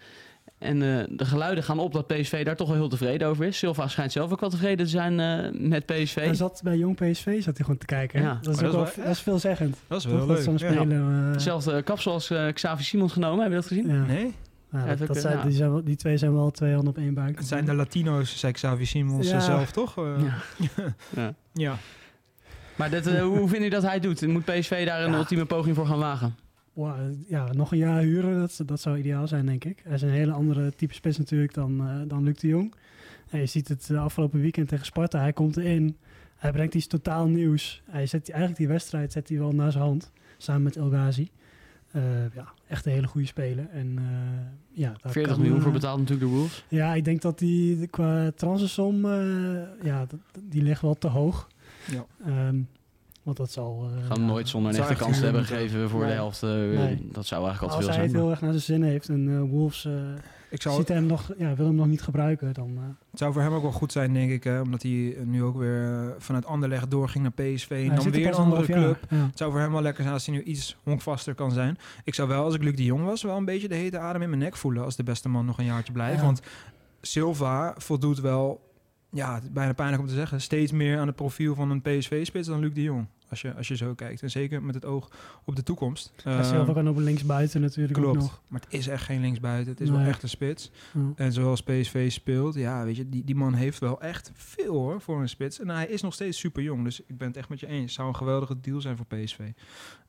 En 0.65 0.81
eh, 0.99 1.03
de 1.09 1.25
geluiden 1.25 1.63
gaan 1.63 1.79
op 1.79 1.93
dat 1.93 2.07
PSV 2.07 2.45
daar 2.45 2.55
toch 2.55 2.67
wel 2.67 2.77
heel 2.77 2.87
tevreden 2.89 3.27
over 3.27 3.45
is. 3.45 3.57
Silva 3.57 3.87
schijnt 3.87 4.11
zelf 4.11 4.31
ook 4.31 4.39
wel 4.39 4.49
tevreden 4.49 4.85
te 4.85 4.91
zijn 4.91 5.19
eh, 5.19 5.51
met 5.69 5.85
PSV. 5.85 6.15
Hij 6.15 6.33
zat 6.33 6.61
bij 6.63 6.77
Jong 6.77 6.95
PSV 6.95 7.25
zat 7.43 7.45
hij 7.45 7.53
gewoon 7.65 7.77
te 7.77 7.85
kijken. 7.85 8.21
Ja. 8.21 8.39
Dat 8.41 8.53
is 8.55 8.59
dat 8.61 8.71
wel, 8.73 8.83
is 8.83 8.95
wel- 8.95 9.05
dat 9.05 9.13
is 9.15 9.21
veelzeggend. 9.21 9.75
Dat 9.87 9.97
is 9.97 10.03
Toch? 10.03 10.11
wel 10.13 10.27
Dat 10.27 10.35
leuk. 10.35 10.43
zo'n 10.45 10.57
ja. 10.57 10.71
speler... 10.81 10.99
eh, 11.01 11.31
Hetzelfde 11.31 11.81
kapsel 11.81 12.11
als 12.11 12.31
Xavi 12.53 12.83
Simons 12.83 13.13
genomen, 13.13 13.39
heb 13.39 13.49
je 13.49 13.55
dat 13.55 13.67
gezien? 13.67 13.87
ja. 13.87 14.05
Nee? 14.05 14.33
Ja, 14.71 14.95
dat 14.95 15.09
ook, 15.09 15.17
zijn, 15.17 15.37
ja. 15.37 15.43
die, 15.43 15.51
zijn 15.51 15.71
wel, 15.71 15.83
die 15.83 15.95
twee 15.95 16.17
zijn 16.17 16.33
wel 16.33 16.51
twee 16.51 16.73
handen 16.73 16.89
op 16.89 16.97
één 16.97 17.13
buik. 17.13 17.37
Het 17.37 17.47
zijn 17.47 17.65
de 17.65 17.73
Latino's, 17.73 18.39
zei 18.39 18.53
Xavi 18.53 18.85
Simons 18.85 19.29
Ja. 19.29 19.39
zelf, 19.39 19.71
toch? 19.71 19.97
Eh, 19.97 20.03
Ja. 20.17 20.33
ja. 21.21 21.33
ja. 21.53 21.75
Maar 22.75 22.89
dit, 22.89 23.19
hoe 23.19 23.47
vind 23.47 23.63
je 23.63 23.69
dat 23.69 23.83
hij 23.83 23.99
doet? 23.99 24.27
Moet 24.27 24.45
PSV 24.45 24.85
daar 24.85 25.03
een 25.03 25.11
Ja. 25.11 25.17
ultieme 25.17 25.45
poging 25.45 25.75
voor 25.75 25.85
gaan 25.85 25.97
wagen? 25.99 26.35
Wow, 26.75 27.13
ja, 27.27 27.53
nog 27.53 27.71
een 27.71 27.77
jaar 27.77 28.01
huren, 28.01 28.39
dat, 28.39 28.61
dat 28.65 28.81
zou 28.81 28.97
ideaal 28.97 29.27
zijn, 29.27 29.45
denk 29.45 29.63
ik. 29.63 29.81
Hij 29.83 29.93
is 29.93 30.01
een 30.01 30.09
hele 30.09 30.31
andere 30.31 30.75
type 30.75 30.93
spits 30.93 31.17
natuurlijk 31.17 31.53
dan, 31.53 31.87
eh, 31.87 32.01
dan 32.07 32.23
Luc 32.23 32.37
de 32.37 32.47
Jong. 32.47 32.73
En 33.29 33.39
je 33.39 33.45
ziet 33.45 33.67
het 33.67 33.91
afgelopen 33.91 34.41
weekend 34.41 34.67
tegen 34.67 34.85
Sparta. 34.85 35.19
Hij 35.19 35.33
komt 35.33 35.57
erin, 35.57 35.97
hij 36.35 36.51
brengt 36.51 36.75
iets 36.75 36.87
totaal 36.87 37.27
nieuws. 37.27 37.81
Hij 37.85 38.05
zet 38.05 38.29
eigenlijk 38.29 38.59
die 38.59 38.67
wedstrijd 38.67 39.11
zet 39.11 39.29
hij 39.29 39.37
wel 39.37 39.51
naar 39.51 39.71
zijn 39.71 39.83
hand, 39.83 40.11
samen 40.37 40.63
met 40.63 40.75
El 40.75 40.89
Ghazi. 40.89 41.31
Eh, 41.95 42.01
ja, 42.33 42.53
echt 42.67 42.85
een 42.85 42.91
hele 42.91 43.07
goede 43.07 43.27
speler. 43.27 43.69
En, 43.69 43.95
eh, 43.97 44.79
ja, 44.79 44.95
daar 45.01 45.11
40 45.11 45.33
kan, 45.33 45.41
miljoen 45.41 45.61
voor 45.61 45.71
betaald 45.71 45.99
natuurlijk 45.99 46.29
de 46.29 46.35
Wolves. 46.35 46.65
Ja, 46.67 46.93
ik 46.93 47.05
denk 47.05 47.21
dat 47.21 47.39
die 47.39 47.87
qua 47.87 48.31
transfersom, 48.31 49.05
eh, 49.05 49.83
ja, 49.83 50.05
die 50.43 50.61
ligt 50.61 50.81
wel 50.81 50.93
te 50.93 51.07
hoog. 51.07 51.47
Ja. 51.91 52.05
Ehm, 52.25 52.61
want 53.25 53.37
dat 53.37 53.51
zal... 53.51 53.89
eh, 53.97 54.05
Gaan 54.07 54.19
ja, 54.21 54.25
nooit 54.27 54.49
zonder 54.49 54.71
een 54.73 54.77
echte 54.77 54.91
echt 54.91 55.01
kans 55.01 55.17
te 55.17 55.23
hebben 55.23 55.45
gegeven 55.45 55.89
voor 55.89 56.05
de 56.05 56.11
helft. 56.11 56.43
eh, 56.43 56.49
Nee. 56.49 57.07
Dat 57.11 57.25
zou 57.25 57.43
eigenlijk 57.45 57.61
als 57.61 57.73
al 57.73 57.79
te 57.79 57.85
veel 57.85 57.85
hij 57.85 57.93
zijn. 57.93 58.01
het 58.07 58.15
heel 58.15 58.29
erg 58.29 58.41
naar 58.41 58.51
zijn 58.51 58.63
zin 58.63 58.83
heeft 58.83 59.09
en 59.09 59.29
eh, 59.35 59.39
Wolves... 59.49 59.85
eh, 59.85 59.93
Ik 60.49 60.61
zou, 60.61 60.75
ziet 60.75 60.87
hem 60.87 61.05
nog, 61.05 61.31
ja, 61.37 61.55
wil 61.55 61.65
hem 61.65 61.75
nog 61.75 61.87
niet 61.87 62.01
gebruiken, 62.01 62.53
dan... 62.53 62.69
eh, 62.77 62.83
het 63.09 63.19
zou 63.19 63.33
voor 63.33 63.41
hem 63.41 63.53
ook 63.53 63.61
wel 63.61 63.71
goed 63.71 63.91
zijn, 63.91 64.13
denk 64.13 64.31
ik. 64.31 64.43
Hè, 64.43 64.61
omdat 64.61 64.81
hij 64.81 65.17
nu 65.23 65.43
ook 65.43 65.57
weer 65.57 66.15
vanuit 66.17 66.45
Anderlecht 66.45 66.91
doorging 66.91 67.23
naar 67.23 67.31
PSV. 67.45 67.69
En 67.69 67.75
hij 67.77 67.95
dan 67.95 68.05
er 68.05 68.11
weer 68.11 68.27
een 68.27 68.33
andere 68.33 68.65
club. 68.65 68.99
Ja. 69.09 69.17
Het 69.17 69.37
zou 69.37 69.51
voor 69.51 69.59
hem 69.59 69.71
wel 69.71 69.81
lekker 69.81 70.01
zijn 70.03 70.13
als 70.15 70.25
hij 70.25 70.35
nu 70.35 70.43
iets 70.43 70.77
honkvaster 70.83 71.33
kan 71.35 71.51
zijn. 71.51 71.77
Ik 72.03 72.13
zou 72.15 72.27
wel, 72.27 72.43
als 72.43 72.55
ik 72.55 72.63
Luc 72.63 72.75
de 72.75 72.83
Jong 72.83 73.03
was, 73.05 73.23
wel 73.23 73.37
een 73.37 73.45
beetje 73.45 73.67
de 73.67 73.75
hete 73.75 73.99
adem 73.99 74.21
in 74.21 74.29
mijn 74.29 74.41
nek 74.41 74.55
voelen 74.55 74.83
als 74.83 74.95
de 74.95 75.03
beste 75.03 75.29
man 75.29 75.45
nog 75.45 75.57
een 75.57 75.65
jaartje 75.65 75.93
blijft. 75.93 76.19
Ja. 76.19 76.25
Want 76.25 76.41
Silva 77.01 77.73
voldoet 77.77 78.19
wel, 78.19 78.69
ja, 79.11 79.33
het 79.33 79.43
is 79.43 79.51
bijna 79.51 79.73
pijnlijk 79.73 80.01
om 80.01 80.07
te 80.07 80.13
zeggen, 80.13 80.41
steeds 80.41 80.71
meer 80.71 80.99
aan 80.99 81.07
het 81.07 81.15
profiel 81.15 81.55
van 81.55 81.69
een 81.71 81.81
PSV-spits 81.81 82.47
dan 82.47 82.59
Luc 82.59 82.73
de 82.73 82.81
Jong. 82.81 83.05
Als 83.29 83.41
je, 83.41 83.53
als 83.55 83.67
je 83.67 83.75
zo 83.75 83.93
kijkt. 83.93 84.21
En 84.21 84.29
zeker 84.31 84.63
met 84.63 84.75
het 84.75 84.85
oog 84.85 85.09
op 85.45 85.55
de 85.55 85.63
toekomst. 85.63 86.13
Hij 86.23 86.37
Eh, 86.37 86.43
zelf 86.43 86.69
ook 86.69 86.77
aan 86.77 86.87
op 86.87 86.97
linksbuiten 86.97 87.61
natuurlijk 87.61 87.97
ook 87.97 88.03
Klopt, 88.03 88.19
nog. 88.19 88.41
maar 88.47 88.61
het 88.61 88.73
is 88.73 88.87
echt 88.87 89.03
geen 89.03 89.21
linksbuiten. 89.21 89.71
Het 89.71 89.81
is 89.81 89.89
wel 89.89 89.99
echt 89.99 90.23
een 90.23 90.29
spits. 90.29 90.71
Ja. 90.93 91.01
En 91.15 91.33
zoals 91.33 91.63
PSV 91.63 92.11
speelt, 92.11 92.55
ja, 92.55 92.83
weet 92.83 92.95
je, 92.95 93.09
die, 93.09 93.23
die 93.23 93.35
man 93.35 93.53
heeft 93.53 93.79
wel 93.79 94.01
echt 94.01 94.31
veel 94.33 94.73
hoor 94.73 95.01
voor 95.01 95.21
een 95.21 95.29
spits. 95.29 95.59
En 95.59 95.69
hij 95.69 95.87
is 95.87 96.01
nog 96.01 96.13
steeds 96.13 96.39
super 96.39 96.63
jong, 96.63 96.83
dus 96.83 96.99
ik 97.05 97.17
ben 97.17 97.27
het 97.27 97.37
echt 97.37 97.49
met 97.49 97.59
je 97.59 97.67
eens. 97.67 97.81
Het 97.81 97.91
zou 97.91 98.07
een 98.07 98.15
geweldige 98.15 98.59
deal 98.59 98.81
zijn 98.81 98.97
voor 98.97 99.05
PSV. 99.05 99.39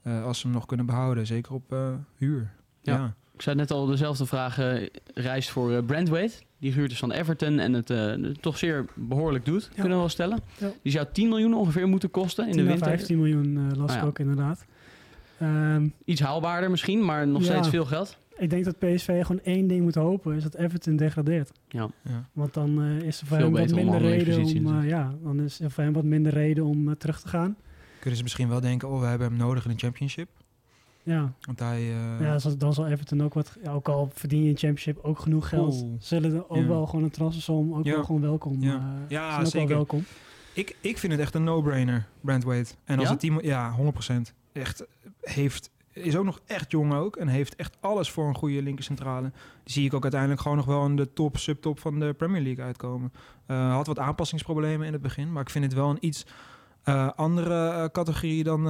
Eh, 0.02 0.24
als 0.24 0.38
ze 0.38 0.46
hem 0.46 0.54
nog 0.56 0.66
kunnen 0.66 0.86
behouden, 0.86 1.26
zeker 1.26 1.52
op 1.52 1.72
eh, 1.72 1.94
huur. 2.16 2.52
Ja. 2.82 2.94
Ja. 2.94 3.14
Ik 3.36 3.42
zei 3.42 3.56
net 3.56 3.70
al, 3.70 3.86
dezelfde 3.86 4.26
vraag 4.26 4.58
eh, 4.58 4.86
reist 5.14 5.50
voor 5.50 5.72
uh, 5.72 5.78
Brandwaite. 5.86 6.34
Die 6.58 6.72
gehuurd 6.72 6.90
is 6.90 6.98
van 6.98 7.12
Everton 7.12 7.58
en 7.58 7.72
het 7.72 7.90
eh, 7.90 8.12
toch 8.40 8.58
zeer 8.58 8.84
behoorlijk 8.94 9.44
doet, 9.44 9.68
kunnen 9.74 9.90
we 9.92 9.98
wel 9.98 10.08
stellen. 10.08 10.38
Ja. 10.58 10.70
Die 10.82 10.92
zou 10.92 11.06
10 11.12 11.28
miljoen 11.28 11.54
ongeveer 11.54 11.88
moeten 11.88 12.10
kosten 12.10 12.46
in 12.46 12.52
10 12.52 12.60
de 12.62 12.68
winter. 12.68 12.86
15 12.86 13.16
miljoen 13.16 13.56
eh, 13.70 13.76
las 13.78 13.90
Ah, 13.90 13.96
ik 13.96 14.02
ja. 14.02 14.06
ook 14.08 14.18
inderdaad. 14.18 14.64
Ehm, 15.38 15.88
Iets 16.04 16.20
haalbaarder 16.20 16.70
misschien, 16.70 17.04
maar 17.04 17.28
nog 17.28 17.42
Ja. 17.42 17.46
steeds 17.52 17.68
veel 17.68 17.84
geld. 17.84 18.16
ik 18.38 18.50
denk 18.50 18.64
dat 18.64 18.78
PSV 18.78 19.22
gewoon 19.26 19.40
één 19.44 19.66
ding 19.66 19.82
moet 19.82 19.94
hopen, 19.94 20.36
is 20.36 20.42
dat 20.42 20.54
Everton 20.54 20.96
degradeert. 20.96 21.50
Ja. 21.68 21.88
Ja. 22.02 22.28
Want 22.32 22.54
dan 22.54 22.82
eh, 22.82 23.06
is 23.06 23.20
er 23.20 23.26
voor 23.26 23.36
Veel 23.36 23.46
hem 23.46 23.54
wat 23.66 23.74
minder 23.74 24.00
reden 24.00 24.44
om, 24.44 24.78
eh, 24.80 24.88
ja, 24.88 25.14
dan 25.22 25.40
is 25.40 25.60
er 25.60 25.70
voor 25.70 25.84
hem 25.84 25.92
wat 25.92 26.04
minder 26.04 26.32
reden 26.32 26.64
om 26.64 26.88
eh, 26.88 26.94
terug 26.94 27.20
te 27.20 27.28
gaan. 27.28 27.56
Kunnen 27.98 28.16
ze 28.16 28.22
misschien 28.22 28.48
wel 28.48 28.60
denken, 28.60 28.88
oh, 28.88 29.00
we 29.00 29.06
hebben 29.06 29.28
hem 29.28 29.36
nodig 29.36 29.64
in 29.64 29.70
de 29.70 29.76
championship. 29.78 30.28
Ja, 31.06 31.32
Want 31.40 31.58
hij... 31.58 31.78
eh, 31.78 32.20
ja 32.20 32.38
dan 32.58 32.72
zal 32.74 32.86
Everton 32.86 33.22
ook 33.22 33.34
wat, 33.34 33.56
ja, 33.62 33.72
ook 33.72 33.88
al 33.88 34.10
verdien 34.14 34.42
je 34.42 34.48
in 34.48 34.56
championship 34.56 34.98
ook 35.04 35.18
genoeg 35.18 35.48
geld, 35.48 35.84
zullen 35.98 36.34
er 36.34 36.48
ook 36.50 36.56
Ja. 36.56 36.66
wel 36.66 36.86
gewoon 36.86 37.04
een 37.04 37.10
transfersom, 37.10 37.74
ook 37.74 37.84
wel 37.84 38.04
gewoon 38.04 38.20
welkom. 38.20 38.62
Ja. 38.62 38.74
eh, 38.74 39.10
Ja, 39.10 39.38
ook 39.40 39.46
zeker. 39.46 39.68
Wel 39.68 39.76
welkom. 39.76 40.04
ik, 40.52 40.76
ik 40.80 40.98
vind 40.98 41.12
het 41.12 41.20
echt 41.20 41.34
een 41.34 41.44
no-brainer, 41.44 42.06
Brandwaite. 42.20 42.74
En 42.84 42.98
als 42.98 43.08
het 43.08 43.20
team... 43.20 43.40
Ja, 43.42 43.74
100%. 43.76 44.32
Echt, 44.52 44.84
heeft... 45.20 45.70
Is 45.92 46.16
ook 46.16 46.24
nog 46.24 46.40
echt 46.46 46.70
jong 46.70 46.94
ook. 46.94 47.16
En 47.16 47.28
heeft 47.28 47.56
echt 47.56 47.76
alles 47.80 48.10
voor 48.10 48.28
een 48.28 48.34
goede 48.34 48.62
linkercentrale. 48.62 49.32
Die 49.64 49.72
zie 49.72 49.84
ik 49.84 49.94
ook 49.94 50.02
uiteindelijk 50.02 50.40
gewoon 50.40 50.56
nog 50.56 50.66
wel 50.66 50.86
in 50.86 50.96
de 50.96 51.12
top, 51.12 51.36
subtop 51.36 51.78
van 51.80 51.98
de 52.00 52.12
Premier 52.16 52.42
League 52.42 52.64
uitkomen. 52.64 53.12
Eh, 53.46 53.72
had 53.74 53.86
wat 53.86 53.98
aanpassingsproblemen 53.98 54.86
in 54.86 54.92
het 54.92 55.02
begin. 55.02 55.32
Maar 55.32 55.42
ik 55.42 55.50
vind 55.50 55.64
het 55.64 55.74
wel 55.74 55.90
een 55.90 55.98
iets 56.06 56.26
andere 57.16 57.88
categorie 57.92 58.44
dan 58.44 58.62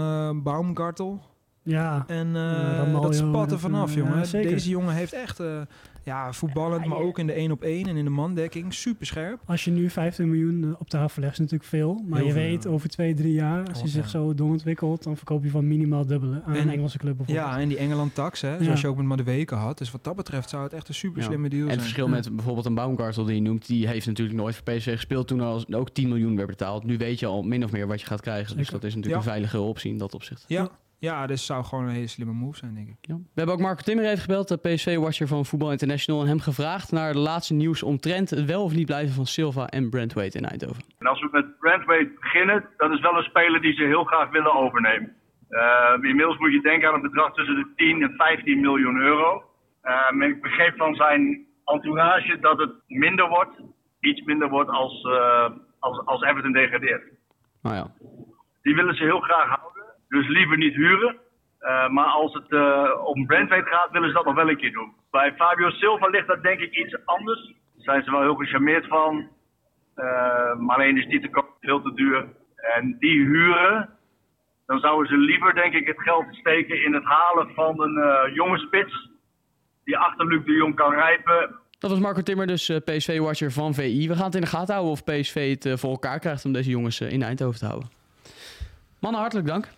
Baumgartel. 0.42 1.20
Ja, 1.66 2.05
En 2.07 2.37
eh, 2.37 3.00
dat 3.02 3.14
spat 3.14 3.46
er 3.46 3.52
en, 3.52 3.59
vanaf, 3.59 3.90
eh, 3.90 3.96
jongen. 3.96 4.16
ja, 4.18 4.24
zeker. 4.24 4.50
Deze 4.50 4.68
jongen 4.68 4.94
heeft 4.94 5.12
echt... 5.12 5.40
eh, 5.40 5.61
ja, 6.05 6.33
voetballend, 6.33 6.83
Ja, 6.83 6.88
maar 6.88 6.98
ook 6.98 7.18
in 7.18 7.26
de 7.26 7.33
1 7.33 7.50
op 7.50 7.62
1 7.62 7.87
en 7.87 7.96
in 7.96 8.05
de 8.05 8.11
mandekking. 8.11 8.74
Super 8.74 9.07
scherp. 9.07 9.40
als 9.46 9.64
je 9.64 9.70
nu 9.70 9.90
15 9.90 10.31
miljoen 10.31 10.76
op 10.79 10.88
tafel 10.88 11.20
legt, 11.22 11.33
is 11.33 11.38
natuurlijk 11.38 11.68
veel. 11.70 12.02
Maar 12.09 12.18
Heel 12.18 12.26
je 12.26 12.33
veel, 12.33 12.42
weet, 12.42 12.62
ja. 12.64 12.70
over 12.70 12.88
twee, 12.88 13.14
drie 13.14 13.33
jaar, 13.33 13.59
als 13.61 13.68
Oh, 13.76 13.83
hij 13.83 13.88
zich 13.88 14.09
zo 14.09 14.35
doorontwikkelt, 14.35 15.02
dan 15.02 15.16
verkoop 15.16 15.44
je 15.44 15.50
van 15.50 15.68
minimaal 15.68 16.07
dubbele 16.07 16.42
aan 16.44 16.55
En- 16.55 16.62
een 16.62 16.70
Engelse 16.70 16.98
club 16.98 17.16
bijvoorbeeld. 17.16 17.46
Ja, 17.48 17.59
en 17.59 17.68
die 17.68 17.79
Engeland 17.79 18.14
tax, 18.14 18.40
hè, 18.40 18.57
Ja. 18.57 18.62
zoals 18.62 18.81
je 18.81 18.87
ook 18.88 18.96
met 18.96 19.07
Madueke 19.07 19.55
had. 19.55 19.79
Dus 19.79 19.90
wat 19.90 20.05
dat 20.05 20.16
betreft 20.16 20.48
zou 20.48 20.62
het 20.62 20.72
echt 20.72 20.88
een 20.88 20.94
super 20.94 21.20
Ja. 21.20 21.26
slimme 21.26 21.48
deal 21.48 21.61
En 21.62 21.66
het 21.68 21.72
zijn. 21.74 21.83
verschil 21.85 22.07
Ja. 22.07 22.11
met 22.14 22.35
bijvoorbeeld 22.37 22.66
een 22.66 22.74
Baumgartel 22.74 23.24
die 23.24 23.35
je 23.35 23.40
noemt, 23.42 23.66
die 23.66 23.87
heeft 23.88 24.07
natuurlijk 24.07 24.37
nooit 24.38 24.55
voor 24.55 24.64
PSV 24.74 24.92
gespeeld 24.94 25.29
toen 25.29 25.38
er 25.40 25.46
als- 25.46 25.72
ook 25.72 25.90
10 25.90 26.09
miljoen 26.09 26.37
werd 26.37 26.48
betaald. 26.48 26.85
Nu 26.85 26.96
weet 26.96 27.18
je 27.20 27.26
al 27.26 27.42
min 27.42 27.64
of 27.64 27.72
meer 27.72 27.87
wat 27.87 28.00
je 28.00 28.07
gaat 28.07 28.20
krijgen. 28.20 28.57
Dus 28.57 28.66
Zeker. 28.66 28.72
dat 28.72 28.85
is 28.90 28.94
natuurlijk 28.94 29.22
Ja. 29.24 29.29
een 29.31 29.35
veilige 29.37 29.61
optie 29.61 29.90
in 29.90 29.98
dat 29.98 30.14
opzicht. 30.14 30.44
Ja, 30.48 30.68
ja, 30.99 31.27
dus 31.27 31.47
zou 31.47 31.65
gewoon 31.65 31.85
een 31.85 31.95
hele 31.95 32.07
slimme 32.07 32.33
move 32.33 32.57
zijn, 32.57 32.75
denk 32.75 32.89
ik. 32.89 32.97
Ja. 33.01 33.15
We 33.15 33.23
hebben 33.35 33.55
ook 33.55 33.61
Marco 33.61 33.83
Timmer 33.83 34.05
even 34.05 34.19
gebeld, 34.19 34.49
de 34.49 34.57
PSV-watcher 34.57 35.27
van 35.27 35.47
Voetbal 35.47 35.71
International, 35.71 36.23
en 36.23 36.29
hem 36.29 36.41
gevraagd 36.41 36.93
naar 36.93 37.13
de 37.13 37.19
laatste 37.19 37.55
nieuws 37.55 37.83
omtrent 37.83 38.31
het 38.31 38.45
wel 38.45 38.63
of 38.63 38.75
niet 38.75 38.87
blijven 38.87 39.15
van 39.15 39.27
Silva 39.27 39.67
en 39.67 39.91
Brandwaite 39.91 40.39
in 40.39 40.45
Eindhoven. 40.45 40.83
En 40.99 41.07
als 41.07 41.21
we 41.21 41.29
met 41.33 41.59
Brandwaite 41.59 42.13
beginnen, 42.21 42.65
dat 42.77 42.91
is 42.91 43.01
wel 43.01 43.17
een 43.17 43.23
speler 43.23 43.61
die 43.61 43.75
ze 43.75 43.83
heel 43.83 44.05
graag 44.05 44.31
willen 44.31 44.55
overnemen. 44.55 45.15
Eh, 45.49 45.93
inmiddels 46.01 46.39
moet 46.39 46.53
je 46.53 46.61
denken 46.61 46.89
aan 46.89 46.95
een 46.95 47.11
bedrag 47.11 47.33
tussen 47.33 47.55
de 47.55 47.73
10 47.77 48.03
en 48.03 48.15
15 48.17 48.61
miljoen 48.61 48.97
euro. 48.97 49.45
Eh, 49.83 50.11
maar 50.11 50.29
ik 50.29 50.43
begreep 50.43 50.77
van 50.77 50.95
zijn 50.95 51.47
entourage 51.65 52.39
dat 52.39 52.59
het 52.59 52.73
minder 52.87 53.29
wordt, 53.29 53.61
iets 54.01 54.23
minder 54.25 54.49
wordt 54.49 54.71
als, 54.71 55.03
eh, 55.03 55.51
als, 55.79 56.07
als 56.07 56.23
Everton 56.23 56.53
degradeert. 56.53 57.03
Nou 57.63 57.77
ja, 57.77 57.87
Die 58.63 58.75
willen 58.75 58.95
ze 58.95 59.03
heel 59.03 59.21
graag 59.21 59.49
houden, 59.49 59.76
dus 60.09 60.29
liever 60.29 60.57
niet 60.57 60.75
huren. 60.75 61.16
Eh, 61.59 61.88
maar 61.88 62.07
als 62.07 62.33
het 62.33 62.53
eh, 62.53 62.90
om 63.05 63.27
Brandwaite 63.27 63.71
gaat, 63.71 63.90
willen 63.90 64.09
ze 64.09 64.14
dat 64.14 64.25
nog 64.25 64.35
wel 64.35 64.49
een 64.49 64.57
keer 64.57 64.73
doen. 64.73 64.92
Bij 65.11 65.35
Fabio 65.37 65.71
Silva 65.71 66.07
ligt 66.07 66.27
dat 66.27 66.42
denk 66.42 66.61
ik 66.61 66.77
iets 66.77 66.97
anders. 67.05 67.47
Daar 67.47 67.85
zijn 67.85 68.05
ze 68.05 68.11
wel 68.11 68.21
heel 68.21 68.35
gecharmeerd 68.35 68.87
van. 68.87 69.29
Eh, 69.95 70.55
maar 70.55 70.77
alleen 70.77 70.99
is 70.99 71.07
die 71.07 71.21
te 71.21 71.31
koop, 71.31 71.57
veel 71.61 71.83
te 71.83 71.95
duur. 71.95 72.27
En 72.57 72.97
die 72.99 73.25
huren, 73.25 73.88
dan 74.66 74.79
zouden 74.79 75.09
ze 75.09 75.16
liever 75.16 75.55
denk 75.55 75.75
ik 75.75 75.87
het 75.87 76.03
geld 76.03 76.25
steken 76.31 76.85
in 76.85 76.95
het 76.95 77.05
halen 77.05 77.55
van 77.55 77.81
een 77.81 78.33
jonge 78.33 78.59
spits. 78.59 79.11
Die 79.85 79.99
achter 79.99 80.27
Luc 80.27 80.45
de 80.45 80.53
Jong 80.53 80.75
kan 80.75 80.92
rijpen. 80.92 81.61
dat 81.79 81.90
was 81.90 82.01
Marco 82.01 82.23
Timmer, 82.23 82.47
dus 82.47 82.81
PSV-watcher 82.85 83.53
van 83.53 83.75
VI. 83.75 84.09
We 84.09 84.14
gaan 84.14 84.25
het 84.25 84.35
in 84.35 84.40
de 84.40 84.47
gaten 84.47 84.75
houden 84.75 84.92
of 84.92 85.05
PSV 85.05 85.59
het 85.59 85.81
voor 85.81 85.90
elkaar 85.90 86.19
krijgt 86.19 86.45
om 86.45 86.53
deze 86.53 86.71
jongens 86.71 87.01
in 87.01 87.23
Eindhoven 87.23 87.59
te 87.59 87.66
houden. 87.66 87.88
Mannen, 89.01 89.21
hartelijk 89.21 89.47
dank. 89.47 89.69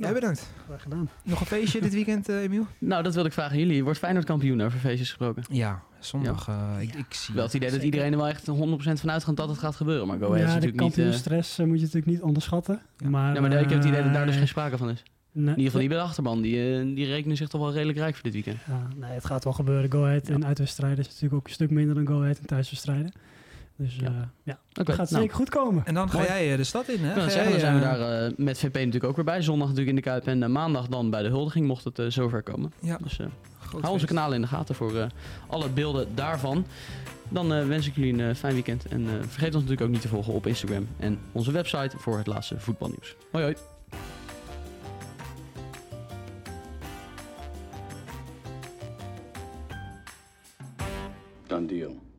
Ja, 0.00 0.12
bedankt. 0.12 0.50
Graag 0.66 0.82
gedaan. 0.82 1.08
Nog 1.22 1.40
een 1.40 1.46
feestje 1.46 1.80
dit 1.80 1.92
weekend, 1.94 2.28
eh, 2.28 2.42
Emiel? 2.42 2.66
Nou, 2.78 3.02
dat 3.02 3.12
wilde 3.14 3.28
ik 3.28 3.34
vragen 3.34 3.52
aan 3.52 3.58
jullie. 3.58 3.84
Wordt 3.84 3.98
Feyenoord 3.98 4.24
kampioen 4.24 4.60
over 4.62 4.78
feestjes 4.78 5.08
gesproken? 5.08 5.44
Ja, 5.50 5.82
zondag. 5.98 6.48
eh, 6.48 6.76
ik, 6.80 6.94
ik 6.94 7.14
zie 7.14 7.34
Wel 7.34 7.44
het 7.44 7.54
idee 7.54 7.70
dat 7.70 7.82
iedereen 7.82 8.12
er 8.12 8.18
wel 8.18 8.28
echt 8.28 8.46
100% 8.50 8.52
van 9.00 9.10
uitgaat 9.10 9.36
dat 9.36 9.48
het 9.48 9.58
gaat 9.58 9.76
gebeuren. 9.76 10.06
Maar 10.06 10.18
Go 10.18 10.24
Ahead 10.24 10.36
is 10.38 10.42
ja, 10.42 10.46
de 10.48 10.54
natuurlijk 10.54 10.82
niet... 10.82 10.90
eh, 10.90 10.96
kampioenstress 10.96 11.58
moet 11.58 11.76
je 11.76 11.84
natuurlijk 11.84 12.06
niet 12.12 12.22
onderschatten. 12.22 12.80
Maar, 13.08 13.34
ja, 13.34 13.40
maar 13.40 13.52
ik 13.52 13.58
heb 13.70 13.78
het 13.78 13.84
idee 13.88 14.02
dat 14.02 14.12
daar 14.12 14.26
dus 14.26 14.36
geen 14.36 14.48
sprake 14.48 14.76
van 14.78 14.90
is. 14.90 15.02
nee, 15.32 15.44
In 15.44 15.48
ieder 15.50 15.64
geval 15.64 15.80
die 15.80 15.88
bij 15.88 15.98
de 15.98 16.04
achterban. 16.04 16.40
Die, 16.42 16.94
die 16.94 17.06
rekenen 17.06 17.36
zich 17.36 17.48
toch 17.48 17.60
wel 17.60 17.72
redelijk 17.72 17.98
rijk 17.98 18.14
voor 18.14 18.22
dit 18.22 18.32
weekend. 18.32 18.58
Ja, 18.66 18.88
nee, 18.96 19.10
het 19.10 19.24
gaat 19.24 19.44
wel 19.44 19.52
gebeuren. 19.52 19.92
Go 19.92 20.04
Ahead 20.04 20.28
in 20.28 20.46
uitwedstrijden 20.46 20.98
is 20.98 21.06
natuurlijk 21.06 21.34
ook 21.34 21.46
een 21.46 21.52
stuk 21.52 21.70
minder 21.70 21.94
dan 21.94 22.06
Go 22.06 22.20
Ahead 22.22 22.38
in 22.38 22.46
thuiswedstrijden. 22.46 23.12
Dus 23.80 23.96
Ja. 23.96 24.06
eh, 24.06 24.12
ja, 24.42 24.58
dat 24.72 24.88
gaat 24.88 25.10
nou, 25.10 25.22
zeker 25.22 25.36
goed 25.36 25.48
komen. 25.48 25.86
En 25.86 25.94
dan 25.94 26.10
ga 26.10 26.22
jij 26.22 26.50
eh, 26.50 26.56
de 26.56 26.64
stad 26.64 26.88
in, 26.88 27.04
hè? 27.04 27.14
Zeggen, 27.20 27.42
dan 27.42 27.50
jij, 27.50 27.60
zijn 27.60 27.78
we 27.78 27.84
eh, 27.84 27.90
daar 27.98 28.24
eh, 28.26 28.32
met 28.36 28.58
VP 28.58 28.74
natuurlijk 28.74 29.04
ook 29.04 29.16
weer 29.16 29.24
bij. 29.24 29.42
Zondag 29.42 29.68
natuurlijk 29.68 29.96
in 29.96 30.02
de 30.02 30.10
Kuip 30.10 30.26
en 30.26 30.52
maandag 30.52 30.86
dan 30.88 31.10
bij 31.10 31.22
de 31.22 31.28
huldiging 31.28 31.66
mocht 31.66 31.84
het 31.84 32.02
zover 32.12 32.42
komen. 32.42 32.72
Ja, 32.80 32.98
Dus 33.02 33.18
eh, 33.18 33.26
hou 33.80 33.92
onze 33.92 34.06
kanalen 34.06 34.34
in 34.34 34.40
de 34.40 34.46
gaten 34.48 34.74
voor 34.74 34.96
eh, 34.98 35.06
alle 35.46 35.68
beelden 35.68 36.14
daarvan. 36.14 36.66
Dan 37.28 37.52
eh, 37.54 37.66
wens 37.66 37.86
ik 37.86 37.94
jullie 37.94 38.22
een 38.22 38.36
fijn 38.36 38.54
weekend. 38.54 38.86
En 38.86 39.06
eh, 39.06 39.12
vergeet 39.20 39.54
ons 39.54 39.62
natuurlijk 39.62 39.80
ook 39.82 39.88
niet 39.90 40.00
te 40.00 40.08
volgen 40.08 40.32
op 40.32 40.46
Instagram 40.46 40.88
en 40.98 41.18
onze 41.32 41.52
website 41.52 41.98
voor 41.98 42.18
het 42.18 42.26
laatste 42.26 42.60
voetbalnieuws. 42.60 43.16
Hoi 43.32 43.44
hoi. 43.44 43.56
Done 51.46 51.66
deal. 51.66 52.09